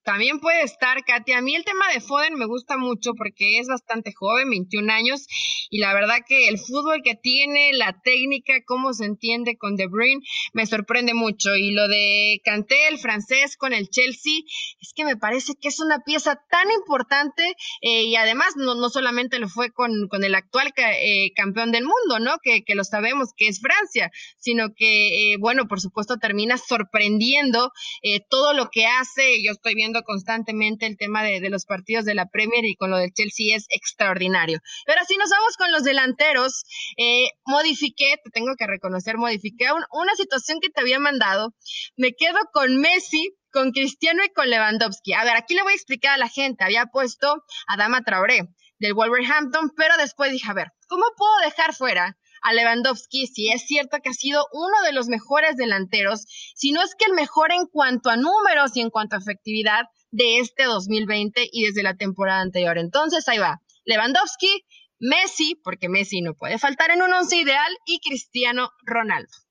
También 0.04 0.38
puede 0.40 0.62
estar, 0.62 1.02
Katia. 1.04 1.38
A 1.38 1.42
mí 1.42 1.56
el 1.56 1.64
tema 1.64 1.88
de 1.92 2.00
Foden 2.00 2.34
me 2.34 2.46
gusta 2.46 2.76
mucho 2.76 3.12
porque 3.16 3.58
es 3.58 3.68
bastante 3.68 4.12
joven, 4.12 4.50
21 4.50 4.92
años, 4.92 5.26
y 5.70 5.78
la 5.78 5.94
verdad 5.94 6.18
que 6.26 6.48
el 6.48 6.58
fútbol 6.58 7.00
que 7.02 7.14
tiene, 7.14 7.70
la 7.72 8.00
técnica, 8.04 8.54
cómo 8.66 8.92
se 8.92 9.06
entiende 9.06 9.56
con 9.56 9.76
De 9.76 9.86
Bruyne, 9.86 10.20
me 10.52 10.66
sorprende 10.66 11.14
mucho. 11.14 11.54
Y 11.56 11.72
lo 11.72 11.88
de 11.88 12.40
Canté, 12.44 12.88
el 12.88 12.98
francés, 12.98 13.56
con 13.56 13.72
el 13.72 13.88
Chelsea, 13.88 14.42
es 14.80 14.92
que 14.94 15.04
me 15.04 15.16
parece 15.16 15.54
que 15.60 15.68
es 15.68 15.80
una 15.80 16.00
pieza 16.00 16.40
tan 16.50 16.70
importante 16.70 17.42
eh, 17.80 18.04
y 18.04 18.16
además 18.16 18.54
no, 18.56 18.74
no 18.74 18.90
solamente 18.90 19.38
lo 19.38 19.48
fue 19.48 19.70
con, 19.72 20.08
con 20.08 20.22
el 20.22 20.34
actual 20.34 20.72
eh, 20.76 21.32
campeón 21.34 21.72
del 21.72 21.84
mundo, 21.84 22.18
¿no? 22.20 22.36
Que, 22.42 22.62
que, 22.64 22.74
lo 22.74 22.84
sabemos 22.84 23.30
que 23.36 23.48
es 23.48 23.60
Francia, 23.60 24.10
sino 24.38 24.74
que, 24.74 25.32
eh, 25.32 25.36
bueno, 25.38 25.66
por 25.66 25.80
supuesto 25.80 26.18
termina 26.18 26.58
sorprendiendo 26.58 27.72
eh, 28.02 28.20
todo 28.28 28.52
lo 28.52 28.70
que 28.70 28.86
hace. 28.86 29.42
Yo 29.42 29.52
estoy 29.52 29.74
viendo 29.74 29.93
constantemente 30.02 30.86
el 30.86 30.96
tema 30.96 31.22
de, 31.22 31.48
los 31.50 31.66
partidos 31.66 32.04
de 32.04 32.14
la 32.14 32.26
Premier 32.26 32.64
y 32.64 32.76
con 32.76 32.90
lo 32.90 32.98
del 32.98 33.12
Chelsea 33.12 33.56
es 33.56 33.66
extraordinario. 33.68 34.58
Pero 34.86 35.00
si 35.06 35.16
nos 35.16 35.30
vamos 35.30 35.56
con 35.56 35.72
los 35.72 35.84
delanteros, 35.84 36.64
eh, 36.96 37.28
modifiqué, 37.46 38.16
te 38.22 38.30
tengo 38.30 38.54
que 38.58 38.66
reconocer, 38.66 39.16
modifiqué 39.16 39.72
un, 39.72 39.84
una 39.92 40.14
situación 40.16 40.58
que 40.60 40.70
te 40.70 40.80
había 40.80 40.98
mandado. 40.98 41.54
Me 41.96 42.12
quedo 42.12 42.38
con 42.52 42.78
Messi, 42.78 43.36
con 43.52 43.70
Cristiano 43.70 44.22
y 44.24 44.32
con 44.32 44.50
Lewandowski. 44.50 45.12
A 45.12 45.24
ver, 45.24 45.36
aquí 45.36 45.54
le 45.54 45.62
voy 45.62 45.72
a 45.72 45.76
explicar 45.76 46.14
a 46.14 46.18
la 46.18 46.28
gente. 46.28 46.64
Había 46.64 46.86
puesto 46.86 47.44
a 47.68 47.76
Dama 47.76 48.02
Traoré 48.02 48.48
del 48.78 48.94
Wolverhampton, 48.94 49.70
pero 49.76 49.96
después 49.96 50.32
dije, 50.32 50.50
a 50.50 50.54
ver, 50.54 50.72
¿cómo 50.88 51.04
puedo 51.16 51.38
dejar 51.44 51.74
fuera 51.74 52.16
a 52.44 52.52
Lewandowski, 52.52 53.26
si 53.26 53.50
es 53.50 53.66
cierto 53.66 53.98
que 54.02 54.10
ha 54.10 54.12
sido 54.12 54.46
uno 54.52 54.82
de 54.84 54.92
los 54.92 55.08
mejores 55.08 55.56
delanteros, 55.56 56.26
si 56.54 56.72
no 56.72 56.82
es 56.82 56.94
que 56.94 57.06
el 57.06 57.14
mejor 57.14 57.52
en 57.52 57.66
cuanto 57.66 58.10
a 58.10 58.16
números 58.16 58.76
y 58.76 58.82
en 58.82 58.90
cuanto 58.90 59.16
a 59.16 59.18
efectividad 59.18 59.86
de 60.10 60.38
este 60.38 60.64
2020 60.64 61.48
y 61.50 61.64
desde 61.64 61.82
la 61.82 61.96
temporada 61.96 62.42
anterior. 62.42 62.76
Entonces, 62.78 63.26
ahí 63.28 63.38
va. 63.38 63.62
Lewandowski, 63.86 64.62
Messi, 65.00 65.58
porque 65.64 65.88
Messi 65.88 66.20
no 66.20 66.34
puede 66.34 66.58
faltar 66.58 66.90
en 66.90 67.02
un 67.02 67.12
once 67.12 67.36
ideal, 67.36 67.72
y 67.86 67.98
Cristiano 67.98 68.68
Ronaldo. 68.84 69.43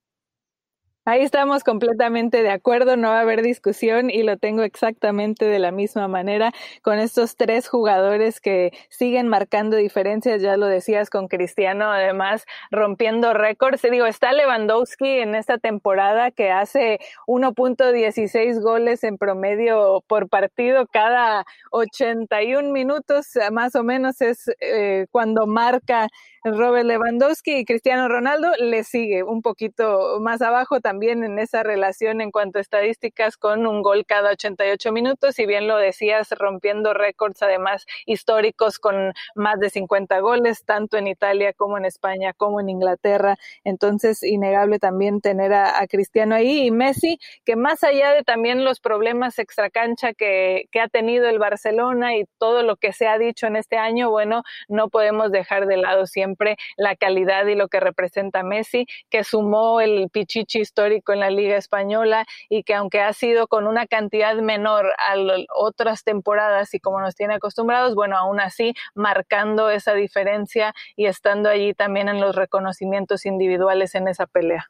Ahí 1.06 1.22
estamos 1.22 1.66
completamente 1.66 2.44
de 2.44 2.50
acuerdo, 2.50 2.96
no 2.96 3.10
va 3.10 3.18
a 3.18 3.22
haber 3.24 3.42
discusión 3.42 4.10
y 4.10 4.24
lo 4.24 4.38
tengo 4.38 4.64
exactamente 4.64 5.44
de 5.44 5.60
la 5.60 5.72
misma 5.72 6.08
manera 6.08 6.54
con 6.82 6.98
estos 6.98 7.36
tres 7.36 7.68
jugadores 7.68 8.40
que 8.40 8.72
siguen 8.88 9.28
marcando 9.28 9.76
diferencias, 9.76 10.42
ya 10.42 10.56
lo 10.56 10.66
decías 10.66 11.10
con 11.10 11.28
Cristiano, 11.28 11.92
además 11.92 12.46
rompiendo 12.72 13.34
récords. 13.34 13.82
Digo, 13.82 14.06
está 14.06 14.32
Lewandowski 14.32 15.20
en 15.20 15.36
esta 15.36 15.58
temporada 15.58 16.32
que 16.32 16.52
hace 16.52 17.00
1.16 17.28 18.62
goles 18.62 19.04
en 19.04 19.18
promedio 19.18 20.06
por 20.08 20.30
partido 20.30 20.88
cada 20.88 21.46
81 21.72 22.72
minutos, 22.72 23.28
más 23.52 23.76
o 23.76 23.84
menos 23.84 24.22
es 24.22 24.50
eh, 24.62 25.08
cuando 25.12 25.48
marca 25.48 26.08
Robert 26.46 26.86
Lewandowski 26.86 27.60
y 27.60 27.66
Cristiano 27.66 28.10
Ronaldo 28.10 28.52
le 28.60 28.84
sigue 28.84 29.24
un 29.24 29.42
poquito 29.42 30.20
más 30.20 30.42
abajo 30.42 30.82
también 30.82 31.24
en 31.24 31.40
esa 31.40 31.64
relación 31.64 32.20
en 32.20 32.32
cuanto 32.32 32.58
a 32.58 32.62
estadísticas 32.62 33.38
con 33.38 33.66
un 33.66 33.82
gol 33.82 34.06
cada 34.06 34.32
88 34.32 34.92
minutos, 34.92 35.40
y 35.40 35.46
bien 35.46 35.70
lo 35.70 35.78
decías, 35.78 36.32
rompiendo 36.32 36.94
récords 36.94 37.42
además 37.42 37.86
históricos 38.06 38.78
con 38.78 39.14
más 39.36 39.58
de 39.62 39.70
50 39.70 40.20
goles, 40.20 40.66
tanto 40.66 40.98
en 40.98 41.08
Italia 41.08 41.54
como 41.54 41.78
en 41.78 41.86
España, 41.86 42.34
como 42.34 42.60
en 42.60 42.68
Inglaterra. 42.68 43.38
Entonces, 43.64 44.22
innegable 44.22 44.80
también 44.80 45.22
tener 45.22 45.54
a, 45.54 45.80
a 45.80 45.88
Cristiano 45.88 46.36
ahí 46.36 46.68
y 46.68 46.72
Messi, 46.72 47.20
que 47.46 47.56
más 47.56 47.86
allá 47.86 48.12
de 48.12 48.24
también 48.24 48.66
los 48.66 48.82
problemas 48.82 49.40
extracancha 49.40 50.14
que, 50.14 50.66
que 50.72 50.82
ha 50.82 50.90
tenido 50.90 51.30
el 51.30 51.40
Barcelona 51.40 52.18
y 52.18 52.26
todo 52.38 52.64
lo 52.64 52.76
que 52.76 52.92
se 52.92 53.08
ha 53.08 53.18
dicho 53.18 53.48
en 53.48 53.56
este 53.56 53.78
año, 53.78 54.10
bueno, 54.10 54.44
no 54.68 54.90
podemos 54.90 55.32
dejar 55.32 55.68
de 55.68 55.78
lado 55.78 56.06
siempre 56.06 56.33
la 56.78 56.96
calidad 56.96 57.46
y 57.48 57.56
lo 57.56 57.68
que 57.68 57.80
representa 57.80 58.44
Messi, 58.44 58.86
que 59.10 59.24
sumó 59.24 59.82
el 59.82 60.10
pichichi 60.10 60.60
histórico 60.60 61.14
en 61.14 61.20
la 61.20 61.30
Liga 61.30 61.58
Española 61.58 62.26
y 62.50 62.64
que 62.64 62.74
aunque 62.74 63.02
ha 63.02 63.14
sido 63.14 63.48
con 63.48 63.68
una 63.68 63.88
cantidad 63.88 64.36
menor 64.36 64.94
a 64.98 65.16
otras 65.56 66.04
temporadas 66.04 66.74
y 66.74 66.80
como 66.80 67.00
nos 67.02 67.16
tiene 67.16 67.36
acostumbrados, 67.36 67.96
bueno, 67.96 68.18
aún 68.18 68.40
así 68.40 68.74
marcando 68.96 69.70
esa 69.70 69.94
diferencia 69.94 70.74
y 70.96 71.06
estando 71.06 71.50
allí 71.50 71.74
también 71.74 72.10
en 72.10 72.20
los 72.20 72.36
reconocimientos 72.36 73.26
individuales 73.26 73.96
en 73.96 74.08
esa 74.08 74.28
pelea. 74.28 74.70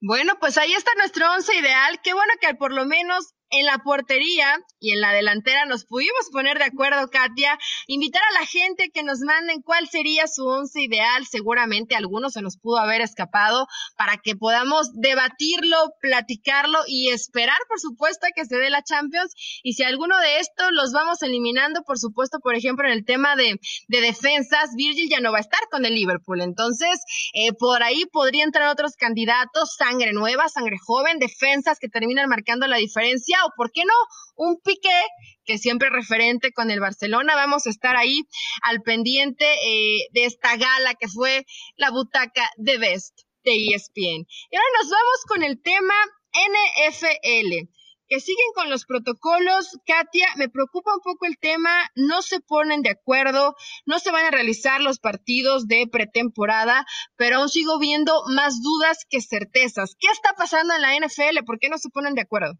Bueno, 0.00 0.34
pues 0.38 0.56
ahí 0.58 0.72
está 0.74 0.92
nuestro 0.96 1.30
once 1.32 1.52
ideal. 1.56 2.00
Qué 2.02 2.14
bueno 2.14 2.32
que 2.40 2.54
por 2.54 2.72
lo 2.72 2.84
menos 2.86 3.34
en 3.50 3.66
la 3.66 3.78
portería 3.78 4.58
y 4.80 4.92
en 4.92 5.00
la 5.00 5.12
delantera 5.12 5.64
nos 5.66 5.84
pudimos 5.84 6.28
poner 6.32 6.58
de 6.58 6.64
acuerdo, 6.64 7.08
Katia. 7.08 7.58
Invitar 7.86 8.22
a 8.22 8.40
la 8.40 8.46
gente 8.46 8.90
que 8.92 9.02
nos 9.02 9.20
manden 9.20 9.62
cuál 9.62 9.88
sería 9.88 10.26
su 10.26 10.46
once 10.46 10.82
ideal. 10.82 11.26
Seguramente 11.26 11.96
algunos 11.96 12.34
se 12.34 12.42
nos 12.42 12.58
pudo 12.58 12.78
haber 12.78 13.00
escapado 13.00 13.66
para 13.96 14.18
que 14.18 14.36
podamos 14.36 14.92
debatirlo, 14.94 15.76
platicarlo 16.00 16.78
y 16.86 17.10
esperar, 17.10 17.58
por 17.68 17.80
supuesto, 17.80 18.26
a 18.26 18.30
que 18.30 18.44
se 18.44 18.56
dé 18.56 18.70
la 18.70 18.82
Champions. 18.82 19.34
Y 19.62 19.72
si 19.72 19.82
alguno 19.82 20.18
de 20.18 20.40
estos 20.40 20.68
los 20.72 20.92
vamos 20.92 21.22
eliminando, 21.22 21.82
por 21.82 21.98
supuesto, 21.98 22.38
por 22.40 22.54
ejemplo, 22.54 22.86
en 22.86 22.92
el 22.92 23.04
tema 23.04 23.36
de, 23.36 23.58
de 23.88 24.00
defensas, 24.00 24.70
Virgil 24.76 25.08
ya 25.10 25.20
no 25.20 25.32
va 25.32 25.38
a 25.38 25.42
estar 25.42 25.60
con 25.70 25.84
el 25.84 25.94
Liverpool. 25.94 26.40
Entonces, 26.40 27.00
eh, 27.32 27.52
por 27.52 27.82
ahí 27.82 28.04
podría 28.06 28.44
entrar 28.44 28.68
otros 28.68 28.94
candidatos, 28.96 29.74
sangre 29.76 30.12
nueva, 30.12 30.48
sangre 30.48 30.76
joven, 30.78 31.18
defensas 31.18 31.78
que 31.78 31.88
terminan 31.88 32.28
marcando 32.28 32.66
la 32.66 32.76
diferencia 32.76 33.37
o 33.46 33.52
por 33.56 33.70
qué 33.72 33.84
no 33.84 33.94
un 34.36 34.60
Piqué 34.60 35.02
que 35.44 35.58
siempre 35.58 35.90
referente 35.90 36.52
con 36.52 36.70
el 36.70 36.80
Barcelona. 36.80 37.34
Vamos 37.34 37.66
a 37.66 37.70
estar 37.70 37.96
ahí 37.96 38.22
al 38.62 38.82
pendiente 38.82 39.44
eh, 39.44 40.08
de 40.12 40.24
esta 40.24 40.56
gala 40.56 40.94
que 40.94 41.08
fue 41.08 41.44
la 41.76 41.90
butaca 41.90 42.50
de 42.56 42.78
Best 42.78 43.18
de 43.44 43.52
ESPN. 43.74 44.26
Y 44.50 44.56
ahora 44.56 44.68
nos 44.80 44.90
vamos 44.90 45.24
con 45.26 45.42
el 45.42 45.60
tema 45.62 45.94
NFL 46.32 47.68
que 48.08 48.20
siguen 48.20 48.52
con 48.54 48.70
los 48.70 48.84
protocolos. 48.86 49.78
Katia, 49.86 50.28
me 50.36 50.48
preocupa 50.48 50.94
un 50.94 51.00
poco 51.00 51.26
el 51.26 51.38
tema, 51.38 51.70
no 51.94 52.22
se 52.22 52.40
ponen 52.40 52.82
de 52.82 52.90
acuerdo, 52.90 53.54
no 53.86 53.98
se 53.98 54.10
van 54.10 54.24
a 54.24 54.30
realizar 54.30 54.80
los 54.80 54.98
partidos 54.98 55.66
de 55.66 55.86
pretemporada, 55.90 56.86
pero 57.16 57.36
aún 57.36 57.48
sigo 57.48 57.78
viendo 57.78 58.22
más 58.28 58.62
dudas 58.62 59.04
que 59.08 59.20
certezas. 59.20 59.94
¿Qué 59.98 60.08
está 60.08 60.32
pasando 60.34 60.74
en 60.74 60.82
la 60.82 60.96
NFL? 60.96 61.44
¿Por 61.44 61.58
qué 61.58 61.68
no 61.68 61.78
se 61.78 61.90
ponen 61.90 62.14
de 62.14 62.22
acuerdo? 62.22 62.54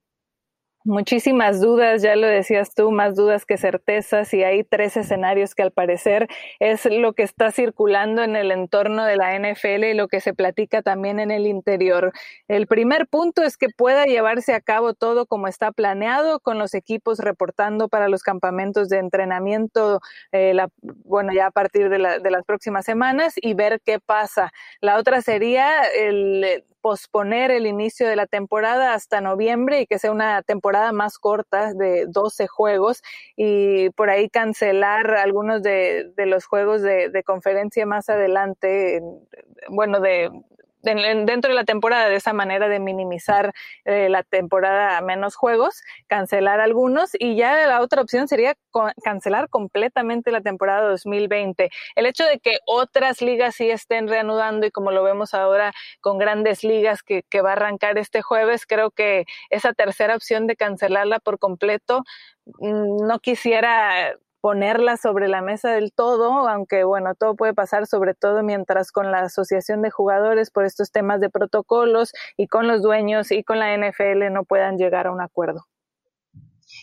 Muchísimas 0.85 1.61
dudas, 1.61 2.03
ya 2.03 2.15
lo 2.15 2.29
decías 2.29 2.73
tú, 2.73 2.93
más 2.93 3.17
dudas 3.17 3.45
que 3.45 3.59
certezas 3.59 4.33
y 4.33 4.45
hay 4.45 4.63
tres 4.63 4.97
escenarios 4.97 5.57
que 5.57 5.63
al 5.63 5.73
parecer 5.73 6.29
es 6.61 6.87
lo 6.87 7.15
que 7.15 7.25
está 7.25 7.51
circulando 7.51 8.23
en 8.23 8.37
el 8.37 8.53
entorno 8.53 9.05
de 9.05 9.17
la 9.17 9.37
NFL 9.37 9.85
y 9.85 9.95
lo 9.95 10.07
que 10.07 10.21
se 10.21 10.35
platica 10.35 10.81
también 10.81 11.19
en 11.19 11.33
el 11.33 11.47
interior. 11.47 12.13
El 12.47 12.69
primer 12.69 13.09
punto 13.09 13.43
es 13.43 13.57
que 13.57 13.69
pueda 13.69 14.05
llevarse 14.05 14.55
a 14.55 14.61
cabo 14.61 14.95
todo 14.95 15.27
como 15.27 15.49
está 15.49 15.73
planeado, 15.73 16.39
con 16.39 16.59
los 16.59 16.73
equipos 16.75 17.19
reportando 17.19 17.89
para 17.89 18.09
los 18.09 18.23
campamentos 18.23 18.89
de 18.89 18.99
entrenamiento, 18.99 20.01
eh, 20.31 20.55
la, 20.55 20.69
bueno, 20.81 21.33
ya 21.35 21.47
a 21.47 21.51
partir 21.51 21.91
de, 21.91 21.99
la, 21.99 22.19
de 22.21 22.31
las 22.31 22.45
próximas 22.45 22.85
semanas 22.85 23.35
y 23.37 23.55
ver 23.55 23.81
qué 23.85 23.99
pasa. 23.99 24.53
La 24.81 24.97
otra 24.97 25.23
sería 25.23 25.83
el 25.83 26.65
posponer 26.89 27.51
el 27.51 27.67
inicio 27.67 28.09
de 28.09 28.17
la 28.17 28.27
temporada 28.27 28.95
hasta 28.95 29.21
noviembre 29.21 29.83
y 29.83 29.87
que 29.87 29.99
sea 29.99 30.11
una 30.11 30.41
temporada 30.43 30.91
más 30.93 31.19
corta 31.19 31.75
de 31.75 32.07
12 32.09 32.47
juegos 32.47 33.03
y 33.37 33.91
por 33.91 34.09
ahí 34.09 34.31
cancelar 34.31 35.11
algunos 35.17 35.63
de, 35.63 36.11
los 36.17 36.47
juegos 36.47 36.81
de, 36.81 37.11
de 37.11 37.23
conferencia 37.23 37.85
más 37.85 38.09
adelante, 38.09 39.03
bueno, 39.69 40.01
de 40.01 40.31
dentro 40.83 41.51
de 41.51 41.55
la 41.55 41.65
temporada 41.65 42.09
de 42.09 42.17
esa 42.17 42.33
manera 42.33 42.69
de 42.69 42.79
minimizar 42.79 43.53
eh, 43.85 44.09
la 44.09 44.23
temporada 44.23 44.99
a 44.99 45.01
menos 45.01 45.37
juegos, 45.37 45.83
cancelar 46.07 46.61
algunos 46.61 47.11
y 47.19 47.37
ya 47.37 47.67
la 47.67 47.81
otra 47.81 48.03
opción 48.03 48.29
sería 48.29 48.55
cancelar 49.03 49.49
completamente 49.49 50.31
la 50.31 50.41
temporada 50.41 50.89
2020. 50.89 51.71
El 51.97 52.07
hecho 52.07 52.25
de 52.25 52.39
que 52.39 52.59
otras 52.67 53.21
ligas 53.23 53.57
sí 53.57 53.71
estén 53.71 54.09
reanudando 54.09 54.67
y 54.67 54.71
como 54.71 54.91
lo 54.91 55.03
vemos 55.03 55.35
ahora 55.35 55.73
con 56.01 56.19
grandes 56.19 56.65
ligas 56.65 57.03
que, 57.03 57.25
va 57.39 57.51
a 57.51 57.53
arrancar 57.53 57.99
este 57.99 58.21
jueves, 58.21 58.67
creo 58.67 58.91
que 58.91 59.25
esa 59.51 59.73
tercera 59.73 60.17
opción 60.17 60.47
de 60.49 60.57
cancelarla 60.57 61.21
por 61.21 61.39
completo 61.39 62.03
mm, 62.47 63.07
no 63.07 63.21
quisiera 63.21 64.17
ponerla 64.41 64.97
sobre 64.97 65.29
la 65.29 65.43
mesa 65.43 65.71
del 65.71 65.93
todo, 65.93 66.49
aunque 66.49 66.85
bueno, 66.85 67.15
todo 67.15 67.35
puede 67.37 67.55
pasar 67.55 67.87
sobre 67.87 68.15
todo 68.15 68.43
mientras 68.43 68.93
con 68.93 69.11
la 69.11 69.21
asociación 69.21 69.83
de 69.83 69.91
jugadores 69.91 70.51
por 70.51 70.65
estos 70.65 70.91
temas 70.93 71.21
de 71.21 71.31
protocolos 71.31 72.13
y 72.37 72.47
con 72.49 72.69
los 72.69 72.83
dueños 72.83 73.31
y 73.33 73.45
con 73.45 73.59
la 73.59 73.77
NFL 73.77 74.33
no 74.33 74.45
puedan 74.45 74.79
llegar 74.79 75.07
a 75.07 75.13
un 75.13 75.21
acuerdo. 75.21 75.67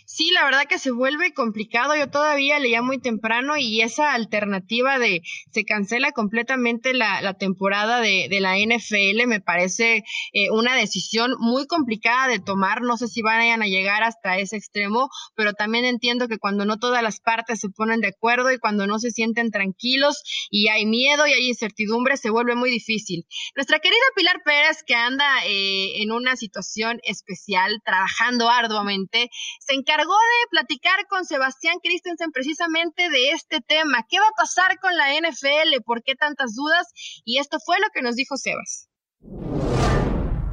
Sí, 0.08 0.30
la 0.34 0.45
verdad 0.45 0.66
que 0.70 0.78
se 0.78 0.91
vuelve 0.91 1.34
complicado. 1.34 1.95
Yo 1.95 2.10
todavía 2.10 2.60
leía 2.60 2.84
muy 2.84 2.99
temprano 2.99 3.58
y 3.58 3.82
esa 3.82 4.14
alternativa 4.14 4.99
de 4.99 5.22
se 5.51 5.66
cancela 5.66 6.12
completamente 6.12 6.93
la, 6.93 7.34
temporada 7.34 8.01
de, 8.01 8.30
la 8.39 8.56
NFL 8.58 9.26
me 9.28 9.41
parece 9.41 10.03
eh, 10.34 10.51
una 10.51 10.76
decisión 10.76 11.34
muy 11.39 11.66
complicada 11.66 12.28
de 12.28 12.39
tomar. 12.39 12.84
No 12.84 12.97
sé 12.97 13.08
si 13.08 13.24
van 13.24 13.62
a 13.62 13.66
llegar 13.66 14.03
hasta 14.03 14.38
ese 14.38 14.58
extremo, 14.58 15.10
pero 15.36 15.53
también 15.53 15.86
entiendo 15.86 16.28
que 16.28 16.38
cuando 16.38 16.66
no 16.66 16.78
todas 16.78 17.01
las 17.01 17.20
partes 17.20 17.60
se 17.60 17.70
ponen 17.70 17.99
de 17.99 18.10
acuerdo 18.10 18.51
y 18.51 18.60
cuando 18.60 18.86
no 18.86 18.99
se 18.99 19.10
sienten 19.10 19.49
tranquilos 19.49 20.22
y 20.51 20.68
hay 20.68 20.86
miedo 20.86 21.26
y 21.26 21.34
hay 21.34 21.47
incertidumbre, 21.47 22.18
se 22.18 22.30
vuelve 22.30 22.53
muy 22.56 22.70
difícil. 22.70 23.26
Nuestra 23.56 23.80
querida 23.80 23.97
Pilar 24.16 24.41
Pérez, 24.45 24.84
que 24.86 24.93
anda 24.93 25.26
eh, 25.47 26.03
en 26.03 26.12
una 26.12 26.36
situación 26.36 26.99
especial, 27.03 27.82
trabajando 27.84 28.49
arduamente, 28.49 29.32
se 29.60 29.74
encargó 29.95 30.13
de 30.13 30.49
platicar 30.49 31.07
con 31.07 31.23
Sebastián 31.23 31.77
Christensen 31.81 32.31
precisamente 32.31 33.09
de 33.09 33.31
este 33.31 33.61
tema. 33.61 34.05
¿Qué 34.09 34.19
va 34.19 34.25
a 34.25 34.37
pasar 34.37 34.77
con 34.79 34.91
la 34.97 35.13
NFL? 35.13 35.81
¿Por 35.85 36.03
qué 36.03 36.15
tantas 36.15 36.53
dudas? 36.53 36.91
Y 37.23 37.39
esto 37.39 37.59
fue 37.65 37.77
lo 37.79 37.87
que 37.93 38.01
nos 38.01 38.15
dijo 38.15 38.35
Sebas. 38.35 38.89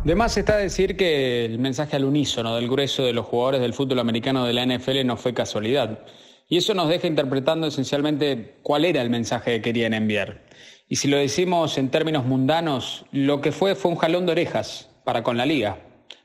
De 0.04 0.14
más 0.14 0.36
está 0.36 0.56
decir 0.56 0.96
que 0.96 1.44
el 1.44 1.58
mensaje 1.58 1.96
al 1.96 2.04
unísono 2.04 2.54
del 2.54 2.68
grueso 2.68 3.02
de 3.02 3.12
los 3.12 3.26
jugadores 3.26 3.60
del 3.60 3.74
fútbol 3.74 3.98
americano 3.98 4.44
de 4.44 4.52
la 4.52 4.64
NFL 4.64 5.04
no 5.04 5.16
fue 5.16 5.34
casualidad. 5.34 6.04
Y 6.48 6.58
eso 6.58 6.74
nos 6.74 6.88
deja 6.88 7.08
interpretando 7.08 7.66
esencialmente 7.66 8.58
cuál 8.62 8.84
era 8.84 9.02
el 9.02 9.10
mensaje 9.10 9.56
que 9.56 9.62
querían 9.62 9.94
enviar. 9.94 10.44
Y 10.88 10.96
si 10.96 11.08
lo 11.08 11.16
decimos 11.16 11.78
en 11.78 11.90
términos 11.90 12.24
mundanos, 12.26 13.06
lo 13.10 13.40
que 13.40 13.50
fue 13.50 13.74
fue 13.74 13.90
un 13.90 13.96
jalón 13.96 14.26
de 14.26 14.32
orejas 14.32 14.88
para 15.04 15.24
con 15.24 15.36
la 15.36 15.46
liga, 15.46 15.78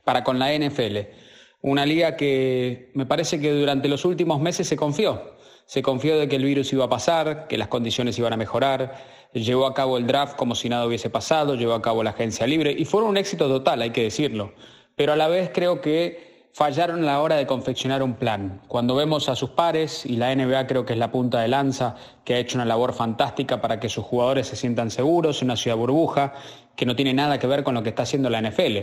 para 0.03 0.23
con 0.23 0.37
la 0.37 0.53
NFL 0.53 1.25
una 1.61 1.85
liga 1.85 2.15
que 2.15 2.91
me 2.93 3.05
parece 3.05 3.39
que 3.39 3.51
durante 3.51 3.87
los 3.87 4.05
últimos 4.05 4.39
meses 4.39 4.67
se 4.67 4.75
confió. 4.75 5.35
Se 5.65 5.81
confió 5.81 6.17
de 6.17 6.29
que 6.29 6.37
el 6.37 6.45
virus 6.45 6.71
iba 6.71 6.85
a 6.85 6.89
pasar, 6.89 7.47
que 7.47 7.57
las 7.57 7.67
condiciones 7.67 8.17
iban 8.17 8.33
a 8.33 8.37
mejorar, 8.37 8.95
llevó 9.33 9.65
a 9.65 9.73
cabo 9.73 9.97
el 9.97 10.07
draft 10.07 10.37
como 10.37 10.55
si 10.55 10.69
nada 10.69 10.85
hubiese 10.85 11.09
pasado, 11.09 11.55
llevó 11.55 11.73
a 11.73 11.81
cabo 11.81 12.03
la 12.03 12.11
agencia 12.11 12.47
libre 12.47 12.73
y 12.77 12.85
fueron 12.85 13.09
un 13.09 13.17
éxito 13.17 13.47
total, 13.47 13.81
hay 13.81 13.89
que 13.89 14.03
decirlo. 14.03 14.53
Pero 14.95 15.13
a 15.13 15.15
la 15.15 15.27
vez 15.27 15.51
creo 15.53 15.81
que 15.81 16.36
fallaron 16.57 17.03
a 17.03 17.05
la 17.05 17.21
hora 17.21 17.35
de 17.35 17.45
confeccionar 17.45 18.01
un 18.01 18.15
plan. 18.15 18.61
Cuando 18.67 18.95
vemos 18.95 19.29
a 19.29 19.35
sus 19.35 19.51
pares, 19.51 20.07
y 20.07 20.15
la 20.15 20.35
NBA 20.35 20.65
creo 20.65 20.87
que 20.87 20.93
es 20.93 20.97
la 20.97 21.11
punta 21.11 21.39
de 21.39 21.47
lanza, 21.47 21.95
que 22.25 22.33
ha 22.33 22.39
hecho 22.39 22.57
una 22.57 22.65
labor 22.65 22.93
fantástica 22.93 23.61
para 23.61 23.79
que 23.79 23.89
sus 23.89 24.03
jugadores 24.03 24.47
se 24.47 24.55
sientan 24.55 24.89
seguros 24.89 25.39
en 25.43 25.49
una 25.49 25.55
ciudad 25.55 25.77
burbuja, 25.77 26.33
que 26.75 26.87
no 26.87 26.95
tiene 26.95 27.13
nada 27.13 27.37
que 27.37 27.45
ver 27.45 27.63
con 27.63 27.75
lo 27.75 27.83
que 27.83 27.89
está 27.89 28.01
haciendo 28.01 28.31
la 28.31 28.41
NFL. 28.41 28.77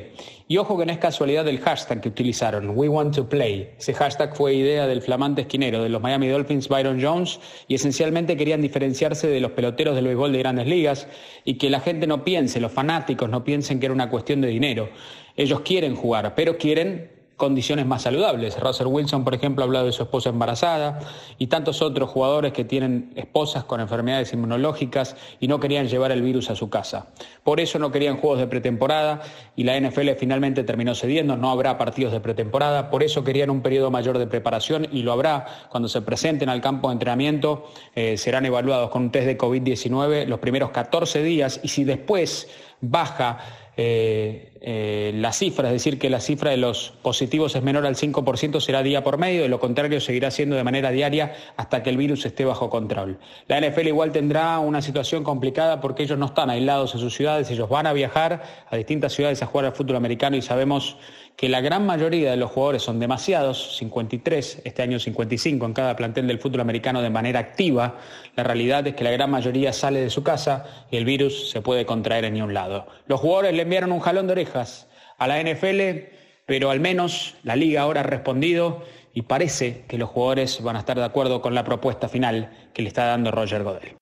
Y 0.46 0.56
ojo 0.58 0.78
que 0.78 0.86
no 0.86 0.92
es 0.92 0.98
casualidad 0.98 1.44
del 1.44 1.58
hashtag 1.58 2.00
que 2.00 2.10
utilizaron, 2.10 2.78
We 2.78 2.88
Want 2.88 3.16
to 3.16 3.28
Play. 3.28 3.70
Ese 3.76 3.92
hashtag 3.92 4.36
fue 4.36 4.54
idea 4.54 4.86
del 4.86 5.02
flamante 5.02 5.40
esquinero 5.40 5.82
de 5.82 5.88
los 5.88 6.00
Miami 6.00 6.28
Dolphins, 6.28 6.68
Byron 6.68 7.02
Jones, 7.02 7.40
y 7.66 7.74
esencialmente 7.74 8.36
querían 8.36 8.62
diferenciarse 8.62 9.26
de 9.26 9.40
los 9.40 9.50
peloteros 9.50 9.96
del 9.96 10.04
béisbol 10.04 10.30
de 10.30 10.38
grandes 10.38 10.68
ligas 10.68 11.08
y 11.44 11.54
que 11.54 11.70
la 11.70 11.80
gente 11.80 12.06
no 12.06 12.22
piense, 12.22 12.60
los 12.60 12.70
fanáticos 12.70 13.28
no 13.28 13.42
piensen 13.42 13.80
que 13.80 13.86
era 13.86 13.92
una 13.92 14.10
cuestión 14.10 14.40
de 14.42 14.46
dinero. 14.46 14.90
Ellos 15.36 15.62
quieren 15.62 15.96
jugar, 15.96 16.36
pero 16.36 16.56
quieren 16.56 17.13
condiciones 17.36 17.86
más 17.86 18.02
saludables. 18.02 18.58
Russell 18.58 18.86
Wilson, 18.86 19.24
por 19.24 19.34
ejemplo, 19.34 19.64
ha 19.64 19.66
hablado 19.66 19.86
de 19.86 19.92
su 19.92 20.02
esposa 20.02 20.30
embarazada 20.30 21.00
y 21.38 21.48
tantos 21.48 21.82
otros 21.82 22.08
jugadores 22.10 22.52
que 22.52 22.64
tienen 22.64 23.12
esposas 23.16 23.64
con 23.64 23.80
enfermedades 23.80 24.32
inmunológicas 24.32 25.16
y 25.40 25.48
no 25.48 25.58
querían 25.58 25.88
llevar 25.88 26.12
el 26.12 26.22
virus 26.22 26.50
a 26.50 26.56
su 26.56 26.70
casa. 26.70 27.08
Por 27.42 27.60
eso 27.60 27.78
no 27.78 27.90
querían 27.90 28.18
juegos 28.18 28.38
de 28.38 28.46
pretemporada 28.46 29.22
y 29.56 29.64
la 29.64 29.78
NFL 29.78 30.10
finalmente 30.18 30.62
terminó 30.64 30.94
cediendo, 30.94 31.36
no 31.36 31.50
habrá 31.50 31.76
partidos 31.76 32.12
de 32.12 32.20
pretemporada, 32.20 32.90
por 32.90 33.02
eso 33.02 33.24
querían 33.24 33.50
un 33.50 33.62
periodo 33.62 33.90
mayor 33.90 34.18
de 34.18 34.26
preparación 34.26 34.86
y 34.92 35.02
lo 35.02 35.12
habrá 35.12 35.46
cuando 35.70 35.88
se 35.88 36.02
presenten 36.02 36.48
al 36.48 36.60
campo 36.60 36.88
de 36.88 36.94
entrenamiento, 36.94 37.66
eh, 37.94 38.16
serán 38.16 38.46
evaluados 38.46 38.90
con 38.90 39.02
un 39.02 39.10
test 39.10 39.26
de 39.26 39.36
COVID-19 39.36 40.26
los 40.26 40.38
primeros 40.38 40.70
14 40.70 41.22
días 41.22 41.60
y 41.62 41.68
si 41.68 41.84
después 41.84 42.48
baja 42.80 43.38
eh, 43.76 44.52
eh, 44.60 45.12
la 45.16 45.32
cifra, 45.32 45.68
es 45.68 45.74
decir, 45.74 45.98
que 45.98 46.08
la 46.08 46.20
cifra 46.20 46.50
de 46.50 46.56
los 46.56 46.92
positivos 47.02 47.54
es 47.56 47.62
menor 47.62 47.84
al 47.86 47.96
5%, 47.96 48.60
será 48.60 48.82
día 48.82 49.02
por 49.02 49.18
medio, 49.18 49.42
de 49.42 49.48
lo 49.48 49.60
contrario 49.60 50.00
seguirá 50.00 50.30
siendo 50.30 50.56
de 50.56 50.64
manera 50.64 50.90
diaria 50.90 51.34
hasta 51.56 51.82
que 51.82 51.90
el 51.90 51.96
virus 51.96 52.24
esté 52.24 52.44
bajo 52.44 52.70
control. 52.70 53.18
La 53.48 53.60
NFL 53.60 53.88
igual 53.88 54.12
tendrá 54.12 54.58
una 54.60 54.80
situación 54.80 55.24
complicada 55.24 55.80
porque 55.80 56.04
ellos 56.04 56.18
no 56.18 56.26
están 56.26 56.50
aislados 56.50 56.94
en 56.94 57.00
sus 57.00 57.14
ciudades, 57.14 57.50
ellos 57.50 57.68
van 57.68 57.86
a 57.86 57.92
viajar 57.92 58.42
a 58.70 58.76
distintas 58.76 59.12
ciudades 59.12 59.42
a 59.42 59.46
jugar 59.46 59.66
al 59.66 59.72
fútbol 59.72 59.96
americano 59.96 60.36
y 60.36 60.42
sabemos 60.42 60.96
que 61.36 61.48
la 61.48 61.60
gran 61.60 61.84
mayoría 61.84 62.30
de 62.30 62.36
los 62.36 62.50
jugadores 62.50 62.82
son 62.82 63.00
demasiados, 63.00 63.76
53, 63.78 64.62
este 64.64 64.82
año 64.82 65.00
55 65.00 65.66
en 65.66 65.72
cada 65.72 65.96
plantel 65.96 66.28
del 66.28 66.38
fútbol 66.38 66.60
americano 66.60 67.02
de 67.02 67.10
manera 67.10 67.40
activa, 67.40 67.98
la 68.36 68.44
realidad 68.44 68.86
es 68.86 68.94
que 68.94 69.04
la 69.04 69.10
gran 69.10 69.30
mayoría 69.30 69.72
sale 69.72 70.00
de 70.00 70.10
su 70.10 70.22
casa 70.22 70.64
y 70.90 70.96
el 70.96 71.04
virus 71.04 71.50
se 71.50 71.60
puede 71.60 71.86
contraer 71.86 72.24
en 72.24 72.34
ningún 72.34 72.54
lado. 72.54 72.86
Los 73.06 73.20
jugadores 73.20 73.54
le 73.54 73.62
enviaron 73.62 73.90
un 73.90 74.00
jalón 74.00 74.26
de 74.26 74.32
orejas 74.32 74.88
a 75.18 75.26
la 75.26 75.42
NFL, 75.42 76.06
pero 76.46 76.70
al 76.70 76.80
menos 76.80 77.34
la 77.42 77.56
liga 77.56 77.82
ahora 77.82 78.00
ha 78.00 78.04
respondido 78.04 78.84
y 79.12 79.22
parece 79.22 79.84
que 79.88 79.98
los 79.98 80.10
jugadores 80.10 80.62
van 80.62 80.76
a 80.76 80.80
estar 80.80 80.96
de 80.96 81.04
acuerdo 81.04 81.42
con 81.42 81.54
la 81.54 81.64
propuesta 81.64 82.08
final 82.08 82.50
que 82.72 82.82
le 82.82 82.88
está 82.88 83.06
dando 83.06 83.30
Roger 83.32 83.64
Godel. 83.64 83.96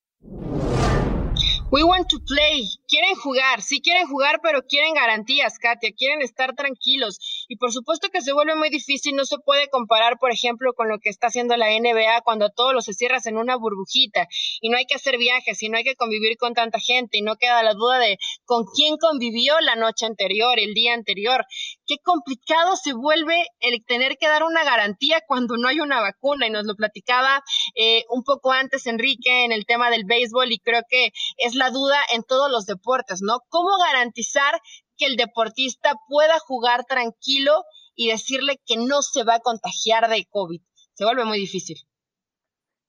We 1.73 1.83
want 1.85 2.11
to 2.11 2.21
play. 2.21 2.69
Quieren 2.87 3.15
jugar, 3.15 3.63
sí 3.63 3.81
quieren 3.81 4.07
jugar, 4.07 4.41
pero 4.43 4.61
quieren 4.61 4.93
garantías, 4.93 5.59
Katia. 5.59 5.91
Quieren 5.97 6.21
estar 6.21 6.55
tranquilos. 6.55 7.42
Y 7.53 7.57
por 7.57 7.71
supuesto 7.71 8.09
que 8.09 8.23
se 8.23 8.33
vuelve 8.33 8.57
muy 8.57 8.71
difícil. 8.71 9.15
No 9.15 9.27
se 9.27 9.37
puede 9.37 9.69
comparar, 9.69 10.19
por 10.19 10.33
ejemplo, 10.33 10.73
con 10.73 10.89
lo 10.89 10.99
que 10.99 11.11
está 11.11 11.27
haciendo 11.27 11.55
la 11.59 11.67
NBA 11.67 12.23
cuando 12.25 12.49
todo 12.49 12.73
lo 12.73 12.81
se 12.81 12.95
cierras 12.95 13.27
en 13.27 13.37
una 13.37 13.57
burbujita 13.57 14.27
y 14.63 14.71
no 14.71 14.79
hay 14.79 14.87
que 14.87 14.95
hacer 14.95 15.19
viajes 15.19 15.63
y 15.63 15.69
no 15.69 15.77
hay 15.77 15.85
que 15.85 15.95
convivir 15.95 16.39
con 16.39 16.55
tanta 16.55 16.79
gente 16.81 17.19
y 17.19 17.21
no 17.21 17.37
queda 17.37 17.63
la 17.63 17.75
duda 17.75 17.99
de 17.99 18.17
con 18.47 18.65
quién 18.75 18.97
convivió 18.97 19.61
la 19.61 19.77
noche 19.77 20.07
anterior, 20.07 20.59
el 20.59 20.73
día 20.73 20.95
anterior. 20.95 21.45
Qué 21.87 21.97
complicado 22.03 22.75
se 22.77 22.95
vuelve 22.95 23.45
el 23.61 23.85
tener 23.85 24.17
que 24.17 24.29
dar 24.29 24.45
una 24.45 24.65
garantía 24.65 25.21
cuando 25.29 25.59
no 25.59 25.69
hay 25.69 25.81
una 25.81 26.01
vacuna. 26.01 26.47
Y 26.47 26.51
nos 26.51 26.65
lo 26.65 26.75
platicaba 26.75 27.43
eh, 27.75 28.05
un 28.09 28.25
poco 28.25 28.53
antes 28.53 28.87
Enrique 28.87 29.45
en 29.45 29.53
el 29.53 29.67
tema 29.67 29.91
del 29.91 30.05
béisbol 30.07 30.51
y 30.53 30.59
creo 30.59 30.81
que 30.89 31.13
es 31.37 31.55
la 31.55 31.69
duda 31.69 31.99
en 32.15 32.23
todos 32.23 32.51
los 32.51 32.65
deportes, 32.65 33.21
¿no? 33.21 33.41
¿Cómo 33.51 33.77
garantizar 33.77 34.59
que 35.03 35.09
el 35.09 35.17
deportista 35.17 35.97
pueda 36.09 36.39
jugar 36.39 36.85
tranquilo 36.85 37.65
y 37.97 38.09
decirle 38.09 38.61
que 38.65 38.77
no 38.77 39.03
se 39.03 39.25
va 39.25 39.37
a 39.37 39.41
contagiar 39.41 40.09
de 40.09 40.27
COVID? 40.31 40.61
Se 40.95 41.05
vuelve 41.05 41.25
muy 41.25 41.39
difícil. 41.39 41.77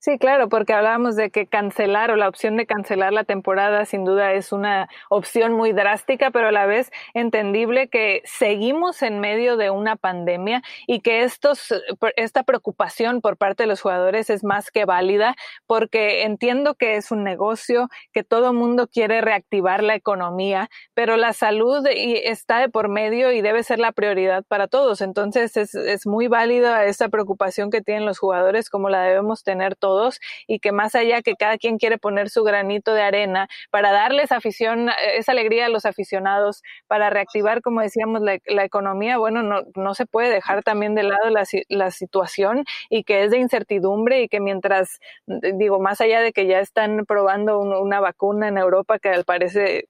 Sí, 0.05 0.17
claro, 0.17 0.49
porque 0.49 0.73
hablábamos 0.73 1.15
de 1.15 1.31
que 1.31 1.47
cancelar 1.47 2.11
o 2.11 2.17
la 2.17 2.27
opción 2.27 2.57
de 2.57 2.65
cancelar 2.65 3.13
la 3.13 3.23
temporada 3.23 3.85
sin 3.85 4.03
duda 4.03 4.33
es 4.33 4.51
una 4.51 4.89
opción 5.09 5.53
muy 5.53 5.71
drástica, 5.71 6.29
pero 6.29 6.49
a 6.49 6.51
la 6.51 6.65
vez 6.65 6.91
entendible 7.13 7.87
que 7.87 8.21
seguimos 8.25 9.01
en 9.01 9.21
medio 9.21 9.55
de 9.55 9.69
una 9.69 9.95
pandemia 9.95 10.61
y 10.87 10.99
que 10.99 11.23
estos, 11.23 11.73
esta 12.17 12.43
preocupación 12.43 13.21
por 13.21 13.37
parte 13.37 13.63
de 13.63 13.67
los 13.67 13.79
jugadores 13.79 14.29
es 14.29 14.43
más 14.43 14.71
que 14.71 14.83
válida 14.83 15.35
porque 15.67 16.23
entiendo 16.23 16.75
que 16.75 16.97
es 16.97 17.09
un 17.09 17.23
negocio, 17.23 17.87
que 18.11 18.25
todo 18.25 18.51
mundo 18.51 18.89
quiere 18.89 19.21
reactivar 19.21 19.83
la 19.83 19.95
economía, 19.95 20.69
pero 20.93 21.15
la 21.15 21.31
salud 21.31 21.87
está 21.87 22.59
de 22.59 22.67
por 22.67 22.89
medio 22.89 23.31
y 23.31 23.39
debe 23.41 23.63
ser 23.63 23.79
la 23.79 23.93
prioridad 23.93 24.43
para 24.49 24.67
todos. 24.67 24.99
Entonces 24.99 25.55
es, 25.55 25.73
es 25.75 26.05
muy 26.05 26.27
válida 26.27 26.83
esa 26.83 27.07
preocupación 27.07 27.71
que 27.71 27.81
tienen 27.81 28.05
los 28.05 28.19
jugadores 28.19 28.69
como 28.69 28.89
la 28.89 29.01
debemos 29.03 29.43
tener 29.43 29.77
todos 29.77 29.92
todos 29.93 30.19
y 30.47 30.59
que 30.59 30.71
más 30.71 30.95
allá 30.95 31.21
que 31.21 31.35
cada 31.35 31.57
quien 31.57 31.77
quiere 31.77 31.99
poner 31.99 32.29
su 32.29 32.43
granito 32.43 32.93
de 32.93 33.03
arena 33.03 33.47
para 33.69 33.91
darles 33.91 34.31
afición, 34.31 34.89
esa 35.15 35.33
alegría 35.33 35.67
a 35.67 35.69
los 35.69 35.85
aficionados, 35.85 36.63
para 36.87 37.11
reactivar, 37.11 37.61
como 37.61 37.81
decíamos, 37.81 38.21
la, 38.21 38.63
economía, 38.63 39.17
bueno, 39.17 39.43
no, 39.43 39.61
no 39.75 39.93
se 39.93 40.05
puede 40.05 40.29
dejar 40.29 40.63
también 40.63 40.95
de 40.95 41.03
lado 41.03 41.29
la, 41.29 41.43
la 41.69 41.91
situación 41.91 42.63
y 42.89 43.03
que 43.03 43.23
es 43.23 43.31
de 43.31 43.37
incertidumbre 43.37 44.21
y 44.23 44.27
que 44.29 44.39
mientras, 44.39 44.99
digo, 45.27 45.79
más 45.79 46.01
allá 46.01 46.21
de 46.21 46.31
que 46.31 46.47
ya 46.47 46.59
están 46.59 47.05
probando 47.05 47.59
una 47.59 47.99
vacuna 47.99 48.47
en 48.47 48.57
Europa 48.57 48.97
que 48.97 49.09
al 49.09 49.25
parecer 49.25 49.85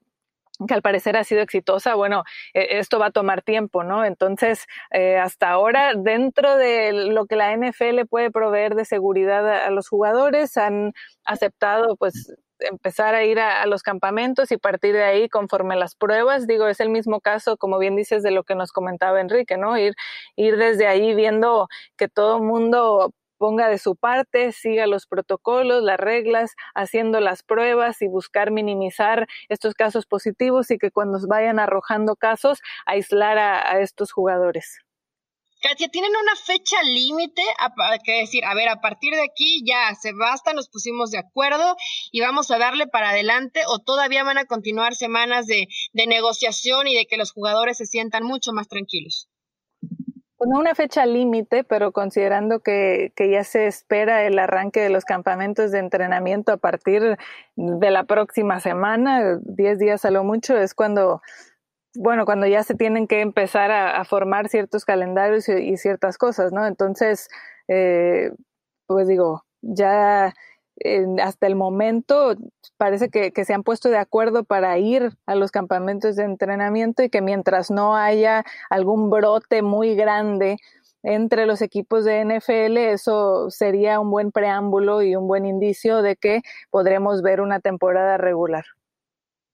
que 0.66 0.74
al 0.74 0.82
parecer 0.82 1.18
ha 1.18 1.24
sido 1.24 1.42
exitosa, 1.42 1.96
bueno, 1.96 2.24
e, 2.54 2.80
esto 2.80 3.00
va 3.00 3.08
a 3.08 3.12
tomar 3.12 3.42
tiempo, 3.42 3.84
¿no? 3.84 4.06
Entonces, 4.06 4.66
eh, 4.92 5.18
hasta 5.18 5.50
ahora, 5.50 5.94
dentro 5.96 6.58
de 6.58 6.94
lo 6.94 7.26
que 7.26 7.36
la 7.36 7.52
NFL 7.56 8.06
puede 8.10 8.32
proveer 8.32 8.76
de 8.76 8.86
seguridad 8.86 9.66
a, 9.66 9.70
los 9.72 9.88
jugadores, 9.90 10.58
han 10.58 10.94
aceptado, 11.26 11.96
pues, 11.98 12.34
empezar 12.60 13.16
a 13.16 13.24
ir 13.26 13.40
a, 13.40 13.66
los 13.66 13.84
campamentos 13.84 14.52
y 14.52 14.58
partir 14.58 14.94
de 14.94 15.04
ahí 15.04 15.30
conforme 15.30 15.76
las 15.76 15.96
pruebas. 15.96 16.48
Digo, 16.48 16.68
es 16.68 16.80
el 16.80 16.90
mismo 16.90 17.22
caso, 17.22 17.58
como 17.58 17.78
bien 17.80 17.96
dices, 17.96 18.24
de 18.24 18.32
lo 18.32 18.44
que 18.44 18.56
nos 18.56 18.72
comentaba 18.72 19.22
Enrique, 19.22 19.58
¿no? 19.58 19.78
Ir, 19.78 19.96
ir 20.36 20.58
desde 20.58 20.88
ahí 20.88 21.14
viendo 21.16 21.68
que 21.98 22.08
todo 22.08 22.40
mundo 22.40 23.14
ponga 23.44 23.68
de 23.68 23.78
su 23.78 23.98
parte, 23.98 24.54
siga 24.54 24.88
los 24.88 25.06
protocolos, 25.06 25.84
las 25.84 26.00
reglas, 26.00 26.54
haciendo 26.76 27.20
las 27.20 27.44
pruebas 27.44 28.02
y 28.02 28.08
buscar 28.08 28.52
minimizar 28.52 29.28
estos 29.50 29.74
casos 29.74 30.06
positivos 30.06 30.72
y 30.72 30.78
que 30.78 30.92
cuando 30.92 31.20
vayan 31.28 31.60
arrojando 31.60 32.16
casos, 32.16 32.60
aislar 32.86 33.38
a, 33.38 33.82
estos 33.82 34.14
jugadores. 34.14 34.80
Katia, 35.62 35.90
¿tienen 35.90 36.12
una 36.12 36.38
fecha 36.38 36.82
límite? 36.84 37.42
Que 38.06 38.20
decir, 38.22 38.46
a 38.46 38.54
ver, 38.54 38.70
a 38.70 38.80
partir 38.80 39.14
de 39.14 39.24
aquí 39.24 39.62
ya 39.68 39.94
se 39.94 40.14
basta, 40.14 40.54
nos 40.54 40.70
pusimos 40.70 41.12
de 41.12 41.18
acuerdo 41.18 41.76
y 42.14 42.22
vamos 42.22 42.50
a 42.50 42.58
darle 42.58 42.88
para 42.88 43.10
adelante 43.10 43.64
o 43.68 43.80
todavía 43.80 44.24
van 44.24 44.38
a 44.38 44.46
continuar 44.46 44.96
semanas 44.96 45.48
de 45.48 45.68
negociación 46.08 46.88
y 46.88 46.96
de 46.96 47.08
que 47.08 47.18
los 47.18 47.34
jugadores 47.34 47.76
se 47.76 47.88
sientan 47.88 48.24
mucho 48.24 48.54
más 48.54 48.70
tranquilos? 48.70 49.28
Pues, 50.44 50.52
no 50.52 50.60
una 50.60 50.76
fecha 50.76 51.06
límite, 51.06 51.64
pero 51.64 51.94
considerando 51.94 52.60
que, 52.60 53.14
que, 53.16 53.30
ya 53.32 53.46
se 53.46 53.66
espera 53.66 54.26
el 54.26 54.38
arranque 54.38 54.82
de 54.82 54.90
los 54.90 55.06
campamentos 55.06 55.72
de 55.72 55.80
entrenamiento 55.80 56.52
a 56.52 56.58
partir 56.58 57.18
de 57.56 57.92
la 57.92 58.04
próxima 58.04 58.60
semana, 58.60 59.40
10 59.42 59.80
días 59.80 60.04
a 60.04 60.12
lo 60.12 60.26
mucho, 60.26 60.58
es 60.58 60.74
cuando, 60.74 61.22
bueno, 61.96 62.26
cuando 62.26 62.46
ya 62.46 62.62
se 62.64 62.76
tienen 62.76 63.08
que 63.08 63.22
empezar 63.22 63.72
a, 63.72 64.04
formar 64.04 64.50
ciertos 64.50 64.84
calendarios 64.84 65.48
y, 65.48 65.78
ciertas 65.78 66.18
cosas, 66.18 66.52
¿no? 66.52 66.68
Entonces, 66.68 67.30
eh, 67.70 68.32
pues 68.86 69.08
digo, 69.08 69.46
ya 69.62 70.34
hasta 71.22 71.48
el 71.48 71.56
momento 71.56 72.36
parece 72.78 73.10
que, 73.10 73.32
se 73.46 73.54
han 73.54 73.64
puesto 73.64 73.90
de 73.90 73.98
acuerdo 73.98 74.44
para 74.44 74.78
ir 74.78 75.12
a 75.26 75.36
los 75.36 75.52
campamentos 75.52 76.16
de 76.16 76.24
entrenamiento 76.24 77.04
y 77.04 77.10
que 77.10 77.22
mientras 77.22 77.72
no 77.72 77.96
haya 77.96 78.44
algún 78.70 79.10
brote 79.10 79.62
muy 79.62 79.96
grande 79.96 80.58
entre 81.04 81.46
los 81.46 81.62
equipos 81.62 82.06
de 82.06 82.24
NFL, 82.24 82.78
eso 82.78 83.50
sería 83.50 84.00
un 84.00 84.10
buen 84.10 84.32
preámbulo 84.32 85.02
y 85.02 85.16
un 85.16 85.28
buen 85.28 85.46
indicio 85.46 86.02
de 86.02 86.16
que 86.16 86.42
podremos 86.70 87.22
ver 87.22 87.42
una 87.42 87.60
temporada 87.60 88.18
regular. 88.18 88.66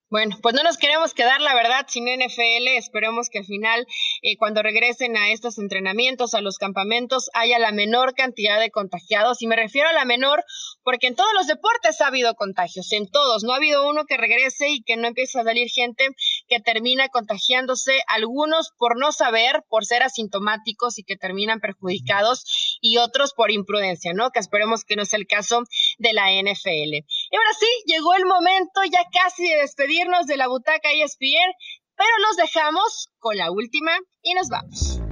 Bueno, 0.09 0.37
pues 0.41 0.55
no 0.55 0.63
nos 0.63 0.77
queremos 0.77 1.13
quedar, 1.13 1.39
la 1.39 1.53
verdad, 1.53 1.85
sin 1.87 2.05
NFL. 2.05 2.67
Esperemos 2.77 3.29
que 3.29 3.39
al 3.39 3.45
final, 3.45 3.85
eh, 4.23 4.37
cuando 4.37 4.63
regresen 4.63 5.15
a 5.15 5.31
estos 5.31 5.59
entrenamientos, 5.59 6.33
a 6.33 6.41
los 6.41 6.57
campamentos, 6.57 7.29
haya 7.35 7.59
la 7.59 7.71
menor 7.71 8.15
cantidad 8.15 8.59
de 8.59 8.71
contagiados. 8.71 9.43
Y 9.43 9.47
me 9.47 9.55
refiero 9.55 9.87
a 9.87 9.93
la 9.93 10.05
menor 10.05 10.43
porque 10.83 11.05
en 11.05 11.15
todos 11.15 11.29
los 11.35 11.45
deportes 11.45 12.01
ha 12.01 12.07
habido 12.07 12.33
contagios, 12.33 12.91
en 12.91 13.07
todos. 13.07 13.43
No 13.43 13.53
ha 13.53 13.57
habido 13.57 13.87
uno 13.87 14.05
que 14.05 14.17
regrese 14.17 14.69
y 14.69 14.81
que 14.81 14.97
no 14.97 15.07
empiece 15.07 15.39
a 15.39 15.43
salir 15.43 15.69
gente 15.69 16.07
que 16.49 16.59
termina 16.59 17.07
contagiándose, 17.09 18.01
algunos 18.07 18.71
por 18.77 18.99
no 18.99 19.11
saber, 19.11 19.63
por 19.69 19.85
ser 19.85 20.03
asintomáticos 20.03 20.97
y 20.97 21.03
que 21.03 21.15
terminan 21.15 21.59
perjudicados, 21.59 22.77
y 22.81 22.97
otros 22.97 23.33
por 23.33 23.51
imprudencia, 23.51 24.13
¿no? 24.13 24.31
Que 24.31 24.39
esperemos 24.39 24.83
que 24.83 24.95
no 24.95 25.05
sea 25.05 25.19
el 25.19 25.27
caso 25.27 25.63
de 25.97 26.13
la 26.13 26.31
NFL. 26.31 27.05
Y 27.31 27.35
ahora 27.35 27.53
sí, 27.59 27.67
llegó 27.85 28.15
el 28.15 28.25
momento 28.25 28.81
ya 28.91 29.03
casi 29.11 29.47
de 29.47 29.57
despedir 29.61 29.99
de 30.25 30.37
la 30.37 30.47
butaca 30.47 30.89
ESPN, 30.91 31.53
pero 31.95 32.09
los 32.27 32.37
dejamos 32.37 33.09
con 33.19 33.37
la 33.37 33.51
última 33.51 33.91
y 34.21 34.33
nos 34.33 34.47
vamos. 34.49 35.08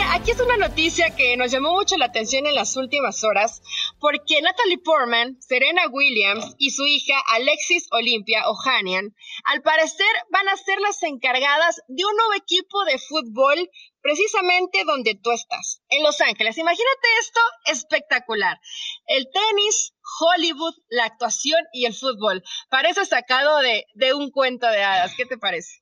Aquí 0.00 0.30
es 0.30 0.40
una 0.40 0.56
noticia 0.56 1.14
que 1.14 1.36
nos 1.36 1.50
llamó 1.50 1.72
mucho 1.72 1.98
la 1.98 2.06
atención 2.06 2.46
en 2.46 2.54
las 2.54 2.76
últimas 2.76 3.22
horas, 3.24 3.60
porque 4.00 4.40
Natalie 4.40 4.78
Portman, 4.78 5.36
Serena 5.40 5.82
Williams 5.90 6.54
y 6.56 6.70
su 6.70 6.86
hija 6.86 7.14
Alexis 7.26 7.88
Olympia 7.90 8.48
Ohanian, 8.48 9.14
al 9.44 9.60
parecer 9.60 10.06
van 10.30 10.48
a 10.48 10.56
ser 10.56 10.80
las 10.80 11.02
encargadas 11.02 11.82
de 11.88 12.06
un 12.06 12.16
nuevo 12.16 12.32
equipo 12.34 12.84
de 12.84 12.98
fútbol 12.98 13.68
precisamente 14.00 14.84
donde 14.84 15.14
tú 15.14 15.30
estás, 15.30 15.82
en 15.90 16.02
Los 16.02 16.22
Ángeles. 16.22 16.56
Imagínate 16.56 17.08
esto 17.20 17.40
espectacular. 17.66 18.58
El 19.06 19.26
tenis, 19.30 19.92
Hollywood, 20.20 20.74
la 20.88 21.04
actuación 21.04 21.60
y 21.74 21.84
el 21.84 21.94
fútbol. 21.94 22.42
Parece 22.70 23.04
sacado 23.04 23.58
de, 23.58 23.84
de 23.94 24.14
un 24.14 24.30
cuento 24.30 24.66
de 24.68 24.82
hadas. 24.82 25.14
¿Qué 25.16 25.26
te 25.26 25.36
parece? 25.36 25.81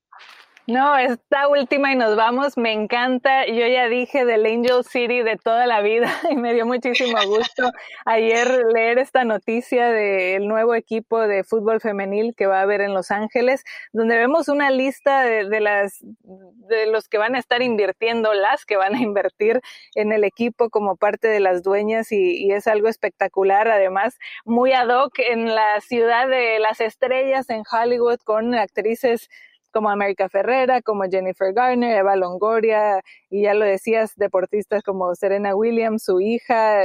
No, 0.66 0.96
esta 0.96 1.48
última 1.48 1.92
y 1.92 1.96
nos 1.96 2.14
vamos, 2.16 2.56
me 2.56 2.72
encanta. 2.72 3.46
Yo 3.46 3.66
ya 3.66 3.88
dije 3.88 4.24
del 4.24 4.46
Angel 4.46 4.84
City 4.84 5.22
de 5.22 5.36
toda 5.36 5.66
la 5.66 5.80
vida 5.80 6.12
y 6.30 6.36
me 6.36 6.54
dio 6.54 6.64
muchísimo 6.66 7.18
gusto 7.26 7.72
ayer 8.04 8.64
leer 8.72 8.98
esta 8.98 9.24
noticia 9.24 9.88
del 9.88 10.46
nuevo 10.46 10.74
equipo 10.74 11.18
de 11.26 11.44
fútbol 11.44 11.80
femenil 11.80 12.34
que 12.36 12.46
va 12.46 12.58
a 12.58 12.62
haber 12.62 12.82
en 12.82 12.94
Los 12.94 13.10
Ángeles, 13.10 13.64
donde 13.92 14.16
vemos 14.16 14.48
una 14.48 14.70
lista 14.70 15.22
de, 15.22 15.60
las 15.60 15.98
de 16.02 16.86
los 16.86 17.08
que 17.08 17.18
van 17.18 17.34
a 17.34 17.38
estar 17.38 17.62
invirtiendo, 17.62 18.32
las 18.34 18.64
que 18.64 18.76
van 18.76 18.94
a 18.94 19.00
invertir 19.00 19.60
en 19.94 20.12
el 20.12 20.24
equipo 20.24 20.70
como 20.70 20.94
parte 20.94 21.26
de 21.26 21.40
las 21.40 21.62
dueñas 21.62 22.12
y, 22.12 22.36
y 22.36 22.52
es 22.52 22.66
algo 22.68 22.86
espectacular, 22.86 23.66
además 23.68 24.18
muy 24.44 24.72
ad 24.72 24.88
hoc 24.88 25.18
en 25.18 25.54
la 25.54 25.80
ciudad 25.80 26.28
de 26.28 26.60
las 26.60 26.80
estrellas 26.80 27.50
en 27.50 27.64
Hollywood 27.72 28.18
con 28.24 28.54
actrices 28.54 29.28
como 29.70 29.90
América 29.90 30.28
Ferrera, 30.28 30.82
como 30.82 31.04
Jennifer 31.04 31.52
Garner, 31.52 31.98
Eva 31.98 32.16
Longoria, 32.16 33.02
y 33.28 33.42
ya 33.42 33.54
lo 33.54 33.64
decías, 33.64 34.14
deportistas 34.16 34.82
como 34.82 35.14
Serena 35.14 35.54
Williams, 35.54 36.04
su 36.04 36.20
hija, 36.20 36.82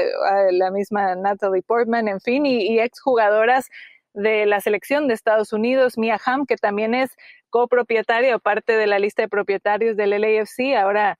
la 0.51 0.71
misma 0.71 1.15
Natalie 1.15 1.63
Portman, 1.63 2.07
en 2.07 2.21
fin, 2.21 2.45
y, 2.45 2.67
y 2.67 2.79
exjugadoras 2.79 3.69
de 4.13 4.45
la 4.45 4.61
selección 4.61 5.07
de 5.07 5.13
Estados 5.13 5.53
Unidos, 5.53 5.97
Mia 5.97 6.19
Hamm, 6.25 6.45
que 6.45 6.55
también 6.55 6.93
es 6.95 7.15
copropietaria 7.49 8.35
o 8.35 8.39
parte 8.39 8.73
de 8.77 8.87
la 8.87 8.99
lista 8.99 9.21
de 9.21 9.29
propietarios 9.29 9.97
del 9.97 10.09
LAFC, 10.09 10.75
ahora 10.77 11.19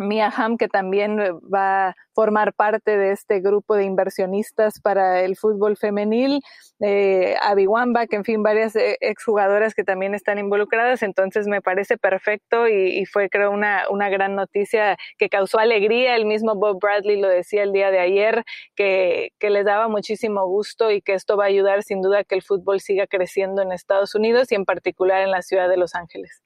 Mia 0.00 0.32
Hamm, 0.34 0.56
que 0.56 0.68
también 0.68 1.20
eh, 1.20 1.32
va 1.32 1.88
a 1.88 1.94
formar 2.14 2.54
parte 2.54 2.96
de 2.96 3.12
este 3.12 3.40
grupo 3.40 3.74
de 3.74 3.84
inversionistas 3.84 4.80
para 4.80 5.20
el 5.20 5.36
fútbol 5.36 5.76
femenil, 5.76 6.40
eh, 6.80 7.36
Abby 7.42 7.66
Wambach, 7.66 8.12
en 8.12 8.24
fin, 8.24 8.42
varias 8.42 8.74
eh, 8.76 8.96
exjugadoras 9.00 9.74
que 9.74 9.84
también 9.84 10.14
están 10.14 10.38
involucradas, 10.38 11.02
entonces 11.02 11.46
me 11.46 11.60
parece 11.60 11.98
perfecto 11.98 12.66
y, 12.68 13.04
fue 13.06 13.28
creo 13.28 13.50
una, 13.50 13.84
una 13.90 14.08
gran 14.08 14.34
noticia 14.34 14.96
que 15.18 15.28
causó 15.28 15.58
alegría, 15.58 16.16
el 16.16 16.24
mismo 16.24 16.54
Bob 16.54 16.78
Bradley 16.80 17.20
lo 17.20 17.28
decía 17.28 17.62
el 17.62 17.72
día 17.72 17.90
de 17.90 17.98
ayer, 18.00 18.44
que, 18.74 19.32
que 19.38 19.50
les 19.50 19.64
daba 19.66 19.88
muchísimo 19.88 20.46
gusto 20.46 20.90
y 20.90 21.02
que 21.02 21.12
esto 21.14 21.36
va 21.36 21.44
a 21.44 21.48
ayudar 21.48 21.82
sin 21.82 22.00
duda 22.00 22.20
a 22.20 22.24
que 22.24 22.36
el 22.36 22.42
fútbol 22.42 22.80
siga 22.80 23.06
creciendo 23.06 23.62
en 23.62 23.72
Estados 23.72 24.14
Unidos 24.14 24.50
y 24.50 24.54
en 24.54 24.64
particular 24.64 25.22
en 25.22 25.30
la 25.30 25.42
ciudad 25.42 25.68
de 25.68 25.76
Los 25.76 25.94
Ángeles. 25.94 26.42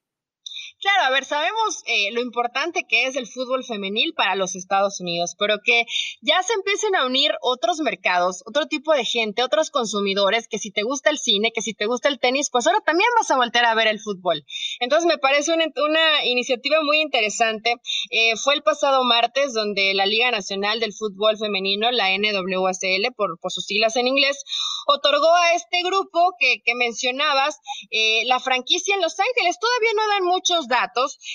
Claro, 0.84 1.04
a 1.04 1.10
ver, 1.12 1.24
sabemos 1.24 1.82
eh, 1.86 2.12
lo 2.12 2.20
importante 2.20 2.84
que 2.86 3.06
es 3.06 3.16
el 3.16 3.26
fútbol 3.26 3.64
femenil 3.64 4.12
para 4.14 4.34
los 4.34 4.54
Estados 4.54 5.00
Unidos, 5.00 5.34
pero 5.38 5.60
que 5.64 5.86
ya 6.20 6.42
se 6.42 6.52
empiecen 6.52 6.94
a 6.94 7.06
unir 7.06 7.32
otros 7.40 7.80
mercados, 7.80 8.42
otro 8.44 8.66
tipo 8.66 8.92
de 8.92 9.06
gente, 9.06 9.42
otros 9.42 9.70
consumidores, 9.70 10.46
que 10.46 10.58
si 10.58 10.70
te 10.70 10.82
gusta 10.82 11.08
el 11.08 11.16
cine, 11.16 11.52
que 11.54 11.62
si 11.62 11.72
te 11.72 11.86
gusta 11.86 12.10
el 12.10 12.20
tenis, 12.20 12.50
pues 12.50 12.66
ahora 12.66 12.82
también 12.84 13.08
vas 13.16 13.30
a 13.30 13.38
volver 13.38 13.64
a 13.64 13.74
ver 13.74 13.86
el 13.86 13.98
fútbol. 13.98 14.44
Entonces 14.78 15.06
me 15.06 15.16
parece 15.16 15.54
una, 15.54 16.22
iniciativa 16.26 16.82
muy 16.82 17.00
interesante. 17.00 17.76
Eh, 18.10 18.36
fue 18.36 18.52
el 18.52 18.62
pasado 18.62 19.04
martes 19.04 19.54
donde 19.54 19.94
la 19.94 20.04
Liga 20.04 20.30
Nacional 20.32 20.80
del 20.80 20.92
Fútbol 20.92 21.38
Femenino, 21.38 21.92
la 21.92 22.10
NWSL, 22.10 23.10
por, 23.16 23.40
por 23.40 23.50
sus 23.50 23.64
siglas 23.64 23.96
en 23.96 24.06
inglés, 24.06 24.44
otorgó 24.86 25.34
a 25.34 25.54
este 25.54 25.78
grupo 25.82 26.34
que, 26.38 26.60
que 26.62 26.74
mencionabas 26.74 27.58
eh, 27.90 28.26
la 28.26 28.38
franquicia 28.38 28.94
en 28.94 29.00
Los 29.00 29.18
Ángeles. 29.18 29.58
Todavía 29.58 29.90
no 29.96 30.08
dan 30.08 30.24
muchos 30.24 30.68
datos. 30.68 30.73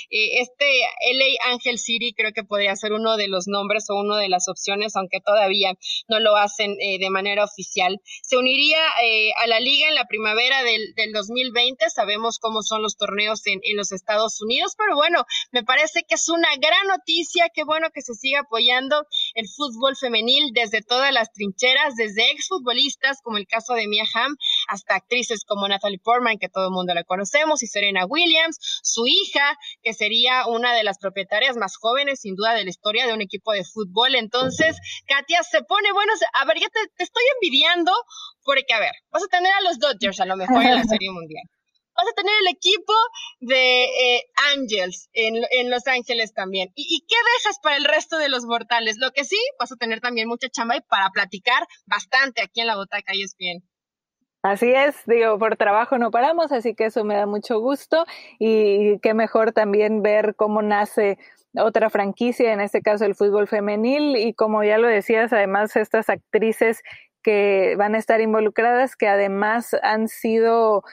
Eh, 0.09 0.39
este 0.41 0.65
LA 1.13 1.51
Angel 1.53 1.77
City 1.77 2.13
creo 2.15 2.31
que 2.33 2.43
podría 2.43 2.75
ser 2.75 2.93
uno 2.93 3.17
de 3.17 3.27
los 3.27 3.47
nombres 3.47 3.85
o 3.89 3.95
una 3.95 4.17
de 4.17 4.29
las 4.29 4.47
opciones, 4.47 4.95
aunque 4.95 5.19
todavía 5.21 5.73
no 6.07 6.19
lo 6.19 6.35
hacen 6.35 6.75
eh, 6.79 6.99
de 6.99 7.09
manera 7.09 7.43
oficial. 7.43 7.99
Se 8.23 8.37
uniría 8.37 8.79
eh, 9.03 9.31
a 9.37 9.47
la 9.47 9.59
liga 9.59 9.87
en 9.87 9.95
la 9.95 10.05
primavera 10.05 10.63
del, 10.63 10.93
del 10.95 11.11
2020. 11.13 11.89
Sabemos 11.89 12.39
cómo 12.39 12.61
son 12.61 12.81
los 12.81 12.97
torneos 12.97 13.45
en, 13.47 13.59
en 13.63 13.77
los 13.77 13.91
Estados 13.91 14.41
Unidos, 14.41 14.73
pero 14.77 14.95
bueno, 14.95 15.25
me 15.51 15.63
parece 15.63 16.03
que 16.07 16.15
es 16.15 16.29
una 16.29 16.49
gran 16.59 16.87
noticia. 16.87 17.49
Qué 17.53 17.63
bueno 17.63 17.89
que 17.93 18.01
se 18.01 18.13
siga 18.13 18.41
apoyando 18.41 19.05
el 19.35 19.47
fútbol 19.47 19.95
femenil 19.95 20.51
desde 20.53 20.81
todas 20.81 21.13
las 21.13 21.31
trincheras, 21.31 21.95
desde 21.95 22.31
exfutbolistas 22.31 23.21
como 23.23 23.37
el 23.37 23.47
caso 23.47 23.73
de 23.73 23.87
Mia 23.87 24.05
Hamm 24.13 24.35
hasta 24.67 24.95
actrices 24.95 25.43
como 25.45 25.67
Natalie 25.67 25.99
Portman, 25.99 26.37
que 26.37 26.49
todo 26.49 26.65
el 26.65 26.71
mundo 26.71 26.93
la 26.93 27.03
conocemos, 27.03 27.63
y 27.63 27.67
Serena 27.67 28.05
Williams, 28.05 28.57
su 28.83 29.05
hija, 29.07 29.28
que 29.81 29.93
sería 29.93 30.47
una 30.47 30.73
de 30.73 30.83
las 30.83 30.97
propietarias 30.97 31.55
más 31.57 31.75
jóvenes, 31.77 32.21
sin 32.21 32.35
duda, 32.35 32.53
de 32.53 32.63
la 32.63 32.69
historia 32.69 33.05
de 33.05 33.13
un 33.13 33.21
equipo 33.21 33.51
de 33.51 33.63
fútbol. 33.63 34.15
Entonces, 34.15 34.77
Katia 35.07 35.43
se 35.43 35.63
pone, 35.63 35.91
bueno, 35.91 36.13
a 36.39 36.45
ver, 36.45 36.59
ya 36.59 36.67
te, 36.69 37.03
estoy 37.03 37.23
envidiando, 37.35 37.91
porque, 38.43 38.73
a 38.73 38.79
ver, 38.79 38.93
vas 39.11 39.23
a 39.23 39.27
tener 39.27 39.51
a 39.53 39.61
los 39.61 39.79
Dodgers 39.79 40.19
a 40.19 40.25
lo 40.25 40.35
mejor 40.35 40.63
en 40.63 40.75
la 40.75 40.83
Serie 40.99 41.11
Mundial 41.11 41.43
vas 41.99 42.07
a 42.13 42.15
tener 42.15 42.33
el 42.41 42.47
equipo 42.47 42.93
de 43.41 43.83
eh, 43.83 44.23
Angels 44.55 45.09
en, 45.11 45.69
Los 45.69 45.85
Ángeles 45.87 46.33
también. 46.33 46.69
¿Y, 46.73 46.83
¿Y, 46.83 47.05
qué 47.05 47.15
dejas 47.37 47.59
para 47.61 47.75
el 47.75 47.83
resto 47.83 48.17
de 48.17 48.29
los 48.29 48.45
mortales? 48.45 48.97
Lo 48.97 49.11
que 49.11 49.25
sí, 49.25 49.37
vas 49.59 49.73
a 49.73 49.75
tener 49.75 49.99
también 49.99 50.29
mucha 50.29 50.47
chamba 50.49 50.77
y 50.77 50.81
para 50.81 51.09
platicar 51.09 51.67
bastante 51.85 52.41
aquí 52.41 52.61
en 52.61 52.67
la 52.67 52.77
Botaca 52.77 53.13
y 53.13 53.23
es 53.23 53.35
bien. 53.37 53.68
Así 54.43 54.71
es, 54.71 54.95
digo, 55.05 55.37
por 55.37 55.57
trabajo 55.57 55.97
no 55.97 56.11
paramos, 56.11 56.53
así 56.53 56.73
que 56.73 56.85
eso 56.85 57.03
me 57.03 57.15
da 57.15 57.25
mucho 57.25 57.59
gusto 57.59 58.05
y 58.39 58.97
qué 58.99 59.13
mejor 59.13 59.51
también 59.51 60.01
ver 60.01 60.33
cómo 60.35 60.61
nace 60.61 61.17
otra 61.57 61.89
franquicia, 61.89 62.53
en 62.53 62.61
este 62.61 62.81
caso 62.81 63.03
el 63.03 63.15
fútbol 63.15 63.49
femenil 63.49 64.15
y 64.15 64.33
como 64.33 64.63
ya 64.63 64.77
lo 64.77 64.87
decías, 64.87 65.33
además 65.33 65.75
estas 65.75 66.09
actrices 66.09 66.81
que 67.21 67.75
van 67.77 67.95
a 67.95 67.97
estar 67.97 68.21
involucradas, 68.21 68.95
que 68.95 69.09
además 69.09 69.75
han 69.83 70.07
sido 70.07 70.83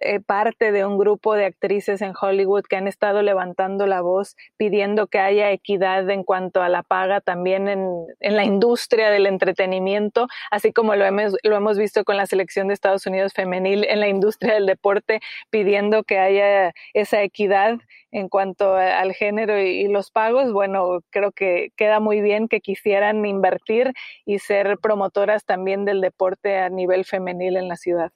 eh, 0.00 0.20
parte 0.20 0.72
de 0.72 0.84
un 0.84 0.98
grupo 0.98 1.34
de 1.34 1.46
actrices 1.46 2.02
en 2.02 2.12
Hollywood 2.20 2.64
que 2.64 2.76
han 2.76 2.88
estado 2.88 3.22
levantando 3.22 3.86
la 3.86 4.00
voz 4.00 4.36
pidiendo 4.56 5.06
que 5.06 5.18
haya 5.18 5.50
equidad 5.50 6.08
en 6.10 6.24
cuanto 6.24 6.62
a 6.62 6.68
la 6.68 6.82
paga 6.82 7.20
también 7.20 7.68
en, 7.68 7.88
en 8.20 8.36
la 8.36 8.44
industria 8.44 9.10
del 9.10 9.26
entretenimiento, 9.26 10.28
así 10.50 10.72
como 10.72 10.94
lo 10.96 11.04
hemos, 11.04 11.36
lo 11.42 11.56
hemos 11.56 11.78
visto 11.78 12.04
con 12.04 12.16
la 12.16 12.26
selección 12.26 12.68
de 12.68 12.74
Estados 12.74 13.06
Unidos 13.06 13.32
femenil 13.32 13.84
en 13.88 14.00
la 14.00 14.08
industria 14.08 14.54
del 14.54 14.66
deporte, 14.66 15.20
pidiendo 15.50 16.04
que 16.04 16.18
haya 16.18 16.72
esa 16.94 17.22
equidad 17.22 17.78
en 18.10 18.28
cuanto 18.28 18.74
al 18.76 19.12
género 19.12 19.60
y 19.60 19.88
los 19.88 20.10
pagos. 20.10 20.52
Bueno, 20.52 21.00
creo 21.10 21.32
que 21.32 21.70
queda 21.76 22.00
muy 22.00 22.20
bien 22.20 22.48
que 22.48 22.60
quisieran 22.60 23.24
invertir 23.26 23.92
y 24.24 24.38
ser 24.38 24.78
promotoras 24.78 25.44
también 25.44 25.84
del 25.84 26.00
deporte 26.00 26.58
a 26.58 26.68
nivel 26.70 27.04
femenil 27.04 27.56
en 27.56 27.68
la 27.68 27.76
ciudad. 27.76 28.12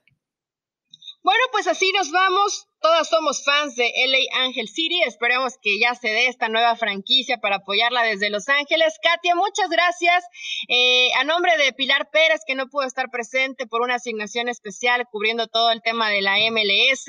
Bueno, 1.22 1.42
pues 1.52 1.66
así 1.66 1.92
nos 1.92 2.10
vamos. 2.10 2.69
Todas 2.80 3.10
somos 3.10 3.44
fans 3.44 3.76
de 3.76 3.84
LA 3.84 4.44
Angel 4.44 4.66
City. 4.66 5.02
Esperemos 5.06 5.58
que 5.60 5.78
ya 5.78 5.94
se 5.94 6.08
dé 6.08 6.28
esta 6.28 6.48
nueva 6.48 6.76
franquicia 6.76 7.36
para 7.36 7.56
apoyarla 7.56 8.04
desde 8.04 8.30
Los 8.30 8.48
Ángeles. 8.48 8.98
Katia, 9.02 9.34
muchas 9.34 9.68
gracias. 9.68 10.24
Eh, 10.66 11.10
a 11.18 11.24
nombre 11.24 11.58
de 11.58 11.74
Pilar 11.74 12.08
Pérez, 12.10 12.40
que 12.46 12.54
no 12.54 12.68
pudo 12.68 12.84
estar 12.84 13.10
presente 13.10 13.66
por 13.66 13.82
una 13.82 13.96
asignación 13.96 14.48
especial 14.48 15.06
cubriendo 15.10 15.46
todo 15.46 15.70
el 15.72 15.82
tema 15.82 16.08
de 16.08 16.22
la 16.22 16.38
MLS, 16.50 17.04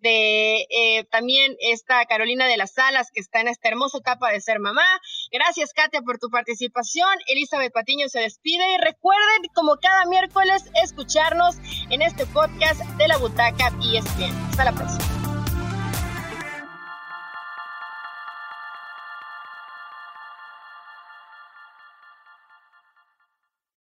de 0.00 0.66
eh, 0.68 1.04
también 1.12 1.56
esta 1.60 2.04
Carolina 2.06 2.48
de 2.48 2.56
las 2.56 2.72
Salas, 2.72 3.12
que 3.12 3.20
está 3.20 3.40
en 3.40 3.46
esta 3.46 3.68
hermosa 3.68 3.98
etapa 3.98 4.32
de 4.32 4.40
ser 4.40 4.58
mamá. 4.58 4.86
Gracias, 5.30 5.72
Katia, 5.74 6.02
por 6.02 6.18
tu 6.18 6.28
participación. 6.28 7.08
Elizabeth 7.28 7.72
Patiño 7.72 8.08
se 8.08 8.18
despide 8.18 8.64
y 8.74 8.78
recuerden, 8.78 9.42
como 9.54 9.76
cada 9.76 10.06
miércoles, 10.06 10.64
escucharnos 10.82 11.54
en 11.90 12.02
este 12.02 12.26
podcast 12.26 12.80
de 12.98 13.06
la 13.06 13.16
Butaca 13.18 13.72
y 13.80 13.94
e 13.94 13.98
ESPN. 14.00 14.34
Hasta 14.50 14.64
la 14.64 14.72
próxima. 14.72 15.03